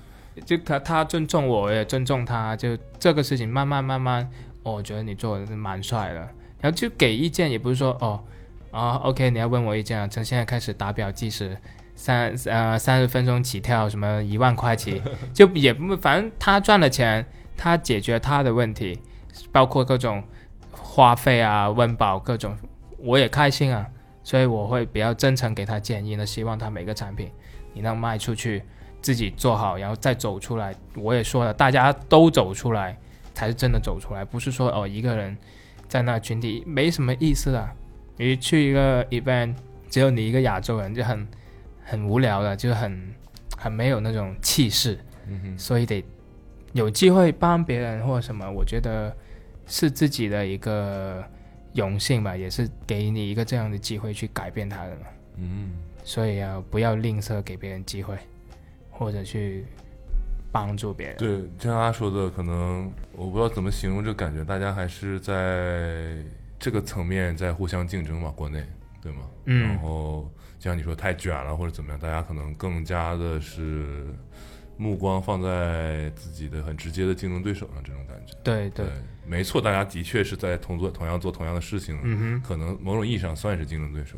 [0.45, 4.29] 就他他尊重我，我也尊重他，就这个事情慢慢慢慢，
[4.63, 6.19] 哦我觉得你做的是蛮帅的，
[6.61, 8.23] 然后就给意见，也不是说哦
[8.71, 11.57] 啊 OK 你要问我意见啊，从现在开始打表计时。
[12.01, 15.01] 三呃三十分钟起跳，什么一万块起，
[15.33, 17.25] 就也不反正他赚了钱，
[17.57, 18.97] 他解决他的问题，
[19.51, 20.23] 包括各种
[20.71, 22.55] 花费啊、温饱各种，
[22.97, 23.87] 我也开心啊，
[24.23, 27.29] 所以我会比较真诚给他建议呢，希望他每个产品
[27.73, 28.63] 你能卖出去，
[29.01, 30.75] 自己做好，然后再走出来。
[30.95, 32.97] 我也说了，大家都走出来
[33.33, 35.37] 才是真的走出来，不是说哦一个人
[35.87, 37.69] 在那群体没什么意思的。
[38.17, 39.55] 你去一个 event，
[39.89, 41.27] 只有你一个亚洲人，就很
[41.85, 43.13] 很无聊的，就很
[43.57, 44.99] 很没有那种气势。
[45.27, 46.03] 嗯哼，所以得
[46.73, 49.15] 有机会帮别人或者什么，我觉得
[49.69, 51.23] 是自己的一个
[51.73, 55.05] 荣幸吧，也是给你一个这样的机会去改变他的嘛。
[55.37, 55.71] 嗯，
[56.03, 58.17] 所以啊，不要吝啬给别人机会，
[58.89, 59.63] 或者去
[60.51, 61.17] 帮助别人。
[61.17, 66.15] 对，就像他说的，可能我不知道怎么形容这感觉，大家还是在
[66.59, 68.61] 这个层面在互相竞争吧，国内
[69.01, 69.21] 对吗？
[69.45, 74.07] 嗯然后就像你说太卷了或者怎么样，大家可能更加的是
[74.75, 78.33] 目光放在自己的很直接的竞争对手上，这种感觉。
[78.43, 78.87] 对对，
[79.29, 84.17] 没错，大家的确是在同做同样做同样的事情，嗯哼，可能某种意义上算是竞争对手，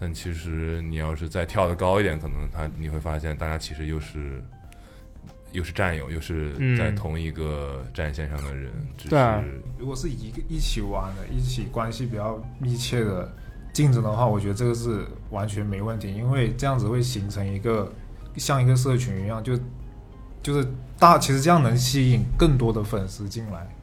[0.00, 4.42] 但其实你要是再跳得高一点，可能他你会发现大家其实又是
[5.52, 6.76] 又是战友，又是嗯。
[6.76, 9.40] 在同一个战线上的人，只对啊。
[9.42, 13.30] 是如果是一个一起玩的，一起关系比较密切的
[13.72, 17.92] 竞争的话，我觉得这个是完全没问题，因为这样子会形成一个
[18.36, 19.58] 像一个社群一样，就
[20.42, 20.66] 就是
[20.98, 23.77] 大，其实这样能吸引更多的粉丝进来，我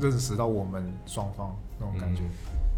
[0.00, 2.30] 认识到我们双方那种感觉，嗯。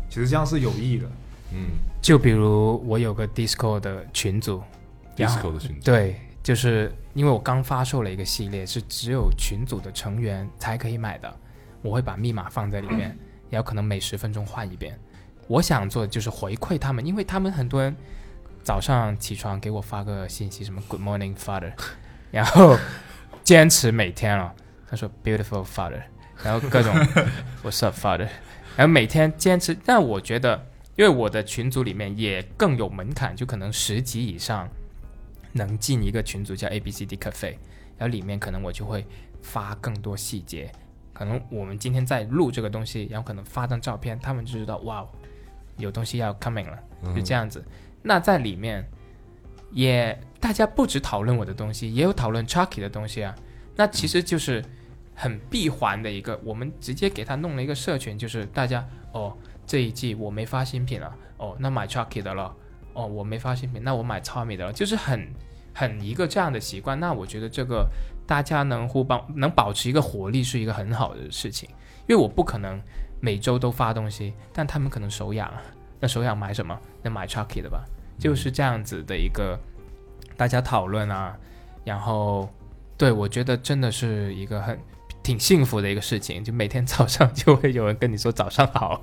[0.08, 1.06] 其实这样是有益的。
[1.52, 1.70] 嗯。
[2.02, 4.62] 就比如我有个 Discord 的群组
[5.16, 11.32] ，，disco 的群组，对，就是因为我刚发售了一个系列，是只有群组的成员才可以买的，
[11.82, 13.16] 我会把密码放在里面，
[13.50, 14.98] 然后可能每十分钟换一遍。
[15.46, 17.94] 我想做的就是回馈他们，因为他们很多人
[18.62, 21.72] 早上起床给我发个信息，什么 Good morning father，
[22.30, 22.78] 然后
[23.44, 24.54] 坚持每天了，
[24.88, 26.00] 他说 Beautiful father，
[26.44, 26.94] 然后各种
[27.62, 28.28] What's up father，
[28.76, 29.76] 然后每天坚持。
[29.84, 34.68] 但我觉得，因为我的群组里面也更有门槛，就可能十级以上
[35.52, 37.56] 能进一个群组叫 A B C D Cafe，
[37.98, 39.06] 然后里面可能我就会
[39.42, 40.70] 发更多细节。
[41.12, 45.06] 可能我们今天在录这个东西，然后可能发张照片，他们就知道哇，
[45.76, 47.62] 有东西要 coming 了，嗯就这样子。
[48.02, 48.82] 那在里面
[49.72, 53.34] 也大家不止讨论我的东西，也有讨论 Chucky 的东西啊。
[53.76, 54.64] 那其实就是
[55.20, 58.82] 很闭环的一个，我们直接给他弄了一个社群，就是大家
[59.12, 59.36] 哦
[59.66, 62.50] 这一季我没发新品了，哦那买 Chucky 的了，
[62.94, 65.28] 哦我没发新品，那我买超米的了，就是很
[65.74, 66.98] 很一个这样的习惯。
[66.98, 67.86] 那我觉得这个
[68.26, 71.68] 大家能互帮，能保持一个活力是一个很好的事情，
[72.08, 72.80] 因为我不可能
[73.20, 75.60] 每周都发东西，但他们可能手痒啊，
[76.00, 76.74] 那手痒买什么？
[77.02, 77.84] 那买 Chucky 的吧，
[78.18, 79.60] 就是这样子的一个
[80.34, 81.36] 大家讨论啊。
[81.84, 82.48] 然后，
[82.96, 84.78] 对我觉得真的是一个很
[85.22, 89.02] 挺幸福的一个事情，就每天早上就会有人跟你说早上好，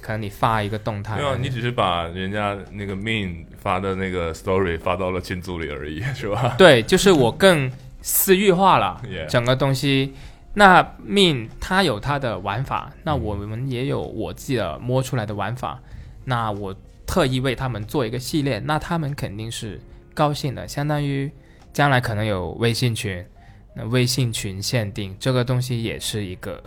[0.00, 6.54] 可能你发一个动态，没有，你只是把人家那个 Min 发的那个 Story 发到了群组里而已，是吧？
[6.56, 7.70] 对，就是我更
[8.02, 10.14] 私域化了 整个东西。
[10.56, 15.80] 那 Min 它有它的玩法，那我们也有我自己的摸出来的玩法。
[16.26, 16.72] 那我
[17.06, 19.80] 特意为他们做一个系列，那他们肯定是
[20.14, 21.28] 高兴的，相当于
[21.72, 23.26] 将来可能有微信群，
[23.74, 26.62] 那微信群限定这个东西也是一个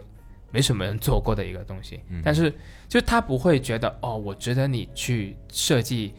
[0.51, 2.21] 没什么人做过的一个东西，嗯。
[2.23, 2.53] 但是
[2.87, 6.13] 就他不会觉得哦，我值得你去设计，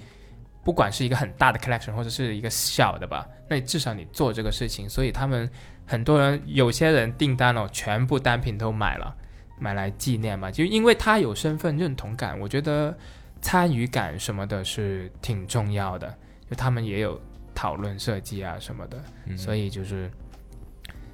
[0.64, 5.50] 不管是一个很大的 collection 或者是一个小的吧，那你至少你做这个事情，所以他们
[5.86, 9.14] 很多人有些人订单哦，全部单品都买了，
[9.58, 12.96] 买来纪念嘛，就因为他有身份认同感，我觉得
[13.40, 16.14] 参与感什么的是挺重要的，
[16.50, 17.20] 就他们也有
[17.54, 19.38] 讨论设计啊什么的，嗯。
[19.38, 20.10] 所以就是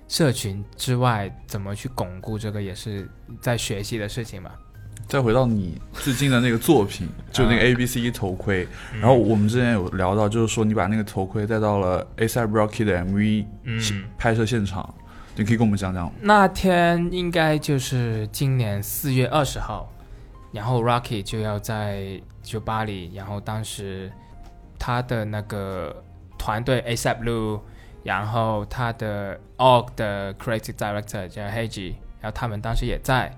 [0.08, 3.08] 社群之外怎么去巩固这个也是
[3.40, 4.50] 在学习的事情嘛。
[5.06, 14.94] 再回到你最近的那个作品， 就那个 A B C 头盔，嗯然后我们之前有聊到，就是说你把那个头盔带到了 ASAP Rocky 的 MV 嗯，拍摄现场，
[15.36, 16.10] 你可以跟我们讲讲。
[16.22, 19.92] 那天应该就是今年四月二十号，
[20.52, 24.10] 然后 Rocky 就要在酒吧里，然后当时
[24.78, 26.02] 他的那个
[26.38, 27.60] 团队 ASAP Blue，
[28.04, 33.34] 然后他的 OG 的 Creative Director 叫 Heiji，然后他们当时也在，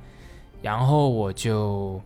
[0.60, 2.02] 然后我就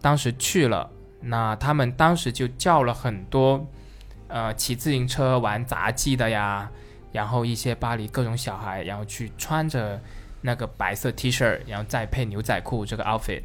[0.00, 0.88] 当时去了，
[1.20, 3.66] 那他们当时就叫了很多
[4.28, 6.70] 呃骑自行车玩杂技的呀，
[7.12, 10.00] 然后一些巴黎各种小孩，然后去穿着
[10.40, 13.42] 那个白色 T 恤，然后再配牛仔裤这个 outfit，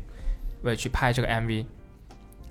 [0.62, 1.66] 为了去拍这个 MV。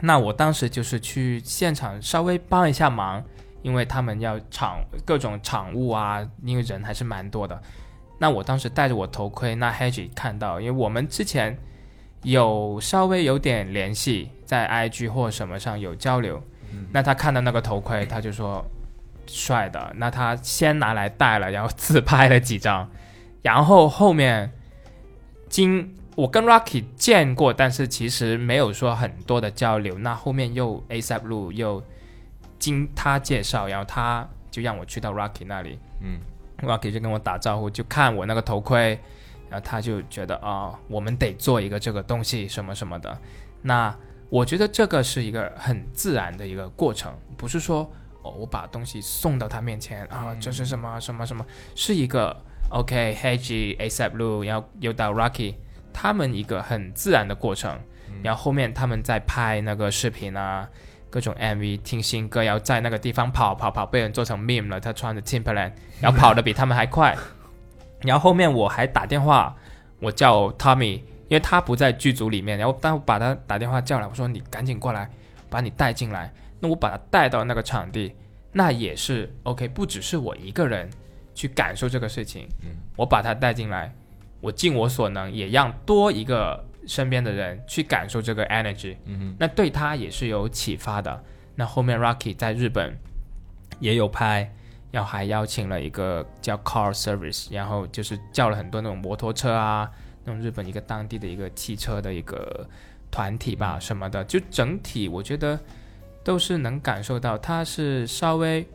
[0.00, 3.22] 那我当时就是去现场稍微帮一下忙，
[3.62, 7.60] 因为他们要场各种场务啊，因为人还是蛮多的。
[8.18, 11.58] 那我当时戴着我头盔，那 Hedge 看到，因为我们之前
[12.22, 16.42] 有稍微有点联系，在 IG 或什么上有交流。
[16.90, 18.64] 那他看到那个头盔，他就说
[19.26, 22.88] 帅的，那他先拿来戴了，然后自拍了几张，
[23.42, 24.50] 然后后面
[25.48, 29.98] 经我跟 Rocky 见过，但是其实没有说很多的交流。
[29.98, 31.82] 那后面又 ASAP 路又
[32.62, 36.20] 经他介绍，然后他就让我去到 Rocky 那里，嗯
[36.60, 39.00] ，Rocky 就跟我打招呼，就看我那个头盔，
[39.50, 43.18] 然后他就觉得啊、我们得做一个这个东西什么什么的。
[43.62, 43.92] 那
[44.28, 47.80] 我觉得这个是一个很自然的一个过程，不是说
[48.22, 51.44] 哦我把东西送到他面前啊，这是什么什么什么，
[51.74, 52.36] 是一个
[52.70, 55.56] OK Hedgy ASAP Blue，然后又到 Rocky，
[55.92, 57.76] 他们一个很自然的过程，
[58.22, 60.68] 然后后面他们在拍那个视频啊。
[61.12, 64.80] 各种 MV 听新歌，然后在那个地方跑跑跑，被人做成 meme 了。
[64.80, 67.14] 他穿着 Timberland，然后跑得比他们还快。
[68.00, 69.54] 然后后面我还打电话，
[70.00, 70.94] 我叫 Tommy，
[71.28, 75.10] 因为他不在剧组里面，然后但我把他打电话叫来，我说你赶紧过来，
[75.50, 76.32] 把你带进来。
[76.58, 78.16] 那我把他带到那个场地，
[78.50, 80.88] 那也是 OK，不只是我一个人
[81.34, 83.94] 去感受这个事情，嗯我把他带进来，
[84.40, 88.96] 我尽我所能，也让多一个身边的人去感受这个 energy。
[89.04, 91.22] 嗯哼那对他也是有启发的。
[91.54, 92.96] 那后面 Rocky 在日本
[93.78, 94.50] 也有拍，
[94.90, 99.90] 然后还邀请了一个叫 Car Service，然后就是叫了很多那种摩托车啊，
[100.24, 102.66] 那种日本一个当地的一个汽车的一个
[103.10, 105.60] 团体吧什么的，就整体我觉得
[106.24, 108.66] 都是能感受到他是稍微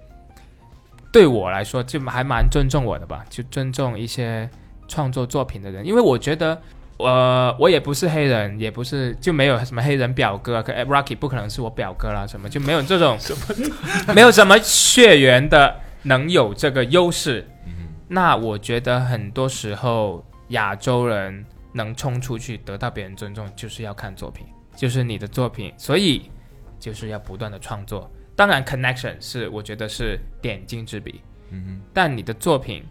[1.12, 4.48] 对我来说就还蛮尊重我的吧，就尊重一些
[4.88, 6.62] 创作作品的人，因为我觉得。
[6.98, 13.18] 呃，我也不是黑人，也不是就没有什么黑人表哥，可 Rocky 不可能是我表哥啦，什么就没有这种
[14.16, 17.48] 没有什么血缘的能有这个优势。
[17.66, 17.74] 嗯
[18.10, 26.32] 那我觉得很多时候亚洲人能冲出去得到别人尊重，就是要看作品，就是你的作品，所以
[26.80, 28.10] 就是要不断的创作。
[28.34, 31.22] 当然，connection 是我觉得是点睛之笔，
[31.52, 32.84] 嗯哼但你的作品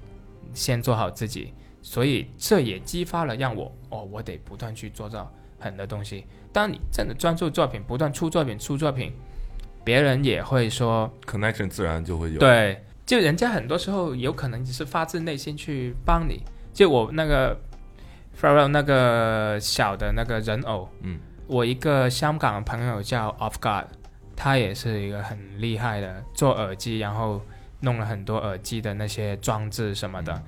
[0.53, 1.55] 先做好自己，
[1.89, 6.27] 所以这也激发了让我哦，我得不断去做到很多东西。
[6.53, 9.13] 当你真的专注作品，不断出作品、出作品，
[9.85, 16.43] 别人也会说，，connection 自然就会有。，对，就人家很多时候有可能只是发自内心去帮你。
[16.75, 17.57] 就我那个
[18.37, 23.87] Pharrell 那个小的那个人偶，嗯，我一个香港的朋友叫 Off Guard，
[24.35, 27.41] 他也是一个很厉害的做耳机，然后
[27.79, 30.43] 弄了很多耳机的那些装置什么的。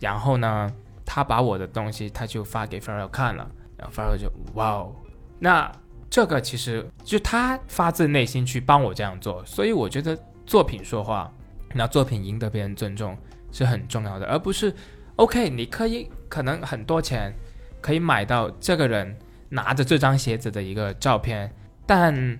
[0.00, 0.68] 然后呢，
[1.04, 4.94] 他把我的东西他就发给 Pharrell 看了，然后 Pharrell 就哇哦，
[5.38, 5.70] 那
[6.08, 11.32] 这个其实就他发自内心去帮我这样做，所以我觉得作品说话，
[11.74, 13.16] 那作品赢得别人尊重
[13.50, 14.74] 是很重要的，而不是
[15.16, 17.32] OK，你可以可能很多钱
[17.80, 19.16] 可以买到这个人
[19.48, 21.50] 拿着这张鞋子的一个照片，
[21.86, 22.38] 但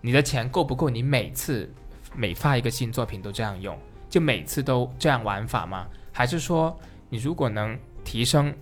[0.00, 0.90] 你的钱够不够？
[0.90, 1.72] 你每次
[2.14, 3.78] 每发一个新作品都这样用，
[4.08, 5.86] 就每次都这样玩法吗？
[6.12, 6.76] 还是说
[7.08, 8.54] 你如果能提升，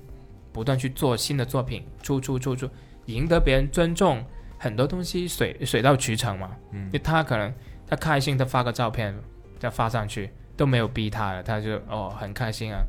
[0.53, 2.69] 不断去做新的作品，出出出出，
[3.07, 4.25] 赢得别人尊重，
[4.59, 6.57] 很多东西水水到渠成嘛。
[6.73, 7.53] 嗯就他可能
[7.87, 9.15] 他开心他发个照片
[9.59, 12.83] 再发上去，都没有逼他了，他就哦很开心啊，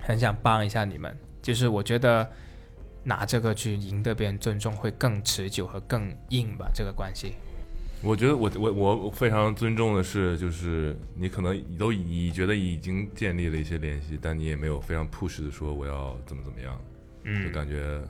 [0.00, 1.16] 很想帮一下你们。
[1.42, 2.28] 就是我觉得
[3.02, 7.34] 拿这个去赢得别人尊重会更持久和更硬吧，这个关系。
[8.02, 16.80] 我觉得我我我非常尊重的是，就是你可能都已觉得已经建立了一些联系，但你也没有非常 push 的说我要怎么怎么样，
[17.24, 18.00] 嗯就嗯，感觉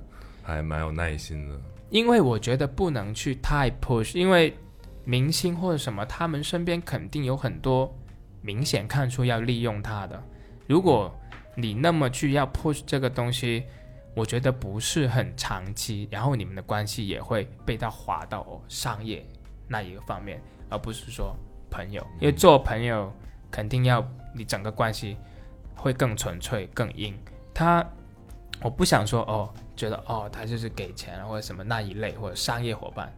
[0.43, 1.61] 还蛮有耐心的。
[1.91, 4.57] 因为我觉得不能去太 push，因为
[5.05, 7.93] 明星或者什么，他们身边肯定有很多
[8.43, 10.23] 明显看出要利用他的。
[10.69, 11.13] 如果
[11.57, 13.65] 你那么去要 push 这个东西，
[14.15, 19.27] 我觉得不是很长期，然后你们的关系也会被他划到哦商业
[19.71, 21.35] 那一个方面，而不是说
[21.71, 22.05] 朋友。
[22.19, 23.13] 因为做朋友
[23.51, 25.17] 肯定要你整个关系
[25.77, 27.17] 会更纯粹、更硬。
[27.55, 27.87] 他，
[28.63, 33.11] 我不想说哦，觉得哦他就是给钱或者什么那一类或者商业伙伴。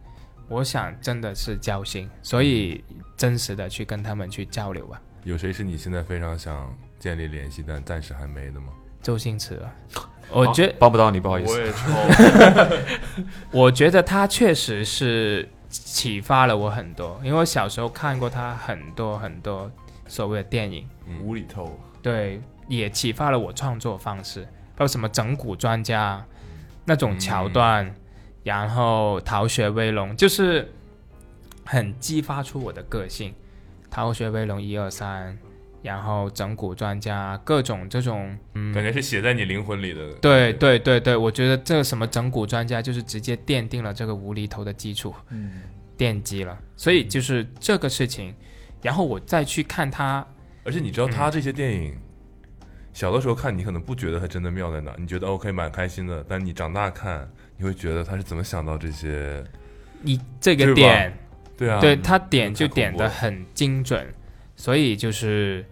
[0.49, 2.83] 我想真的是交心，所以
[3.17, 5.01] 真实的去跟他们去交流吧。
[5.23, 8.67] 有谁是你现在非常想建立联系，但暂时还没的吗？
[9.01, 9.73] 周星驰啊，
[10.29, 11.53] 我觉帮不到你，不好意思。
[11.53, 12.77] 我也 超
[13.51, 19.71] 我觉得他确实是启发了我很多，因为我小时候看过他很多很多
[20.07, 20.87] 所谓的电影，
[21.21, 21.79] 无厘头。
[22.01, 24.43] 对，也启发了我创作方式，
[24.75, 26.23] 包括什么整蛊专家
[26.85, 27.91] 那种桥段，
[28.43, 30.71] 然后逃学威龙，就是
[31.65, 33.33] 很激发出我的个性。
[33.89, 35.37] 逃学威龙一二三，
[35.83, 40.11] 然后整蛊专家，各种这种，嗯，感觉是写在你灵魂里的。
[40.13, 45.61] 对对对对，我觉得这个什么整蛊专家就是直接奠定了这个无厘头的基础，嗯，
[45.97, 46.57] 奠基了。
[46.75, 48.33] 所以就是这个事情，
[48.81, 50.25] 然后我再去看他，
[50.63, 51.95] 而且你知道他这些电影，
[52.93, 59.43] 小的时候看你可能不觉得它真的妙在哪，你觉得 OK 蛮开心的，但你长大看，你会觉得他是怎么想到这些？
[60.01, 61.13] 你这个点。
[61.55, 64.11] 对啊，对他点就点的很精准，
[64.55, 65.63] 所以就是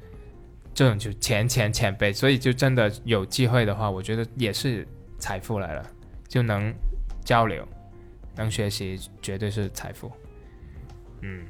[0.74, 4.88] 这种就前前前辈，所以就真的有机会的话，我觉得也是
[5.18, 5.86] 财富来了，
[6.28, 6.74] 就能
[7.24, 7.68] 交流，
[8.36, 10.12] 能学习，绝对是财富。
[11.22, 11.46] 嗯，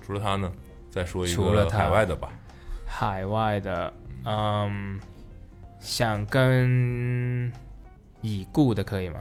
[0.00, 0.52] 除了他呢，
[0.90, 2.28] 再说一个除了海外的吧。
[2.86, 3.92] 海外的，
[4.24, 5.00] 嗯，
[5.80, 7.50] 想跟
[8.20, 9.20] 已故的可以吗？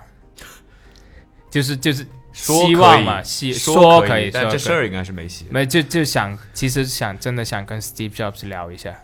[1.50, 8.98] 就是就是希望嘛，希说可以，但这事儿应该是没戏没就就想，其实想真的想跟 Steve Jobs 聊一下，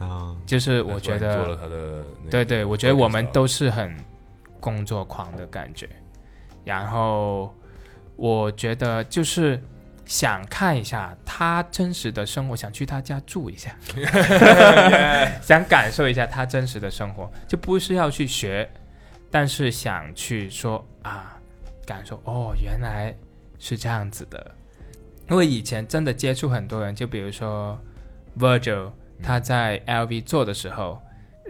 [0.00, 0.34] 啊。
[0.44, 3.96] 就是我觉做了得，他的那个对对，我觉得我们都是很
[4.58, 5.88] 工作狂的感觉，
[6.64, 7.54] 然后
[8.16, 9.62] 我觉得就是
[10.04, 13.74] 想看一下他真实的生活，想去他家住一下，
[15.40, 18.68] 想感受一下他真实的生活，就不是要去学，
[19.30, 21.38] 但是想去说啊，
[21.86, 23.14] 感受哦，原来
[23.58, 24.54] 是这样子的。
[25.30, 27.78] 因为以前真的接触很多人，就比如说
[28.36, 28.90] Virgil，
[29.22, 31.00] 他在 LV 做的时候，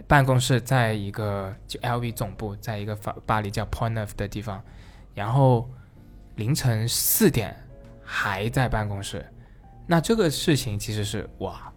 [0.07, 4.61] 办公室在一个就 LV 总部，在一个法巴黎叫 Point of 的地方，
[5.13, 5.69] 然后
[6.35, 7.55] 凌晨四点
[8.03, 9.25] 还在办公室，
[9.87, 11.71] 那这个事情其实是哇，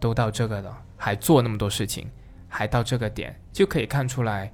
[0.00, 2.10] 都到这个了，还做那么多事情，
[2.48, 4.52] 还到这个点，就可以看出来，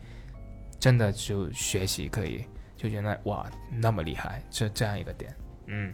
[0.79, 2.45] 真的就学习可以，
[2.77, 5.35] 就原来哇那么厉害，这这样一个点，
[5.67, 5.93] 嗯，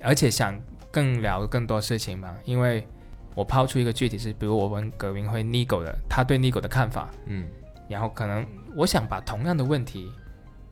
[0.00, 0.60] 而且想
[0.90, 2.86] 更聊更多事情嘛，因为
[3.34, 7.46] 我抛出一个具体是，比如我问葛明辉 Nigo 的，他对 Nigo 的看法，嗯，
[7.88, 8.46] 然后可能
[8.76, 10.10] 我想把同样的问题，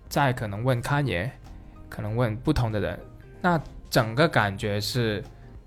[0.09, 1.31] 再可能问康爷，
[1.89, 2.99] 可能问不同的人，
[3.41, 3.61] 那
[3.91, 5.23] 整个感觉是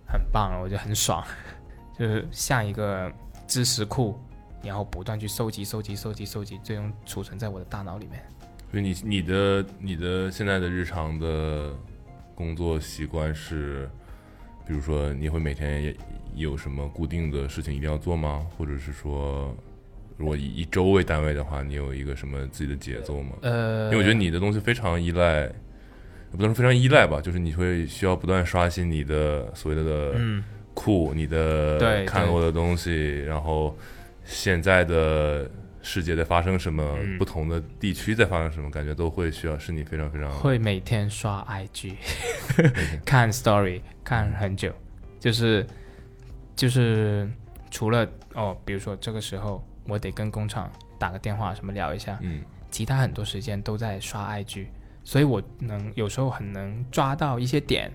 [0.07, 1.23] 很棒的，我觉得很爽，
[1.99, 3.11] 就是像一个
[3.45, 4.17] 知识库，
[4.63, 8.23] 然后不断去收集、收集、收集、收集，最终储存在我的大脑里面。
[8.71, 11.71] 所以你你的你的现在的日常的
[12.33, 13.89] 工作习惯是，
[14.67, 15.95] 比如说你会每天
[16.35, 18.45] 有什么固定的事情一定要做吗？
[18.57, 19.55] 或者是说，
[20.17, 23.33] 如果以一周为单位的话，你有一个什么自己的节奏吗？
[23.41, 25.51] 呃，因为我觉得你的东西非常依赖，也
[26.31, 30.43] 不能说非常依赖吧，就是你会需要不断刷新你的所谓的嗯，
[30.73, 33.77] 库，你的看过的东西，然后
[34.23, 35.49] 现在的
[35.85, 37.17] 世界在发生什么，嗯。
[37.19, 41.93] 不同的地区在发生什么，感觉都会需要是你非常非常会每天刷 IG，
[43.05, 44.73] 看 Story 看很久，
[45.19, 45.65] 就是
[46.55, 47.29] 就是
[47.69, 52.41] 除了哦，比如说这个时候我得跟工厂打个电话什么聊一下，嗯。
[52.71, 54.65] 其他很多时间都在刷 IG，
[55.03, 57.89] 所以我能有时候很能抓到一些点，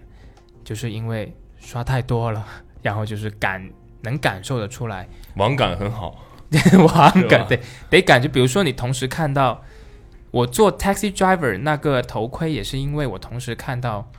[0.64, 2.46] 就是因为刷太多了，
[2.80, 3.68] 然后就是感
[4.00, 5.06] 能感受得出来，
[5.36, 6.24] 网感很好，
[6.78, 7.28] 网是吧？
[7.28, 9.62] 感对得感觉，比如说你同时看到
[10.30, 14.10] 我做 taxi driver 那个头盔，也是因为我同时看到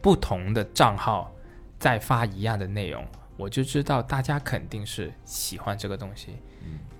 [0.00, 1.32] 不同的账号
[1.78, 3.04] 在发一样的内容，
[3.36, 6.36] 我就知道大家肯定是喜欢这个东西，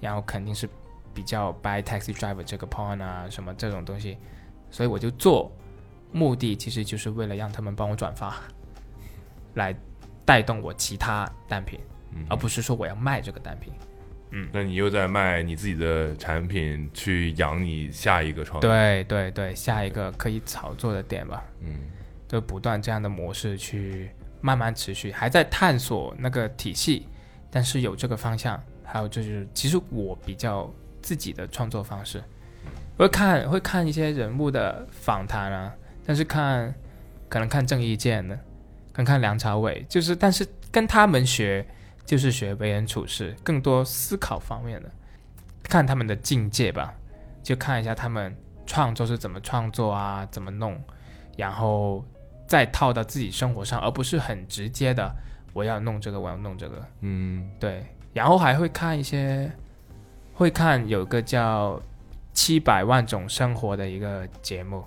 [0.00, 0.68] 然后肯定是
[1.14, 4.18] 比较 buy taxi driver 这个 point 啊什么这种东西，
[4.70, 5.52] 所以我就做，
[6.10, 8.36] 目的其实就是为了让他们帮我转发，
[9.54, 9.74] 来
[10.24, 11.80] 带动我其他单品，
[12.12, 12.24] 嗯。
[12.28, 13.72] 而不是说我要卖这个单品。
[14.52, 21.74] 那你又在卖你自己的产品去养你下一个创业，，对对对，下一个可以炒作的点吧，嗯。
[22.28, 24.10] 就不断这样的模式去
[24.42, 27.08] 慢慢持续，还在探索那个体系，
[27.50, 28.62] 但是有这个方向。
[28.84, 32.22] 还有就是，其实我比较自己的创作方式，
[32.98, 35.72] 会看会看一些人物的访谈啊，
[36.04, 36.74] 但是看
[37.30, 38.38] 可能看郑伊健的，
[38.92, 41.66] 看看梁朝伟，就是但是跟他们学
[42.08, 44.90] 就是学为人处事，更多思考方面的，
[45.62, 46.94] 看他们的境界吧，
[47.42, 50.82] 就看一下他们创作是怎么创作啊，怎么弄，
[51.36, 52.02] 然后
[52.46, 55.14] 再套到自己生活上，而不是很直接的
[55.52, 56.82] 我要弄这个，我要弄这个。
[57.02, 59.52] 嗯对，然后还会看一些，
[60.32, 61.76] 会看有个叫
[62.32, 64.82] 《七百万种生活》的一个节目，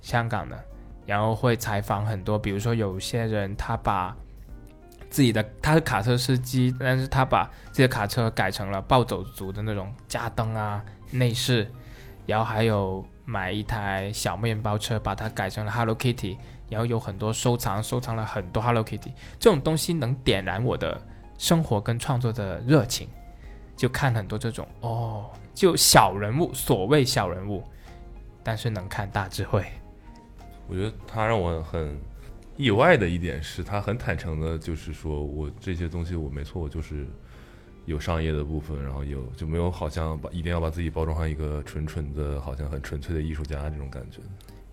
[0.00, 0.58] 香港的，
[1.04, 4.16] 然后会采访很多，比如说有些人他把
[5.16, 11.66] 自己的他是卡车司机，但是他把自己的卡车改成了暴走族的那种加灯啊内饰，
[12.26, 16.36] 然后还有买一台小面包车，把它改成了 Hello Kitty，
[16.68, 19.10] 然后有很多收藏，收藏了很多 Hello Kitty，
[19.40, 21.00] 这种东西能点燃我的
[21.38, 23.08] 生活跟创作的热情，
[23.74, 27.64] 就看很多这种哦，就小人物，所谓小人物，
[28.42, 29.64] 但是能看大智慧。
[30.68, 31.98] 我觉得他让我很
[32.56, 37.06] 意外的一点是他很坦诚的，就是说我这些东西我没错，我就是
[37.84, 44.18] 有商业的部分，然后有就没有好像把一定要把自己包装成一个纯纯的，好像很纯粹的艺术家这种感觉。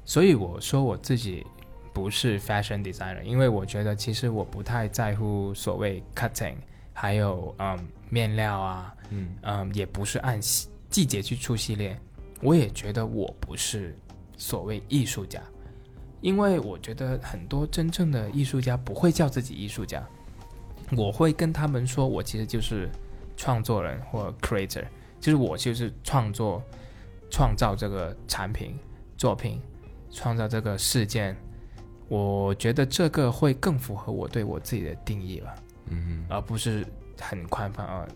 [0.05, 1.45] 所以我说我自己
[1.93, 6.55] 不是 fashion designer，因为我觉得其实我不太在乎所谓 cutting，
[6.93, 7.77] 还有嗯
[8.10, 11.97] 面料啊，嗯嗯也不是按季季节去出系列。
[12.41, 13.95] 我也觉得我不是
[14.38, 15.41] 所谓艺术家，
[16.23, 20.03] 因为我觉得很多真正的艺术家不会叫自己艺术家，
[20.97, 22.89] 我会跟他们说我其实就是
[23.37, 24.85] 创作人或 creator，
[25.19, 26.63] 就是我就是创作
[27.29, 28.75] 创造这个产品
[29.15, 29.61] 作品。
[30.15, 31.35] 创造这个事件，
[32.07, 35.55] 我觉得这个会更符合我对我自己的定义吧，
[35.87, 36.85] 嗯而不是
[37.19, 38.07] 很宽泛啊，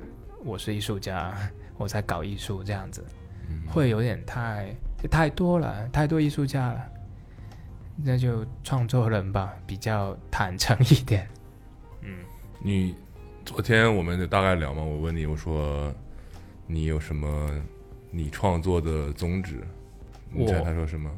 [0.46, 1.36] 我是艺术家，
[1.76, 3.04] 我在搞艺术这样子，
[3.50, 3.64] 嗯。
[3.68, 4.76] 会有点太
[5.10, 6.88] 太多了，太多艺术家了，
[8.04, 11.28] 那就创作人吧，比较坦诚一点。
[12.02, 12.20] 嗯，
[12.62, 12.96] 你
[13.44, 15.94] 昨天我们就大概聊嘛，我问你，我说
[16.68, 17.50] 你有什么
[18.12, 19.62] 你创作的宗旨？
[20.30, 21.10] 你猜他说什么？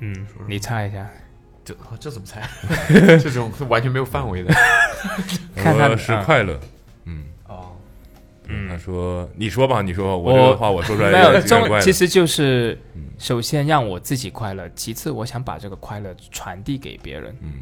[0.00, 1.08] 嗯，你猜一下，
[1.64, 2.48] 这这怎么猜？
[3.18, 4.52] 这种完全没有范围的。
[5.56, 6.58] 看他他说是啊快乐。
[7.04, 7.37] 嗯，哦，
[8.48, 17.36] 嗯他说你说吧，你说，我这个话我说出来没有中，其实就是嗯首先让我自己快乐，其次我想把这个快乐传递给别人。
[17.40, 17.52] 嗯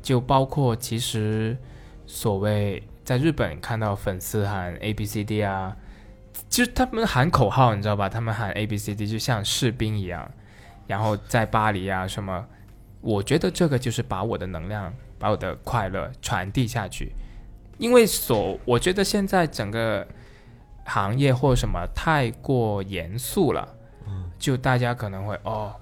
[0.00, 1.56] 就包括其实
[2.06, 5.76] 所谓在日本看到粉丝喊 A B C D 啊，
[6.48, 8.08] 就是他们喊口号，你知道吧？
[8.08, 10.30] 他们喊 A B C D 就像士兵一样，
[10.86, 12.46] 然后在巴黎啊什么，
[13.00, 17.12] 我觉得这个就是把我的能量、把我的快乐传递下去。
[17.78, 20.06] 因为所我觉得现在整个
[20.84, 23.66] 行业或什么太过严肃了，
[24.06, 25.74] 嗯就大家可能会哦，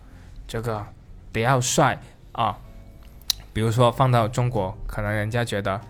[0.47, 0.85] 这个
[1.33, 1.99] 得要帅
[2.33, 2.57] 啊，
[3.53, 5.81] 比如说放到中国，可能人家觉得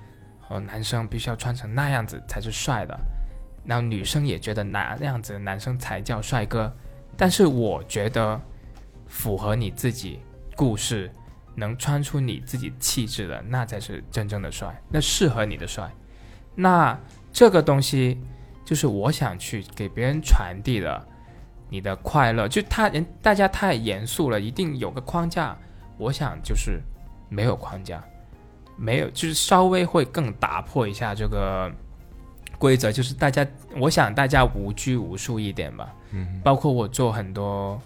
[0.48, 2.98] 哦，男生必须要穿成那样子才是帅的，
[3.64, 6.72] 然后女生也觉得那样子男生才叫帅哥。
[7.16, 8.40] 但是我觉得
[9.06, 10.20] 符合你自己
[10.54, 11.10] 故事，
[11.56, 15.90] 能穿出你自己气质的，那才是真正的帅，那适合你的帅。
[16.54, 16.96] 那
[17.32, 18.20] 这个东西
[18.64, 21.06] 就是我想去给别人传递的，
[21.68, 22.46] 你的快乐。
[22.46, 25.56] 就他人大家太严肃了，一定有个框架。
[25.98, 26.80] 我想就是
[27.28, 28.04] 没有框架，
[28.76, 31.72] 没有就是稍微会更打破一下这个
[32.58, 33.46] 规则，就是大家
[33.78, 35.94] 我想大家无拘无束一点吧。
[36.12, 37.80] 嗯包括我做很多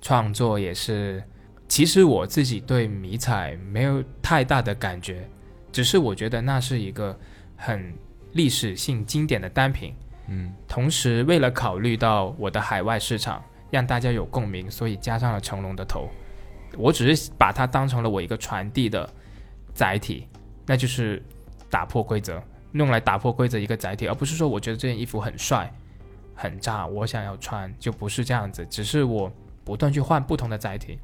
[0.00, 1.22] 创作也是，
[1.68, 5.28] 其实我自己对迷彩没有太大的感觉，
[5.72, 7.18] 只是我觉得那是一个
[7.56, 7.92] 很
[8.32, 9.94] 历史性经典的单品。
[10.28, 16.08] 嗯，同时，为了考虑到我的海外市场，让大家有共鸣，所以加上了成龙的头。
[16.76, 19.08] 我只是把它当成了我一个传递的
[19.74, 20.26] 载体，
[20.66, 21.22] 那就是
[21.70, 22.42] 打破规则，
[22.72, 25.72] 用来打破规则一个载体，而不是说我觉得这件衣服很帅、
[26.34, 28.66] 很炸，我想要穿，就不是这样子。
[28.66, 29.30] 只是我
[29.62, 30.98] 不断去换不同的载体，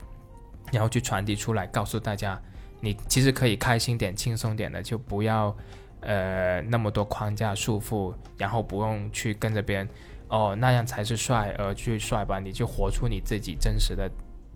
[0.70, 2.40] 然后去传递出来，告诉大家，
[2.80, 5.54] 你其实可以开心点、轻松点的，就不要
[6.00, 9.88] 呃那么多框架束缚，然后不用去跟着别人
[10.28, 14.10] 哦那样才是帅而去帅吧，你就活出你自己真实的，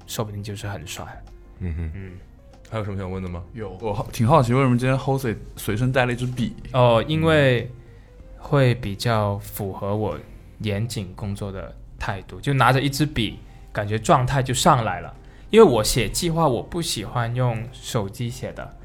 [0.06, 1.04] 说不定就是很帅。
[1.58, 2.12] 嗯哼，嗯，
[2.70, 3.42] 还有什么想问的吗？
[3.52, 6.54] 有，我好挺好奇为什么今天 Jose 随身带了一支笔。
[6.72, 7.70] 哦，因为
[8.38, 10.18] 会比较符合我
[10.58, 13.38] 严谨工作的态度，就拿着一支笔，
[13.72, 15.14] 感觉状态就上来了。
[15.54, 18.76] 因为我写计划，我不喜欢用手机写的，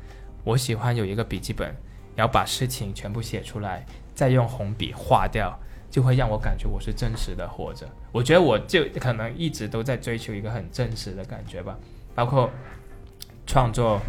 [0.44, 1.76] 我喜欢有一个笔记本，
[2.16, 3.84] 然后把事情全部写出来，
[4.14, 5.60] 再用红笔划掉，
[5.90, 7.90] 就会让我感觉我是真实的活着。
[8.12, 11.76] 我觉得我就可能一直都在追求一个很真实的感觉吧，
[12.14, 12.48] 包括
[13.48, 14.00] 创作，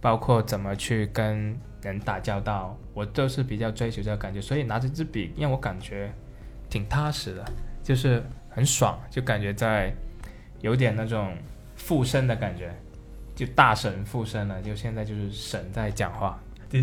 [0.00, 4.40] 包括怎么去跟人打交道，我都是比较追求这个感觉。
[4.40, 6.12] 所以拿着支笔让我感觉
[6.68, 7.44] 挺踏实的，
[7.80, 8.20] 就是
[8.50, 9.94] 很爽，就感觉在
[10.62, 11.32] 有点那种
[11.88, 12.70] 附身的感觉，
[13.34, 16.38] 就大神附身了，就现在就是神在讲话。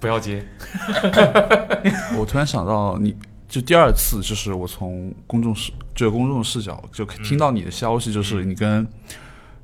[0.00, 0.44] 不要接。
[2.18, 3.16] 我突然想到你，
[3.48, 8.84] 就第二次，就是我从公众视这个公众视角就听到你的消息，就是你跟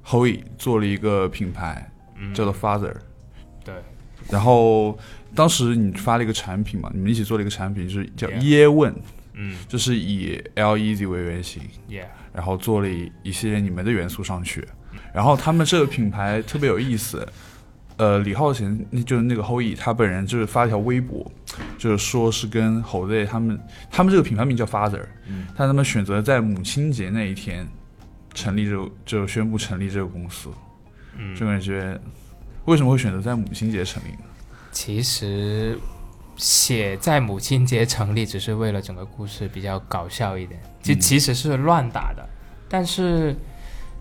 [0.07, 2.33] Hoey 做了一个品牌，嗯。
[2.33, 2.95] 叫做 Father。
[3.65, 3.75] 对，
[4.31, 4.97] 然后
[5.35, 8.29] 当时你发了一个产品嘛，你们一起做了一个产品，就是叫
[9.33, 9.57] 嗯。
[9.67, 14.67] 就是以 LED 为原型，，Yeah，然后做了一一系列你们的元素上去。
[15.13, 17.27] 然后他们这个品牌特别有意思，
[17.97, 21.31] 呃，李浩贤那就是那个 Hoey，他本人就是发了一条微博，
[21.77, 27.67] 就是说是跟猴 Z 他们，他们这个品牌名叫 Father，嗯，但他们选择在母亲节那一天
[28.33, 30.49] 成立这个，就宣布成立这个公司，
[31.19, 32.01] 嗯就感觉
[32.67, 34.25] 为什么会选择在母亲节成立呢？
[34.71, 35.77] 其实
[36.41, 42.27] 写在母亲节成立，只是为了整个故事比较搞笑一点，就嗯其实是乱打的。
[42.67, 43.37] 但是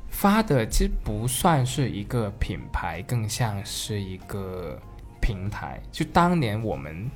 [0.10, 4.80] 发的其实不算是一个品牌，更像是一个
[5.20, 5.82] 平台。
[5.92, 7.12] 就当年我们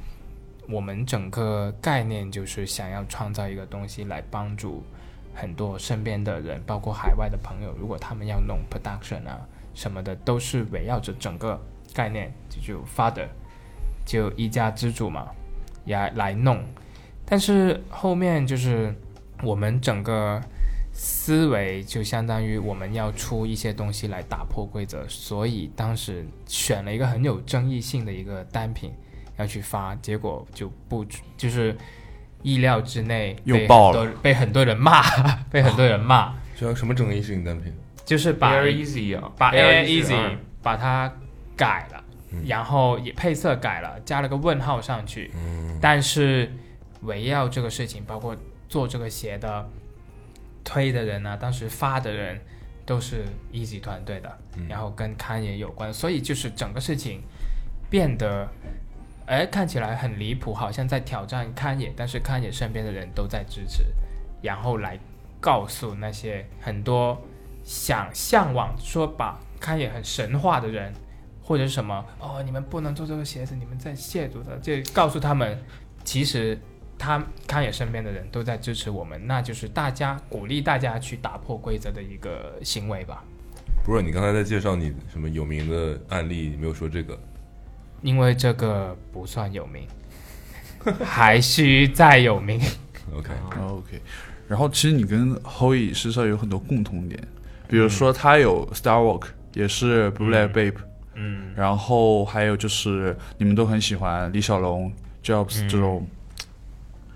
[0.67, 4.83] 我们整个概念就是想要创造一个东西来帮助
[5.33, 9.39] 很多身边的人，包括海外的朋友，如果他们要弄 production 啊
[9.73, 11.57] 什么的，都是围绕着整个
[11.93, 13.27] 概念，就就 father
[14.05, 15.27] 就一家之主嘛，
[15.85, 16.63] 也来弄。
[17.25, 18.93] 但是后面就是
[19.41, 20.41] 我们整个
[20.91, 28.91] 思维就相当于我们要出一些东西来打破规则，所以当时选了一个很有争议性的一个单品
[29.37, 31.05] 要去发，结果就不
[31.35, 31.75] 就是
[32.43, 35.01] 意料之内被又爆了被很多人骂，
[35.49, 37.73] 被很多人骂， 这叫什么争议性单品？
[38.05, 40.37] 就是把 Air Easy 啊，把 Air Easy
[40.75, 41.11] 它
[41.55, 41.87] 改
[42.45, 45.31] 然后也配色改了，加了个问号上去。
[45.35, 46.51] 嗯，但是
[47.01, 48.35] 围绕这个事情，包括
[48.67, 49.69] 做这个鞋的
[50.63, 52.39] 推的人啊，当时发的人
[52.85, 57.21] 都是 Easy 团队的，嗯然后跟康也有关，所以就是整个事情
[57.89, 58.47] 变得。
[59.25, 63.85] 哎，看起来很离谱，好像在挑战康也，但是康也身边的人都在支持，
[64.41, 64.99] 然后来
[65.39, 67.17] 告诉那些很多
[67.63, 70.93] 想向往说把康也很神话的人，
[71.43, 75.61] 或者是什么哦，你们不能做这个鞋子，你们在亵渎的，就告诉他们，
[76.03, 76.57] 其实
[76.97, 83.23] 他康也身边的人都在支持我们，那就是大家鼓励大家去打破规则的一个行为吧。
[83.85, 87.19] 不是，你刚才在介绍你什么有名的案例，你没有说这个。
[88.01, 89.85] 因为这个不算有名，
[91.03, 92.59] 还需再有名。
[93.13, 94.01] OK，OK，
[94.47, 97.21] 然后其实你跟 Hoey 身上有很多共同点，
[97.67, 100.89] 比如说他有 Star Walk，也是 Babe，嗯
[101.55, 104.91] 然后还有就是你们都很喜欢李小龙、
[105.23, 106.07] Jobs 嗯这种，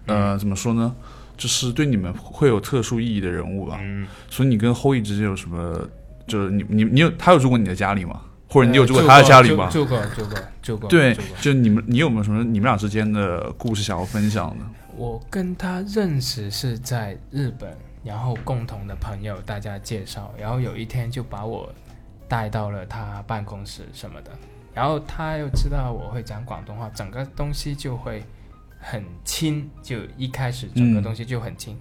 [0.06, 0.96] 呃，怎么说呢？
[1.38, 3.78] 就是对你们会有特殊意义的人物吧。
[3.82, 5.88] 嗯，所以你跟 Hoey 之间有什么？
[6.28, 8.22] 就是你你你有他有住过你的家里吗？
[8.50, 9.70] 或者你有住住过他的家里吗？
[9.70, 10.90] 住过，住过，住过。
[10.90, 14.66] 对，就你们你有没有什么你们俩之间的故事想要分享的？
[14.96, 17.70] 我跟他认识是在日本，
[18.04, 21.72] 然后共同的朋友大家介绍，然后有一天就把我
[22.28, 24.32] 带到了他办公室什么的，
[24.74, 28.24] 然后他又知道我会讲广东话，整个东西就会
[28.80, 31.78] 很亲，就一开始整个东西就很亲，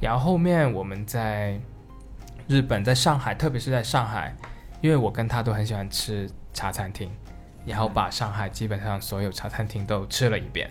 [0.00, 1.58] 然后后面我们在
[2.46, 4.34] 日本，在上海，特别是在上海，
[4.80, 7.10] 因为我跟他都很喜欢吃茶餐厅，
[7.64, 10.70] 然后把上海基本上所有茶餐厅都吃了一遍，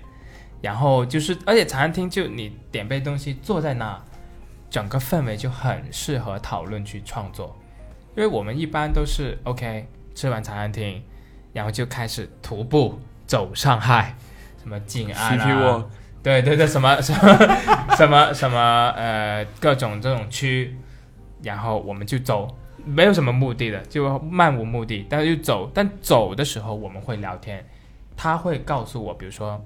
[0.61, 4.01] 然后就是而且茶餐厅就你点杯东西坐在那，
[4.69, 7.53] 整个氛围就很适合讨论去创作，
[8.15, 11.01] 因为我们一般都是 OK 吃完茶餐厅，
[11.53, 14.15] 然后就开始徒步走上海，
[14.61, 15.85] 什么静安啊
[16.23, 20.75] 对对对，什么 什么什么什么呃各种这种区，
[21.43, 22.47] 然后我们就走，
[22.83, 25.69] 没有什么目的的，就漫无目的，但是就走。
[25.71, 27.63] 但走的时候我们会聊天，
[28.17, 29.63] 他会告诉我，比如说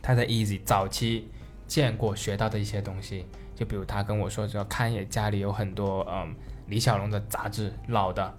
[0.00, 1.28] 他在 Easy 早期
[1.66, 6.34] 见过学到的一些东西，就比如他跟我说，说看野家里有很多嗯
[6.68, 8.34] 李小龙的杂志老的，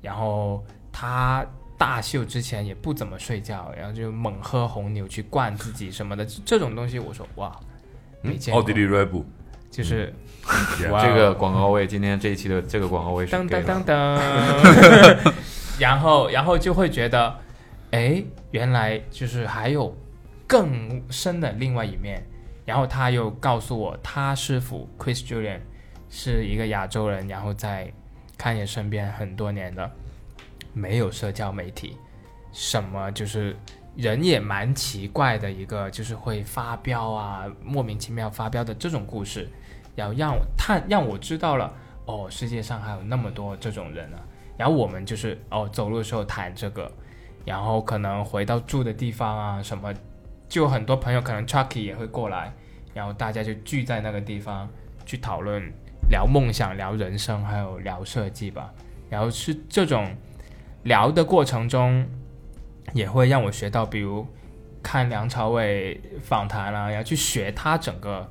[0.00, 1.44] 然后他
[1.78, 7.54] 大秀之前也不怎么睡觉，然后就猛喝红牛去灌自己什么的，这种东西我说哇，
[8.22, 9.24] 没见过，奥地利 Red Bull，
[9.70, 10.12] 就是
[10.78, 15.32] 这个广告位，今天这一期的这个广告位是噔给噔了噔噔，
[15.78, 17.34] 然后然后就会觉得，
[17.92, 19.96] 哎，原来就是还有
[20.46, 22.22] 更深的另外一面。
[22.66, 25.58] 然后他又告诉我，他师傅 Chris Julian
[26.10, 27.90] 是一个亚洲人，然后在
[28.36, 29.90] 看见身边很多年的，
[30.74, 31.96] 没有社交媒体，
[32.52, 33.56] 什么就是
[33.96, 39.48] 人也蛮奇怪的一个，就是会发飙啊，莫名其妙发飙的这种故事，
[39.94, 41.72] 然后让我他让我知道了，
[42.06, 44.18] 哦，世界上还有那么多这种人啊。
[44.56, 46.90] 然后我们就是哦，走路的时候谈这个，
[47.44, 49.94] 然后可能回到住的地方啊什么，
[50.48, 52.52] 就很多朋友可能 Chucky 也会过来，
[52.92, 54.68] 然后大家就聚在那个地方
[55.06, 55.72] 去讨论
[56.10, 58.70] 聊梦想、聊人生，还有聊设计吧。
[59.08, 60.14] 然后是这种
[60.82, 62.06] 聊的过程中，
[62.92, 64.26] 也会让我学到，比如
[64.82, 68.30] 看梁朝伟访谈啊，然后去学他整个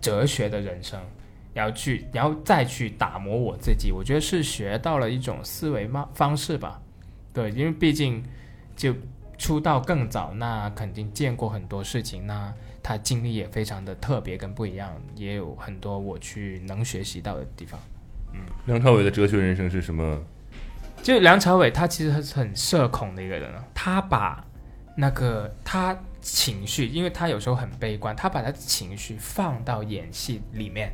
[0.00, 1.00] 哲学的人生，
[1.52, 3.90] 然后去，然后再去打磨我自己。
[3.90, 6.80] 我觉得是学到了一种思维方方式吧。
[7.32, 8.22] 对，因为毕竟
[8.76, 8.94] 就
[9.38, 12.52] 出道更早，那肯定见过很多事情，那
[12.84, 17.80] 他经历也非常的特别跟不一样，也有很多我去能学习到的地方。
[18.34, 20.22] 嗯梁朝伟的哲学人生是什么？
[21.02, 24.44] 就梁朝伟，他其实是很社恐的一个人啊，他把
[24.96, 30.92] 那个他情绪，因为他有时候很悲观，他把他的情绪放到演戏里面，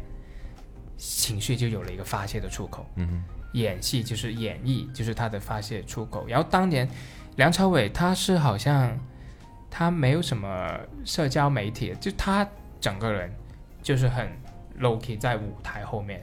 [0.97, 2.87] 情绪就有了一个发泄的出口。
[2.95, 6.25] 嗯演戏就是演绎，就是他的发泄出口。
[6.29, 6.89] 然后当年
[7.35, 8.97] 梁朝伟他是好像
[9.70, 12.47] 他没有什么社交媒体，就他
[12.80, 13.32] 整个人
[13.82, 14.28] 就是很
[14.80, 16.20] low key 在舞台后面。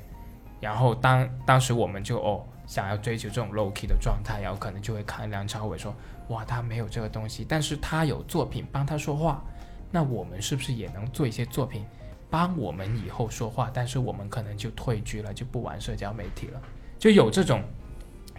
[0.59, 5.95] 然后当当时我们就哦想要追求这种 low key 的状态，然后可能就会看梁朝伟说
[6.29, 9.41] 哇他没有这个东西，但是他有作品帮他说话，
[9.91, 11.85] 那我们是不是也能做一些作品
[12.29, 13.71] 帮我们以后说话？
[13.73, 16.61] 但是我们可能就退居了，就不玩社交媒体了。
[16.99, 17.63] 就有这种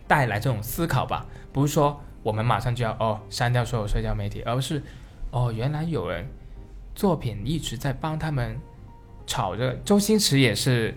[0.06, 4.82] 带来这种思考吧，不是说我们马上就要哦删掉所有社交媒体，而是
[5.30, 6.26] 哦原来有人
[6.94, 8.58] 作品一直在帮他们
[9.26, 9.72] 炒这。
[9.84, 10.96] 周星驰也是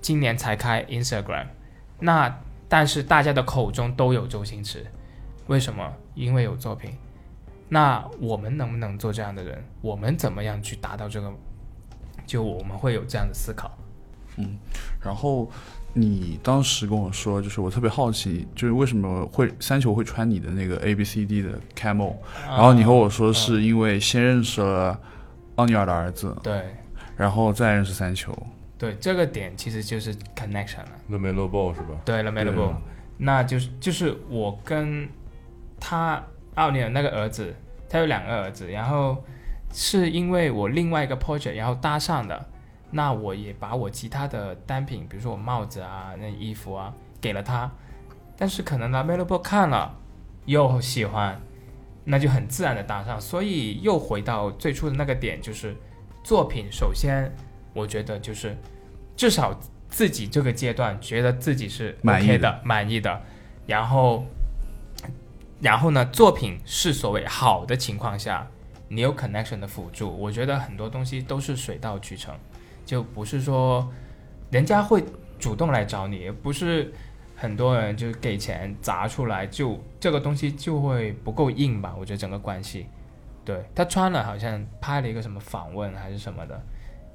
[0.00, 1.46] 今年才开 Instagram，
[2.00, 4.86] 那但是大家的口中都有周星驰，
[5.46, 5.92] 为什么？
[6.14, 6.92] 因为有作品。
[7.68, 9.64] 那我们能不能做这样的人？
[9.80, 11.32] 我们怎么样去达到这个？
[12.26, 13.70] 就我们会有这样的思考。
[14.36, 14.58] 嗯
[15.02, 15.50] 然后
[15.98, 22.14] 你当时跟我说，就是我特别好奇，就是为什么会三球会穿你的那个 A B C D 的 camo，
[22.46, 25.00] 然后你和我说是因为先认识了
[25.54, 26.62] 奥尼尔的儿子，对
[27.16, 28.36] 然后再认识三球。
[28.76, 30.90] 对，这个点其实就是 connection 了。
[31.08, 31.94] ，The Melo Ball 是吧？
[32.04, 32.74] 对了 m e l o 对 b
[33.16, 35.08] 那就是就是我跟
[35.80, 36.22] 他
[36.56, 37.54] 奥尼尔那个儿子，
[37.88, 39.16] 他有两个儿子，然后
[39.72, 42.46] 是因为我另外一个 project 然后搭上的，
[42.96, 46.90] 那我也把我其他的单品，比如说我帽子啊、那衣服啊
[47.20, 47.70] 给了他，
[48.38, 49.94] 但是可能呢 m e l o b 看了
[50.46, 51.38] 又喜欢，
[52.04, 55.76] 那就很自然的搭上，所以又回到最初的那个点，就是
[56.24, 57.30] 作品首先
[57.74, 58.56] 我觉得就是
[59.14, 59.54] 至少
[59.90, 63.22] 自己这个阶段觉得自己是满意的、满意的，
[63.66, 64.24] 然后，
[65.60, 68.46] 然后呢，作品是所谓好的情况下，
[68.88, 72.34] 你有 connection 的辅助，我觉得很多东西都是水到渠成，
[72.86, 73.86] 就不是说
[74.50, 75.04] 人家会
[75.38, 76.90] 主动来找你，不是
[77.34, 81.94] 很多人就是给钱砸出来，就这个东西就会不够硬吧？
[81.98, 82.86] 我觉得整个关系，
[83.44, 86.58] 对他穿了好像拍了一个什么访问还是什么的，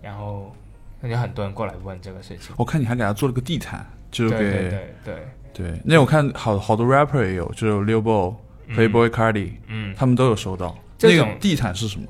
[0.02, 0.56] 然后
[0.99, 2.53] 那就很多人过来问这个事情。
[2.57, 5.15] 我看你还给他做了个地毯，就是给对对对对，
[5.53, 8.35] 对那我看好好多 rapper 也有，就是 Lil Bo、
[8.69, 10.77] Playboy Cardi，嗯，他们都有收到。
[10.98, 12.06] 这种那个地毯是什么？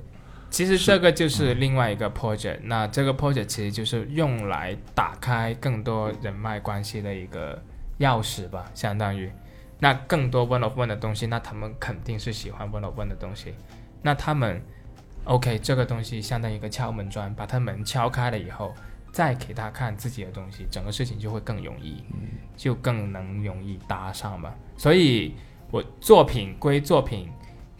[0.51, 7.57] 其实这个就是另外一个 project，、那这个 project 其实就是用来打开更多人脉关系的一个
[7.99, 9.31] 钥匙吧，相当于，
[9.79, 13.55] 那更多 one of one 的东西，那他们肯定是喜欢 one of one 的东西。
[14.01, 14.61] 那他们
[15.23, 18.75] OK，这个东西相当于一个敲门砖，把他门敲开了以后，
[19.13, 22.03] 再给他看自己的东西，整个事情就会更容易，
[22.57, 24.53] 就更能容易搭上吧。
[24.75, 25.33] 所以
[25.69, 27.29] 我作品归作品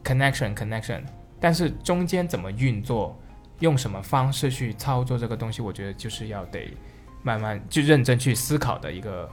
[0.06, 1.02] ，connection connection，
[1.42, 3.20] 但是中间怎么运作，
[3.60, 6.72] 用什么方式去操作这个东西，我觉得就是要得
[7.24, 9.30] 慢慢就认真去思考的一个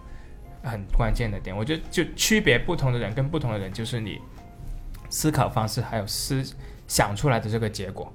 [0.63, 1.57] 很关键的点。
[1.57, 4.19] 我觉得就区别不同的人跟不同的人，就是你
[5.11, 6.43] 思考方式还有思
[6.87, 8.13] 想出来的这个结果，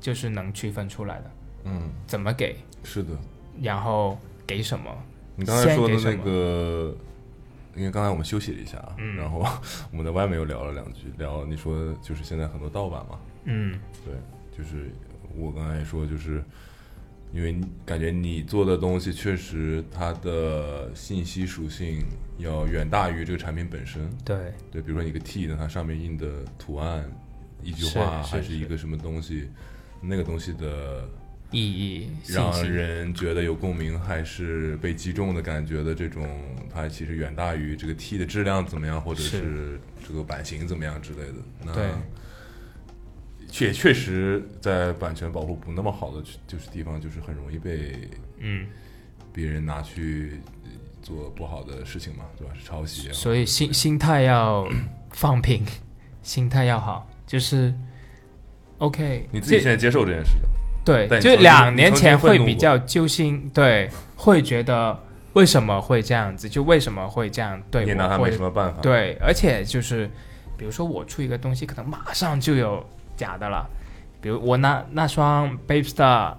[0.00, 1.30] 就是能区分出来的。
[1.64, 3.16] 嗯，怎么给，是的。
[3.60, 4.90] 然后给什么，
[5.36, 6.96] 你刚才说的那个，
[7.74, 9.38] 因为刚才我们休息了一下，嗯然后
[9.90, 14.14] 我们在外面又聊了两句，聊你说就是现在很多盗版嘛，嗯对，
[14.56, 14.90] 就是
[15.36, 16.42] 我刚才说，就是
[17.32, 22.04] 因为感觉你做的东西确实它的信息属性
[22.38, 24.10] 要远大于这个产品本身。
[24.24, 27.10] 对，对，比如说你一个 T 的，它上面印的图案，
[27.62, 29.48] 一句话还是一个什么东西，
[30.02, 31.08] 那个东西的
[31.52, 36.26] 意义让人觉得有共鸣，还是被击中的感觉的这种，
[36.72, 41.34] 它其实远大于这个 T 的质量怎么样，或者是是这个版型怎么样之类的。
[41.64, 41.90] 那对
[43.50, 48.08] 确确实在版权保护不那么好的就是地方，就是很容易被
[48.38, 48.66] 嗯，
[49.30, 50.40] 别人拿去
[51.02, 52.54] 做不好的事情嘛，对吧？
[52.58, 53.12] 是抄袭啊。
[53.12, 54.66] 所以心心态要
[55.10, 55.62] 放平，
[56.22, 57.74] 心态要好，就是
[58.78, 59.28] OK。
[59.30, 60.48] 你自己现在接受这件事的，
[60.84, 64.98] 对，就两年前会比较揪心，对，会觉得
[65.34, 70.10] 为什么会这样子，就为什么会这样对我，你也拿他没什么办法。，对，而且就是，
[70.56, 72.84] 比如说我出一个东西，可能马上就有
[73.16, 73.64] 假的了。
[74.20, 76.34] 比如我那那双 Babe Star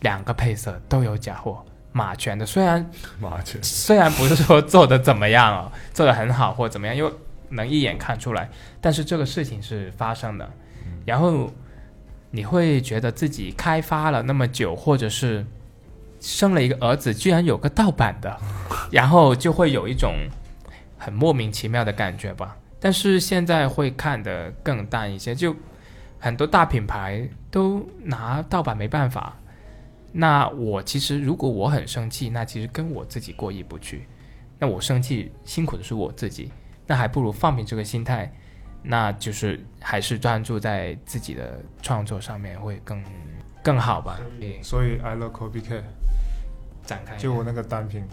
[0.00, 2.88] 两个配色都有假货，马全的，虽然
[3.20, 7.10] 妈去，虽然不是说做的怎么样哦， 做的很好或怎么样，因为
[7.50, 8.48] 能一眼看出来，
[8.80, 10.48] 但是这个事情是发生的，
[11.04, 11.50] 然后
[12.34, 15.46] 你会觉得自己开发了那么久，或者是
[16.18, 18.36] 生了一个儿子，居然有个盗版的，
[18.90, 20.16] 然后就会有一种
[20.98, 22.56] 很莫名其妙的感觉吧。
[22.80, 25.54] 但是现在会看得更淡一些，就
[26.18, 29.36] 很多大品牌都拿盗版没办法。
[30.10, 34.08] 那我其实如果我很生气，那其实跟我自己过意不去。
[34.58, 36.50] 那我生气辛苦的是我自己，
[36.84, 38.32] 那还不如放平这个心态，
[38.86, 43.02] 那就是还是专注在自己的创作上面会更
[43.62, 44.20] 更好吧。
[44.38, 45.82] 对，所以 I love copycat，
[46.84, 48.04] 展开就我那个单品，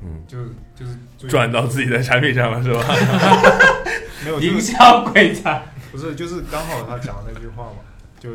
[0.00, 0.38] 嗯，就
[0.74, 0.96] 就是
[1.28, 2.80] 转到自己的产品上了是吧？
[4.24, 5.62] 没有就是销鬼才，
[5.92, 7.78] 不是就是刚好他讲的那句话嘛，
[8.20, 8.30] 就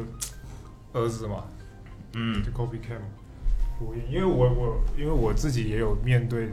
[0.94, 1.46] 儿子嘛，
[2.14, 2.44] 嗯。
[2.44, 3.06] 就 copycat 嘛，
[3.80, 6.50] 呼应，因为我我因为我自己也有面对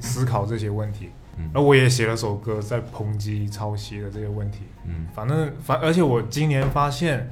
[0.00, 4.60] 思考这些问题，嗯然后我也写了首歌在抨击抄袭的这些问题。
[4.86, 7.30] 嗯反正反，而且我今年发现，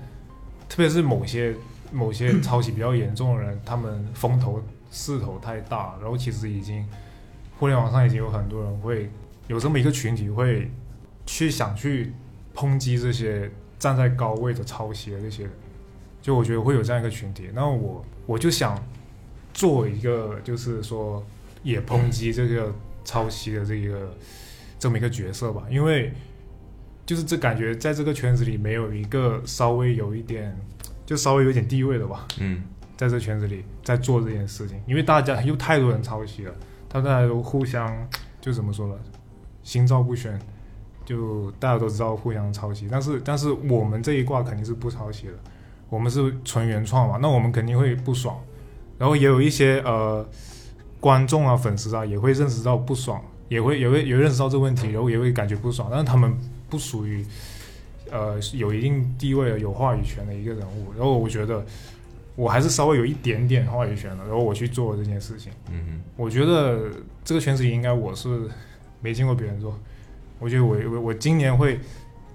[0.68, 1.54] 特别是某些
[1.92, 6.86] 某些 抄袭比较严重的人，他们风头势头太大，然后其实已经
[7.58, 9.10] 互联网上已经有很多人会
[9.46, 10.70] 有这么一个群体会
[11.26, 12.12] 去想去
[12.54, 15.52] 抨击这些站在高位的抄袭的这些人，
[16.20, 17.48] 就我觉得会有这样一个群体。
[17.54, 18.82] 那我我就想
[19.52, 21.24] 做一个，就是说
[21.62, 22.72] 也抨击这个
[23.04, 24.16] 抄袭的这一个
[24.78, 26.12] 这么一个角色吧，因为。
[27.06, 30.58] 就是这感觉，在这个圈子里没有一个稍微有一点，
[31.04, 32.64] 就稍微有点地位的吧，嗯。
[32.96, 36.54] 在这圈子里在做这件事情，因为大家又太多人抄袭了，
[36.88, 37.94] 大家都互相
[38.40, 38.94] 就怎么说呢，
[39.62, 40.40] 心照不宣，
[41.04, 45.34] 就大家都知道互相抄袭，但是但是我们这一挂肯定是不抄袭的，
[45.90, 48.40] 我们是纯原创嘛，那我们肯定会不爽，
[48.96, 50.26] 然后也有一些呃
[51.04, 56.34] 观众啊粉丝啊也会认识到不爽，也会也会也认识到这个问题，然后也会感觉不爽，但是他们
[56.70, 57.22] 不属于
[58.10, 60.94] 呃有一定地位的、有话语权的一个人物。
[60.96, 61.62] 然后我觉得
[62.36, 65.52] 我还是稍微有一点点话语权的，然后我去做这件事情。
[65.70, 66.88] 嗯我觉得
[67.22, 68.48] 这个圈子里应该我是
[69.02, 69.78] 没见过别人做，
[70.38, 71.78] 我觉得我我我今年会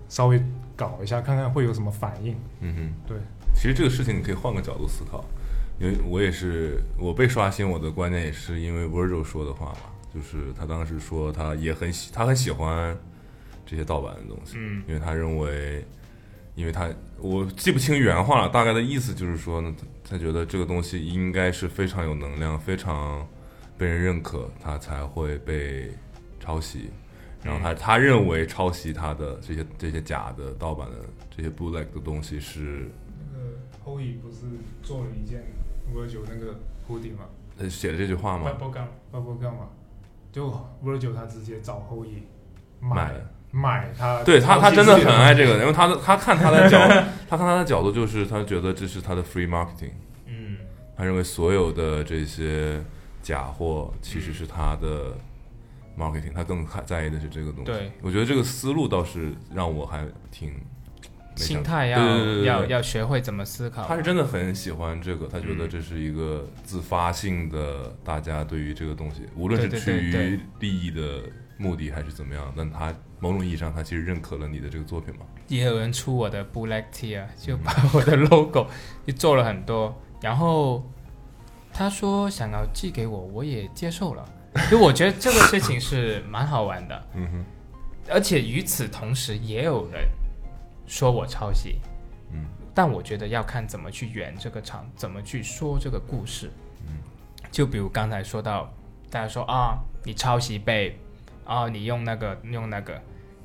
[0.10, 0.40] 稍微
[0.76, 2.36] 搞一下，看看会有什么反应。
[2.60, 3.18] 嗯哼，对。
[3.56, 5.26] 其实这个事情你可以换个角度思考，
[5.80, 9.80] 因为我也是我被刷新，我的观念也是因为 Virgil 说的话嘛，
[10.14, 12.98] 就是他当时说他也很喜他很喜欢
[13.66, 15.86] 这些盗版的东西，嗯因为他认为，
[16.56, 23.26] 因为他我记不清原话了，大概的意思就是说呢，他他觉得这个东西应该是非常有能量，非常
[23.78, 25.92] 被人认可，他才会被
[26.40, 26.90] 抄袭。
[27.42, 30.98] 然后他他认为抄袭他的这些这些假的盗版的
[31.30, 32.90] 这些 bootleg 的东西是
[33.32, 34.40] 那个后羿不是
[34.84, 35.42] 做了一件
[35.94, 37.26] Virgil 那个 hoodie 吗？
[37.58, 39.68] 呃写了这句话吗？Bubble Gum Bubble Gum 嘛，
[40.32, 40.50] 就
[40.84, 42.24] Virgil 他直接找后羿
[42.80, 43.22] 买了。
[43.52, 45.56] 买他，对他，他真的很爱这个。
[45.56, 46.78] 个， 因为他的他看他的角，
[47.28, 49.90] 他看他的角度就是他觉得这是他的 free marketing，
[50.28, 50.58] 嗯，
[50.96, 52.80] 他认为所有的这些
[53.24, 55.18] 假货其实是他的
[55.98, 57.72] marketing，他更看在意的是这个东西。
[57.72, 60.54] 对，我觉得这个思路倒是让我还挺
[61.46, 62.00] 心态要
[62.44, 63.86] 要对要学会怎么思考。
[63.88, 65.70] 他是真的很喜欢这个，他觉得嗯。
[65.70, 71.22] 这是一个自发性的，大家对于这个东西，无论是出于利益的
[71.58, 75.26] 目的还是怎么样，但他某种意义上，他其实认可了你的这个作品嘛。
[75.48, 78.68] 也有人出我的 Black T 啊，就把我的 logo
[79.06, 80.84] 就做了很多，然后
[81.72, 84.26] 他说想要寄给我，我也接受了，
[84.70, 87.46] 就我觉得这个事情是蛮好玩的，嗯哼，
[88.10, 90.08] 而且与此同时也有人
[90.90, 91.80] 说我抄袭，
[92.34, 92.44] 嗯，
[92.74, 96.50] 但我觉得要看怎么去圆这个场，怎么去说这个故事，
[96.88, 96.98] 嗯，
[97.52, 98.74] 就比如刚才说到，
[99.12, 100.98] 大家说啊，你抄袭被，
[101.46, 103.00] 啊，你用那个用那个。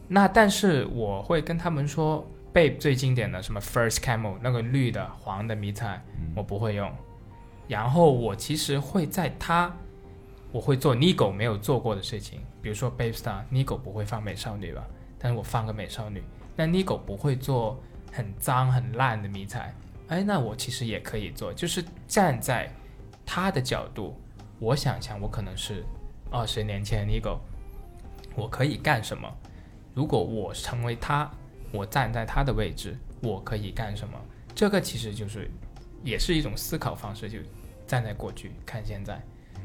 [0.08, 6.02] 那但是我会跟他们说，被最经典的什么 First Camel 那个绿的黄的迷彩，
[6.34, 6.90] 我不会用。
[7.68, 9.70] 然后我其实会在它，
[10.50, 14.82] 我会做 Nigo 没有做过的事情，比如说 Babe Star，Nigo 不会放美少女吧？
[15.18, 16.22] 但是我放个美少女。
[16.56, 17.82] 那 Nigo 不会做
[18.12, 19.74] 很脏很烂的迷彩，
[20.08, 22.70] 哎，那我其实也可以做，就是站在
[23.26, 24.14] 他的角度，
[24.58, 25.84] 我想象我可能是
[26.30, 27.38] 二十年前的 Nigo，
[28.36, 29.28] 我可以干什么？
[29.94, 31.30] 如果我成为他，
[31.72, 34.18] 我站在他的位置，我可以干什么？
[34.54, 35.50] 这个其实就是
[36.04, 37.38] 也是一种思考方式，就
[37.86, 39.20] 站在过去看现在，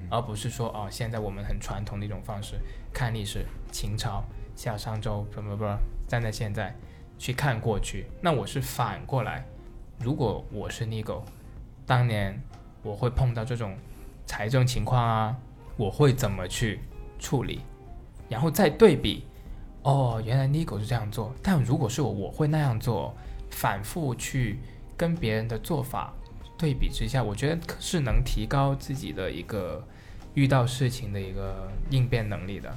[0.09, 2.55] 而不是说哦，现在我们很传统的一种方式
[2.91, 4.23] 看历史，秦朝、
[4.55, 5.63] 夏商周什么不
[6.09, 6.75] 站在现在
[7.19, 8.07] 去看过去。
[8.19, 9.45] 那我是反过来，
[9.99, 11.21] 如果我是 Nigo，
[11.85, 12.41] 当年
[12.81, 13.77] 我会碰到这种
[14.25, 15.37] 财政情况啊，
[15.77, 16.79] 我会怎么去
[17.19, 17.61] 处理？
[18.27, 19.23] 然后再对比，
[19.83, 23.15] 哦，原来 Nigo 是这样做，但如果是我，我会那样做，
[23.51, 24.59] 反复去
[24.97, 26.11] 跟别人的做法
[26.57, 29.87] 对比之下，我觉得是能提高自己的一个
[30.33, 32.75] 遇到事情的一个应变能力的。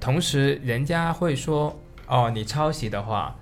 [0.00, 3.34] 同时，人家会说，哦，你抄袭的话，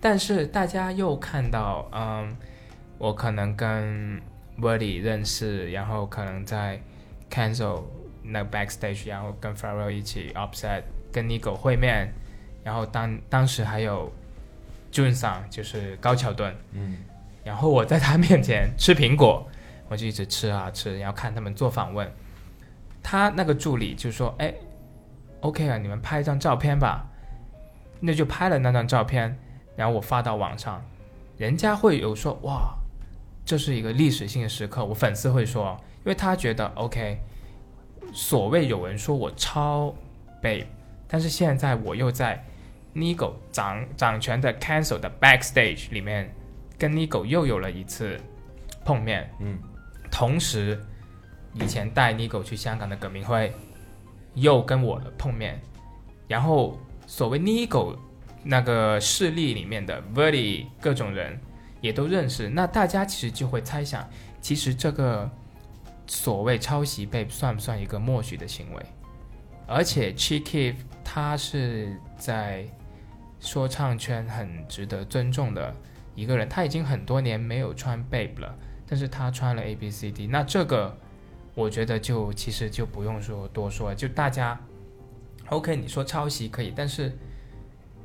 [0.00, 2.36] 但是大家又看到，嗯，
[2.98, 4.20] 我可能跟
[4.58, 6.80] w o r d y 认识，然后可能在
[7.30, 7.82] Cancel
[8.22, 12.12] 那 backstage，然后跟 Farrell 一起 Upset，跟 Nigo 会面，
[12.64, 14.10] 然后当当时还有
[14.92, 16.98] Jun 桑，就是高桥盾，嗯，
[17.44, 19.46] 然后我在他面前吃苹果，
[19.88, 22.10] 我就一直吃啊吃，然后看他们做访问，
[23.02, 24.54] 他那个助理就说，哎
[25.40, 27.06] ，OK 啊，你们拍一张照片吧，
[28.00, 29.38] 那就拍了那张照片，
[29.76, 30.84] 然后我发到网上，
[31.36, 32.76] 人家会有说，哇，
[33.44, 37.18] 这是一个历史性的时刻，我粉丝会说，因为他觉得 OK。
[38.12, 39.94] 所谓有人说我超
[40.42, 40.64] Babe，
[41.06, 42.42] 但是现在我又在
[42.94, 46.34] Nigo 掌掌权的 Cancel 的 Backstage 里面，
[46.78, 48.18] 跟 Nigo 又有了一次
[48.82, 49.30] 碰面。
[49.40, 49.58] 嗯，
[50.10, 50.82] 同时
[51.52, 53.52] 以前带 Nigo 去香港的葛明辉，
[54.32, 55.60] 又跟我的碰面，
[56.26, 56.78] 然后
[57.08, 57.96] 所谓 Nigo
[58.44, 61.40] 那个势力里面的 Verdi 各种人
[61.80, 64.08] 也都认识，那大家其实就会猜想，
[64.40, 65.28] 其实这个。
[66.10, 68.82] 所谓抄袭被算不算一个默许的行为？
[69.66, 70.74] 而且 Chicky
[71.04, 72.66] 他是在
[73.40, 75.70] 说唱圈很值得尊重的
[76.14, 78.56] 一个人，他已经很多年没有穿 Babe 了，
[78.86, 80.96] 但是他穿了 A B C D，那这个
[81.54, 84.58] 我觉得就其实就不用说多说了，就大家
[85.50, 87.16] OK，你说抄袭可以，但是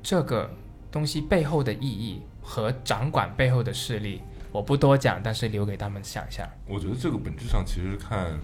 [0.02, 0.50] 这个
[0.92, 4.22] 东西背后的意义和掌管背后的势力。
[4.52, 6.48] 我不多讲，但是留给他们想象。
[6.68, 8.40] 我觉得这个本质上其实是看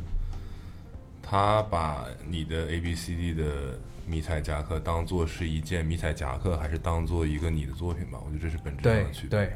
[1.22, 8.18] 他把你的 A B C D 的迷彩夹克当做是一件迷彩夹克，还是当做一个你的作品吧。
[8.26, 9.30] 我觉得这是本质上对的区别。
[9.30, 9.54] 对，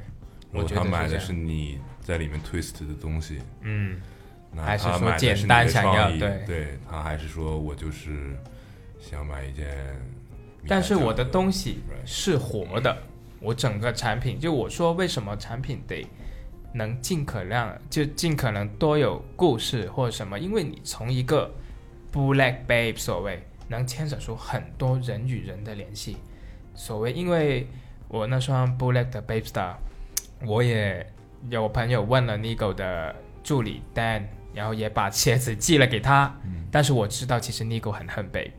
[0.52, 4.00] 如果我他买的是你在里面 twist 的东西，嗯，
[4.52, 8.38] 那还是他买的说简是你的单想要创意对他还是说我就是
[9.04, 9.68] 想买一件。
[10.66, 12.98] 但是我的东西是活的，
[13.42, 16.08] 我整个产品就我说为什么产品得
[16.74, 21.52] 能尽可量就尽可能多有故事或者什么，因为你从一个
[22.14, 26.16] Black Babe 所谓能牵扯出很多人与人的联系。
[26.74, 27.68] 所谓，因为
[28.08, 29.76] 我那双 Black 的 Babe Star，
[30.46, 31.06] 我也
[31.50, 33.14] 有朋友问了 Nigo 的
[33.44, 34.24] 助理 Dan，
[34.54, 36.34] 然后也把鞋子寄了给他，
[36.72, 38.52] 但是我知道其实 Nigo 很恨 Babe。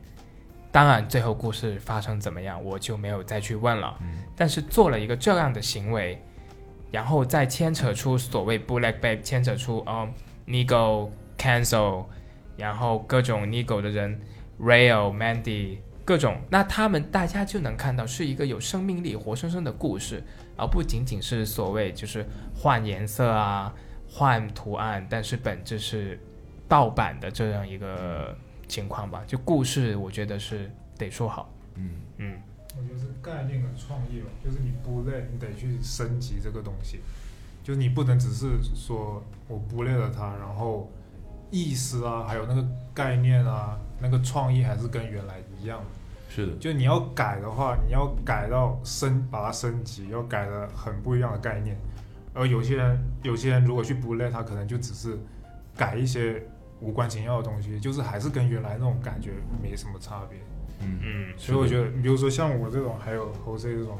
[0.75, 3.97] 当然，最后故事发生怎么样，我就没有再去问了。
[4.35, 6.21] 但是做了一个这样的行为，
[6.91, 10.09] 然后再牵扯出所谓 Black Babe，牵扯出哦、
[10.45, 12.03] Nigo cancel，
[12.57, 14.19] 然后各种 Nigo 的人
[14.59, 20.21] ，Rail、Mandy 各种，那他们大家就能看到是一个有生命力、活生生的故事，
[20.57, 23.73] 而不仅仅是所谓就是换颜色啊、
[24.09, 26.19] 换图案，但是本质是
[26.67, 28.37] 盗版的这样一个
[28.67, 29.23] 情况吧。
[29.27, 31.51] 就故事，我觉得是得说好。
[31.75, 32.41] 嗯嗯，
[32.77, 37.01] 我觉得是概念跟创意吧，就是你不累，你得去升级这个东西，
[37.63, 40.89] 就是你不能只是说我不累了它，然后
[41.51, 45.81] 意思啊，还有那个概念啊，那个创意还是跟原来一样。
[46.29, 51.77] 是的，就你要改的话，你要改到升，把它升级，要改的很不一样的概念。
[52.33, 55.17] 而有些人，有些人如果去不累，他可能就只是
[55.77, 56.45] 改一些
[56.79, 59.31] 无关紧要的东西，就是还是跟原来那种感觉
[59.61, 60.39] 没什么差别。
[60.81, 63.97] 嗯嗯所以我觉得，比如说像我这种，还有 Jose 这种，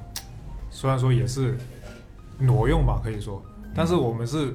[0.69, 1.57] 虽然说也是
[2.37, 3.41] 挪用吧，可以说，
[3.73, 4.53] 但是我们是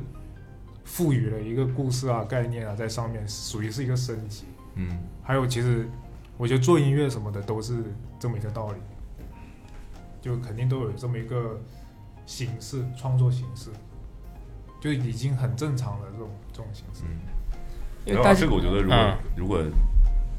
[0.84, 4.44] 赋予了一个故事啊、概念啊在上面，属于是一个升级。
[4.74, 5.88] 嗯还有，其实
[6.36, 7.82] 我觉得做音乐什么的都是
[8.18, 8.78] 这么一个道理，
[10.20, 11.59] 就肯定都有这么一个
[12.26, 13.70] 形式，创作形式，
[14.78, 17.05] 就已经很正常的这种这种形式。
[17.06, 17.18] 嗯。
[18.06, 19.62] 然后因为大家这个我觉得，如果、嗯如果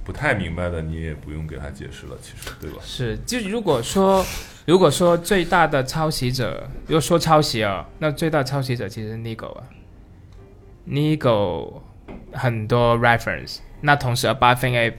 [0.03, 2.77] 不太明白的，你也不用给他解释了，其实对吧？
[2.83, 4.25] 是，就如果说，
[4.65, 9.63] 如果说最大的抄袭者，如果说抄袭啊，那最大抄袭者其实是 Nigo 啊
[10.87, 11.81] ，Nigo
[12.33, 14.97] 很多 reference，那同时 a b a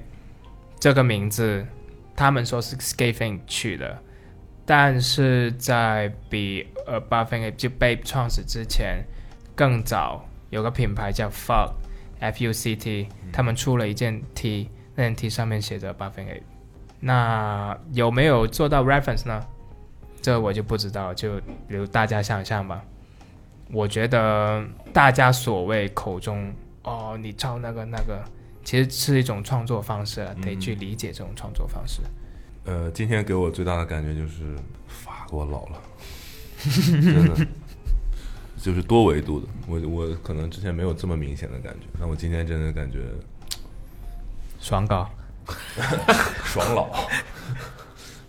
[0.78, 1.66] 这个名字，
[2.14, 3.98] 他们说是 Scafing 取的，
[4.64, 9.04] 但是在比 a b a 就被创始之前
[9.56, 11.72] 更早，有个品牌叫 Fuck
[12.22, 16.42] F U C T，他们出了一件 T，那件 T 上面写着 a b a。
[17.00, 19.44] 那有没有做到 reference 呢？
[20.20, 22.80] 这我就不知道，就由大家想象吧。
[23.72, 26.52] 我觉得大家所谓口中
[26.84, 28.22] 哦，你抄那个那个，
[28.62, 32.02] 其实是一种创作方式啊，得去理解这种创作方式。
[32.64, 34.54] 呃，今天给我最大的感觉就是
[34.86, 35.82] 法给我老了，
[36.62, 37.46] 真的，
[38.62, 39.46] 就是多维度的。
[39.66, 43.00] 我我可能之前没有这么明显的感觉，但我今天真的感觉
[44.60, 45.10] 爽搞，
[46.46, 46.88] 爽老。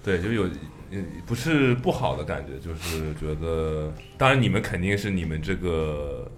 [0.04, 0.44] 对，就有
[0.92, 6.30] 呃不是不好的感觉，就是觉得，当然你们肯定是你们这个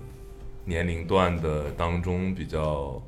[0.65, 3.01] 年龄段的当中比较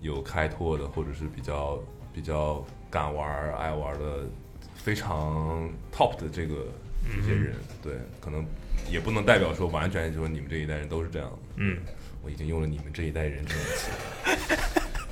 [0.00, 1.78] 有开拓的，或者是比较
[2.12, 4.26] 比较敢玩、爱玩的，
[4.74, 6.66] 非常 top 的这个
[7.04, 8.44] 这些人，对，可能
[8.90, 11.36] 也不能代表说完全就说你们这一代人都是这样的。
[11.56, 11.78] 嗯，
[12.22, 13.90] 我已经用了你们这一代人这个词。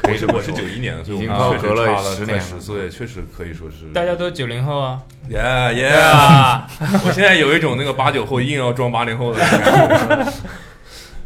[0.10, 6.62] 我是我是九一年的，所以已经我们确实了差了10年了十岁，确实可以说是大家都九零后啊，Yeah Yeah，
[7.04, 10.32] 我现在有一种那个八九后硬要装八零后的感觉。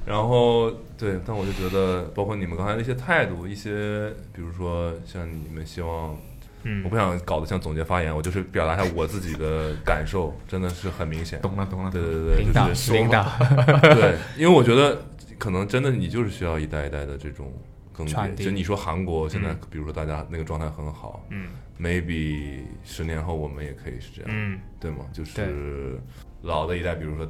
[0.04, 0.68] 然后
[0.98, 6.16] 对，但我就觉得，包括你们刚才的一些态度，一些比如说像你们希望，
[6.64, 11.40] 嗯我不想搞得像总结发言，我就是表达一下我自己的感受， 真的是很明显。
[11.40, 13.24] 懂了懂了，对对对，领导就是领导，
[13.94, 15.02] 对，因为我觉得
[15.38, 17.52] 可能真的你就是需要一代一代的这种
[17.92, 18.34] 更迭。
[18.34, 21.48] 就你说韩国现在嗯，比如说大家那个状态很好嗯
[21.80, 24.30] ，maybe 十年后我们也可以是这样。
[24.32, 24.98] 嗯对吗？
[25.12, 25.98] 就是
[26.42, 27.28] 老的一代，比如说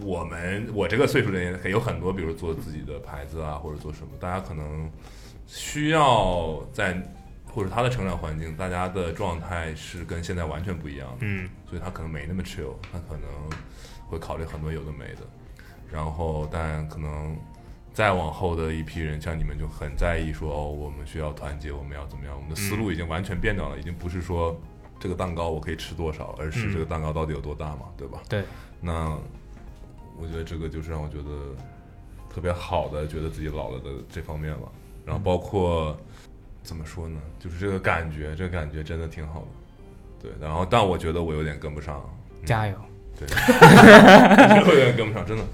[0.00, 4.90] 我们我这个岁数的人，有很多，比如做自己的牌子啊，或者做什么，大家可能
[5.46, 7.00] 需要在
[7.54, 13.28] 或者他的成长环境，大家的状态是跟现在完全不一样的，嗯所以他可能没那么 chill，他可能
[14.08, 15.20] 会考虑很多有的没的，
[15.90, 17.36] 然后但可能。
[17.94, 22.34] 再往后的一批人，像你们就很在意说哦，我们需要团结，我们要怎么样？
[22.34, 24.60] 我们的思路已经完全变掉了，已经不是说
[24.98, 28.20] 这个蛋糕我可以吃多少，而是嗯这个蛋糕到底有多大嘛，对吧？
[28.28, 28.42] 对，
[28.80, 29.16] 那
[30.18, 31.54] 我觉得这个就是让我觉得
[32.28, 34.66] 特别好的，觉得自己老了的这方面吧。
[35.06, 35.96] 然后包括
[36.64, 39.46] 怎么说呢，就是这个感觉，这个感觉真的挺好的。
[40.22, 42.02] 对，然后但我觉得我有点跟不上，
[42.40, 42.76] 嗯加油，
[43.18, 43.28] 对，
[44.66, 45.44] 我有点跟不上，真的。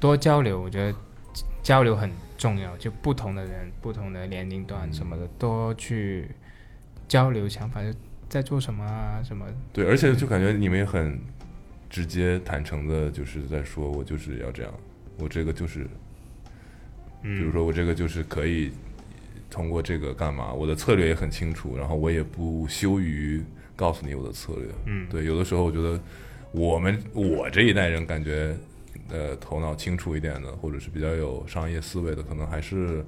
[0.00, 0.98] 多交流，我觉得
[1.62, 6.30] 交流很重要，就不同的人、不同的年龄段什么的，多去
[7.06, 7.88] 交流想法，就
[8.28, 9.46] 在做什么啊什么。
[9.72, 11.18] 对，而且就感觉你们也很
[11.88, 14.72] 直接坦诚的，就是在说我就是要这样，
[15.18, 15.86] 我这个就是，
[17.22, 18.72] 嗯，比如说我这个就是可以
[19.50, 23.42] 通过这个干嘛，我的策略也很清楚，然后我也不羞于
[23.74, 24.66] 告诉你我的策略。
[24.86, 26.00] 嗯，对，有的时候我觉得
[26.52, 28.56] 我们我这一代人感觉
[29.10, 33.04] 呃头脑清楚一点的，或者是比较有商业思维的，可能还是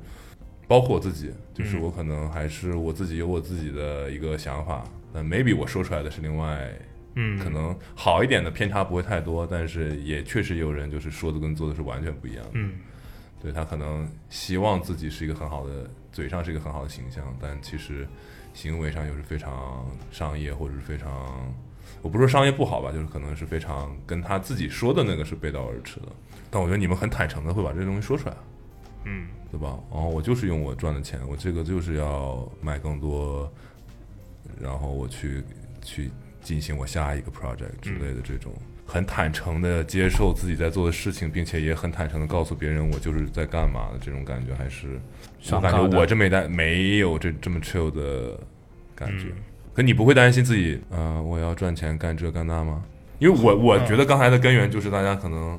[0.67, 6.71] 包括我自己，就是嗯我可能还是我自己有我自己的一个想法，但 maybe 我说出来的是另外。
[7.21, 12.51] 嗯，可能好一点的偏差不会太多，但是也确实有人就是说的跟做的是完全不一样的。
[12.55, 12.75] 嗯
[13.43, 18.05] 对他可能希望自己是一个很好的，嘴上是一个很好的形象，但其实
[18.53, 21.55] 行为上又是非常商业或者是非常，
[22.03, 26.09] 我不说商业不好吧，就是可能是非常跟他自己说的那个是背道而驰的。
[26.51, 28.35] 但我觉得你们很坦诚的会把这些东西说出来，
[29.05, 29.79] 嗯，对吧？
[29.93, 33.49] 然后我就是用我赚的钱，我这个就是要卖更多，
[34.61, 35.45] 然后我去
[35.81, 36.11] 去
[36.43, 38.53] 进行我下一个 project 之类的这种。
[38.89, 44.99] 很坦诚的接受自己在做的事情，并且也很坦诚的告诉别人我就是在干嘛的这种感觉，还是
[45.53, 48.41] 我感觉我这没担没有这这么 chill 的
[48.97, 49.27] 感觉。
[49.27, 49.43] 嗯
[49.75, 52.83] 可你不会担心自己，呃，我要赚钱干这干那吗？
[53.21, 55.57] 因为我我觉得刚才的根源就是大家可能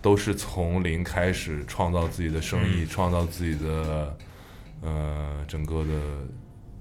[0.00, 4.16] 都是从零开始创造自己的生意，创造自己的
[4.82, 5.92] 呃整个的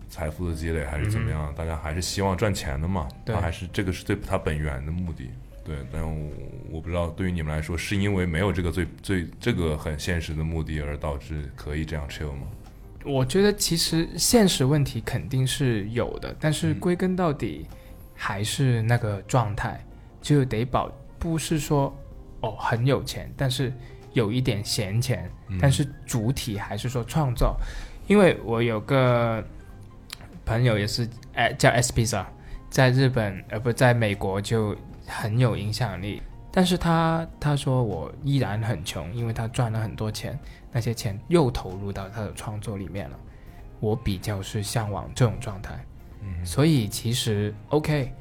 [0.09, 1.51] 财富的积累，还是怎么样？
[1.55, 5.31] 大家还是希望赚钱的嘛，对他还是这个是最他本源的目的。
[5.65, 6.31] 对，但我
[6.69, 12.47] 我不知道对于你们来说，是因为没有这个最最这个很现实的目的而导致可以这样 chill 吗？
[13.03, 17.65] 我觉得其实现实问题肯定是有的，但是嗯归根到底
[18.13, 19.83] 还是那个状态，
[20.21, 21.95] 就得保，不是说
[22.41, 23.73] 哦很有钱，但是
[24.13, 27.57] 有一点闲钱，嗯但是主体还是说创造。
[28.07, 29.43] 因为我有个
[30.45, 32.23] 朋友也是，哎，叫 S Pizza，
[32.69, 34.75] 在日本呃不在美国就
[35.07, 36.21] 很有影响力，
[36.51, 40.37] 但是他他说我依然很穷，因为他赚了很多钱，
[40.71, 43.19] 那些钱又投入到他的创作里面了。
[43.81, 45.77] 我比较是向往这种状态，
[46.21, 48.11] 嗯所以其实 OK，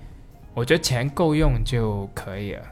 [0.53, 2.63] 我觉得钱够用就可以了。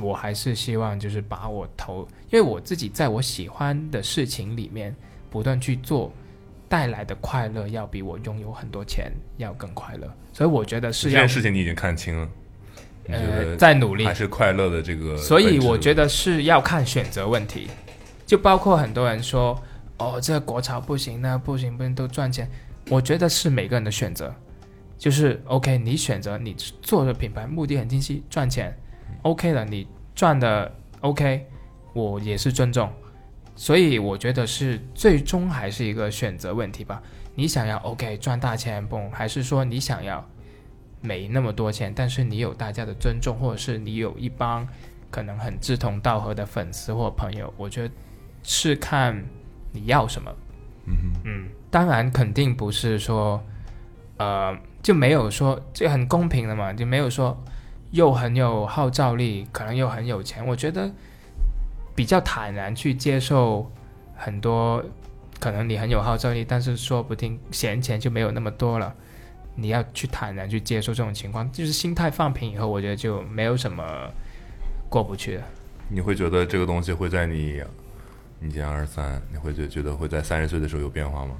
[0.00, 4.96] 我还是希望就是把我投，因为我自己在我喜欢的事情里面
[5.28, 6.10] 不断去做，
[6.66, 10.10] 带来的快乐要比我拥有很多钱要更快乐。
[10.32, 12.26] 所以我觉得是这件事情你已经看清了，
[13.08, 15.16] 呃在努力还，是快乐的这个？
[15.16, 17.68] 所以我觉得是要看选择问题，
[18.26, 19.60] 就包括很多人说
[19.98, 22.48] 哦，这个国潮不行，那不行，不行都赚钱。
[22.88, 24.34] 我觉得是每个人的选择，
[24.98, 28.76] 就是 OK，你选择你做的品牌目的很清晰，赚钱
[29.22, 30.70] ，OK 了，你赚的
[31.00, 31.46] OK，
[31.92, 32.90] 我也是尊重。
[33.54, 37.02] 所以我觉得是最终还是一个选择问题吧。
[37.34, 38.98] 你想要 OK 赚大钱不？
[39.10, 40.26] 还是说你想要
[41.02, 44.66] 没那么多钱，但是你有大家的尊重，或者是你有一帮
[45.10, 47.52] 可能很志同道合的粉丝或朋友？
[47.58, 47.94] 我觉得
[48.42, 49.22] 是看
[49.72, 50.32] 你要什么。
[50.86, 53.42] 嗯，嗯，当然肯定不是说，
[54.16, 57.36] 呃，就没有说这很公平的嘛，就没有说
[57.90, 60.46] 又很有号召力，可能又很有钱。
[60.46, 60.90] 我觉得
[61.94, 63.70] 比较坦然去接受
[64.16, 64.82] 很多，
[65.38, 68.94] 可能你很有号召力，但是说不定闲钱就没有那么多了。
[69.54, 73.84] 你要去坦然去接受这种情况，就是心态放平以后，我觉得就没有什么
[74.88, 75.42] 过不去的。
[75.88, 77.62] 你会觉得这个东西会在你，
[78.40, 81.32] 你今年二十三，你会觉觉得会在三十岁的时候有变化吗？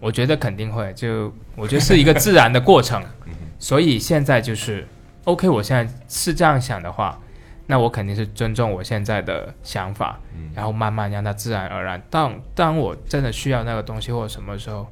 [0.00, 4.86] 我觉得肯定会，就我觉得是一个自然的过程 嗯，所以现在就是
[5.24, 7.20] OK，我现在是这样想的话，
[7.66, 12.02] 那我肯定是尊重我现在的想法，嗯然后慢慢让它自然而然。
[12.08, 14.86] 当当我真的需要那个东西或者什么时候，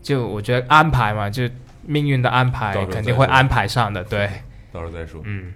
[0.00, 1.48] 就我觉得安排嘛，就
[1.86, 4.28] 命运的安排肯定会安排上的，对，
[4.72, 5.22] 到时候再说。
[5.24, 5.52] 嗯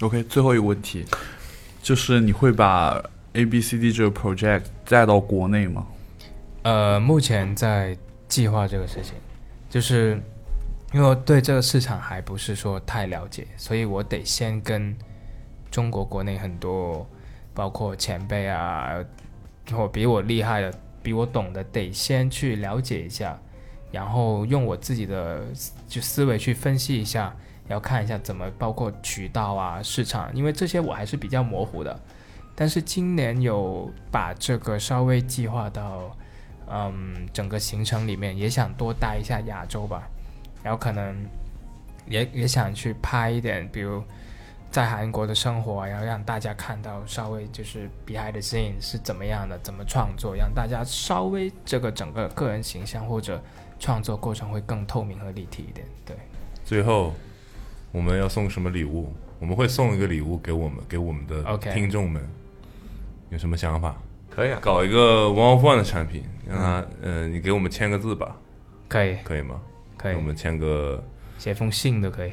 [0.00, 1.04] ，OK，最后一个问题，
[1.82, 5.86] 就是你会把 A B C D 这个 project 带到国内吗？
[6.62, 7.96] 呃，目前在
[8.28, 9.14] 计划这个事情，
[9.68, 10.20] 就是
[10.92, 14.96] 因为我对这个市场还不是说太了解，所以我得先跟
[15.70, 17.06] 中国国内很多，
[17.52, 18.94] 包括前辈啊，
[19.72, 20.72] 或比我厉害的、
[21.02, 23.38] 比我懂的，得先去了解一下，
[23.94, 25.44] 然后用我自己的
[25.86, 27.32] 就思维去分析一下，
[27.68, 31.96] 要看一下怎么包括渠道啊、市场，因为这些我还是比较模糊的。
[32.56, 36.16] 但是今年有把这个稍微计划到，
[36.68, 40.02] 嗯，整个行程里面也想多待一下亚洲吧，
[40.60, 41.16] 然后可能
[42.06, 44.02] 也也想去拍一点，比如
[44.70, 53.40] 在韩国的生活，然后让大家看到稍微就是 behind the scene 是怎么样的，怎么创作，让大家稍微这个整个个人形象或者
[53.84, 55.86] 创作过程会更透明和立体一点。
[56.06, 56.16] 对，
[56.64, 57.14] 最后
[57.92, 59.12] 我们要送什么礼物？
[59.38, 62.26] 我们会送一个礼物给我们给我们的 OK 听众们，
[63.28, 63.94] 有什么想法？
[64.30, 68.34] 可以啊，搞一个 one of one 的产品，让他呃，你给我们签个字吧，
[68.88, 69.60] 可以，可以吗？
[69.98, 71.04] 可以给我，们签个
[71.36, 72.32] 写封信都可以。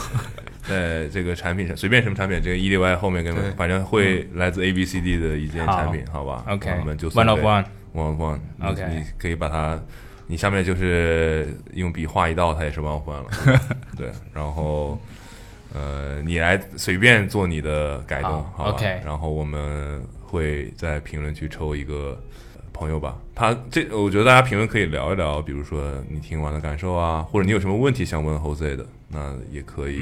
[0.68, 7.64] 在这个产品上随便什么产品，这个 E D Y 后面跟对反正会来自 A B C D 的一件产品，好吧 OK，我们就送 one of 给 one。
[7.94, 8.40] one of one。
[8.58, 9.80] 你 OK 你可以把它，
[10.26, 13.60] 你下面就是用笔画一道，它也是 one of one 了。
[13.96, 14.98] 对，然后
[15.74, 22.20] 呃，你来随便做你的改动，好好吧 OK 然后我们会在评论区抽一个
[22.54, 23.16] 呃朋友吧。
[23.34, 30.00] 他这我觉得大家评论可以聊一聊，比如说你听完的感受啊，或者你有什么问题想问 Jose 的，那也可以。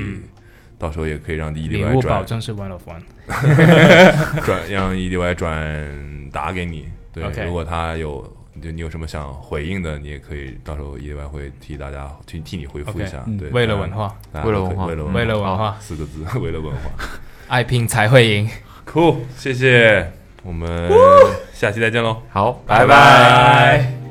[0.76, 3.00] 到时候也可以让 EDY 转保转证是 one of one。
[4.44, 6.88] 转让 EDY 转达给你。
[7.12, 8.20] 对如果他有
[8.62, 13.22] 就你有什么想回应的，你也可以到时候 EDY 会替大家替替你回复一下。
[13.26, 16.90] 嗯对，为了文化，为了文化为了 为了文化，四个字，为了文化。
[17.48, 18.48] 爱拼才会赢。
[18.86, 20.12] Cool，谢谢，
[20.42, 20.90] 我们
[21.52, 22.22] 下期再见喽。
[22.30, 24.03] 好，拜拜拜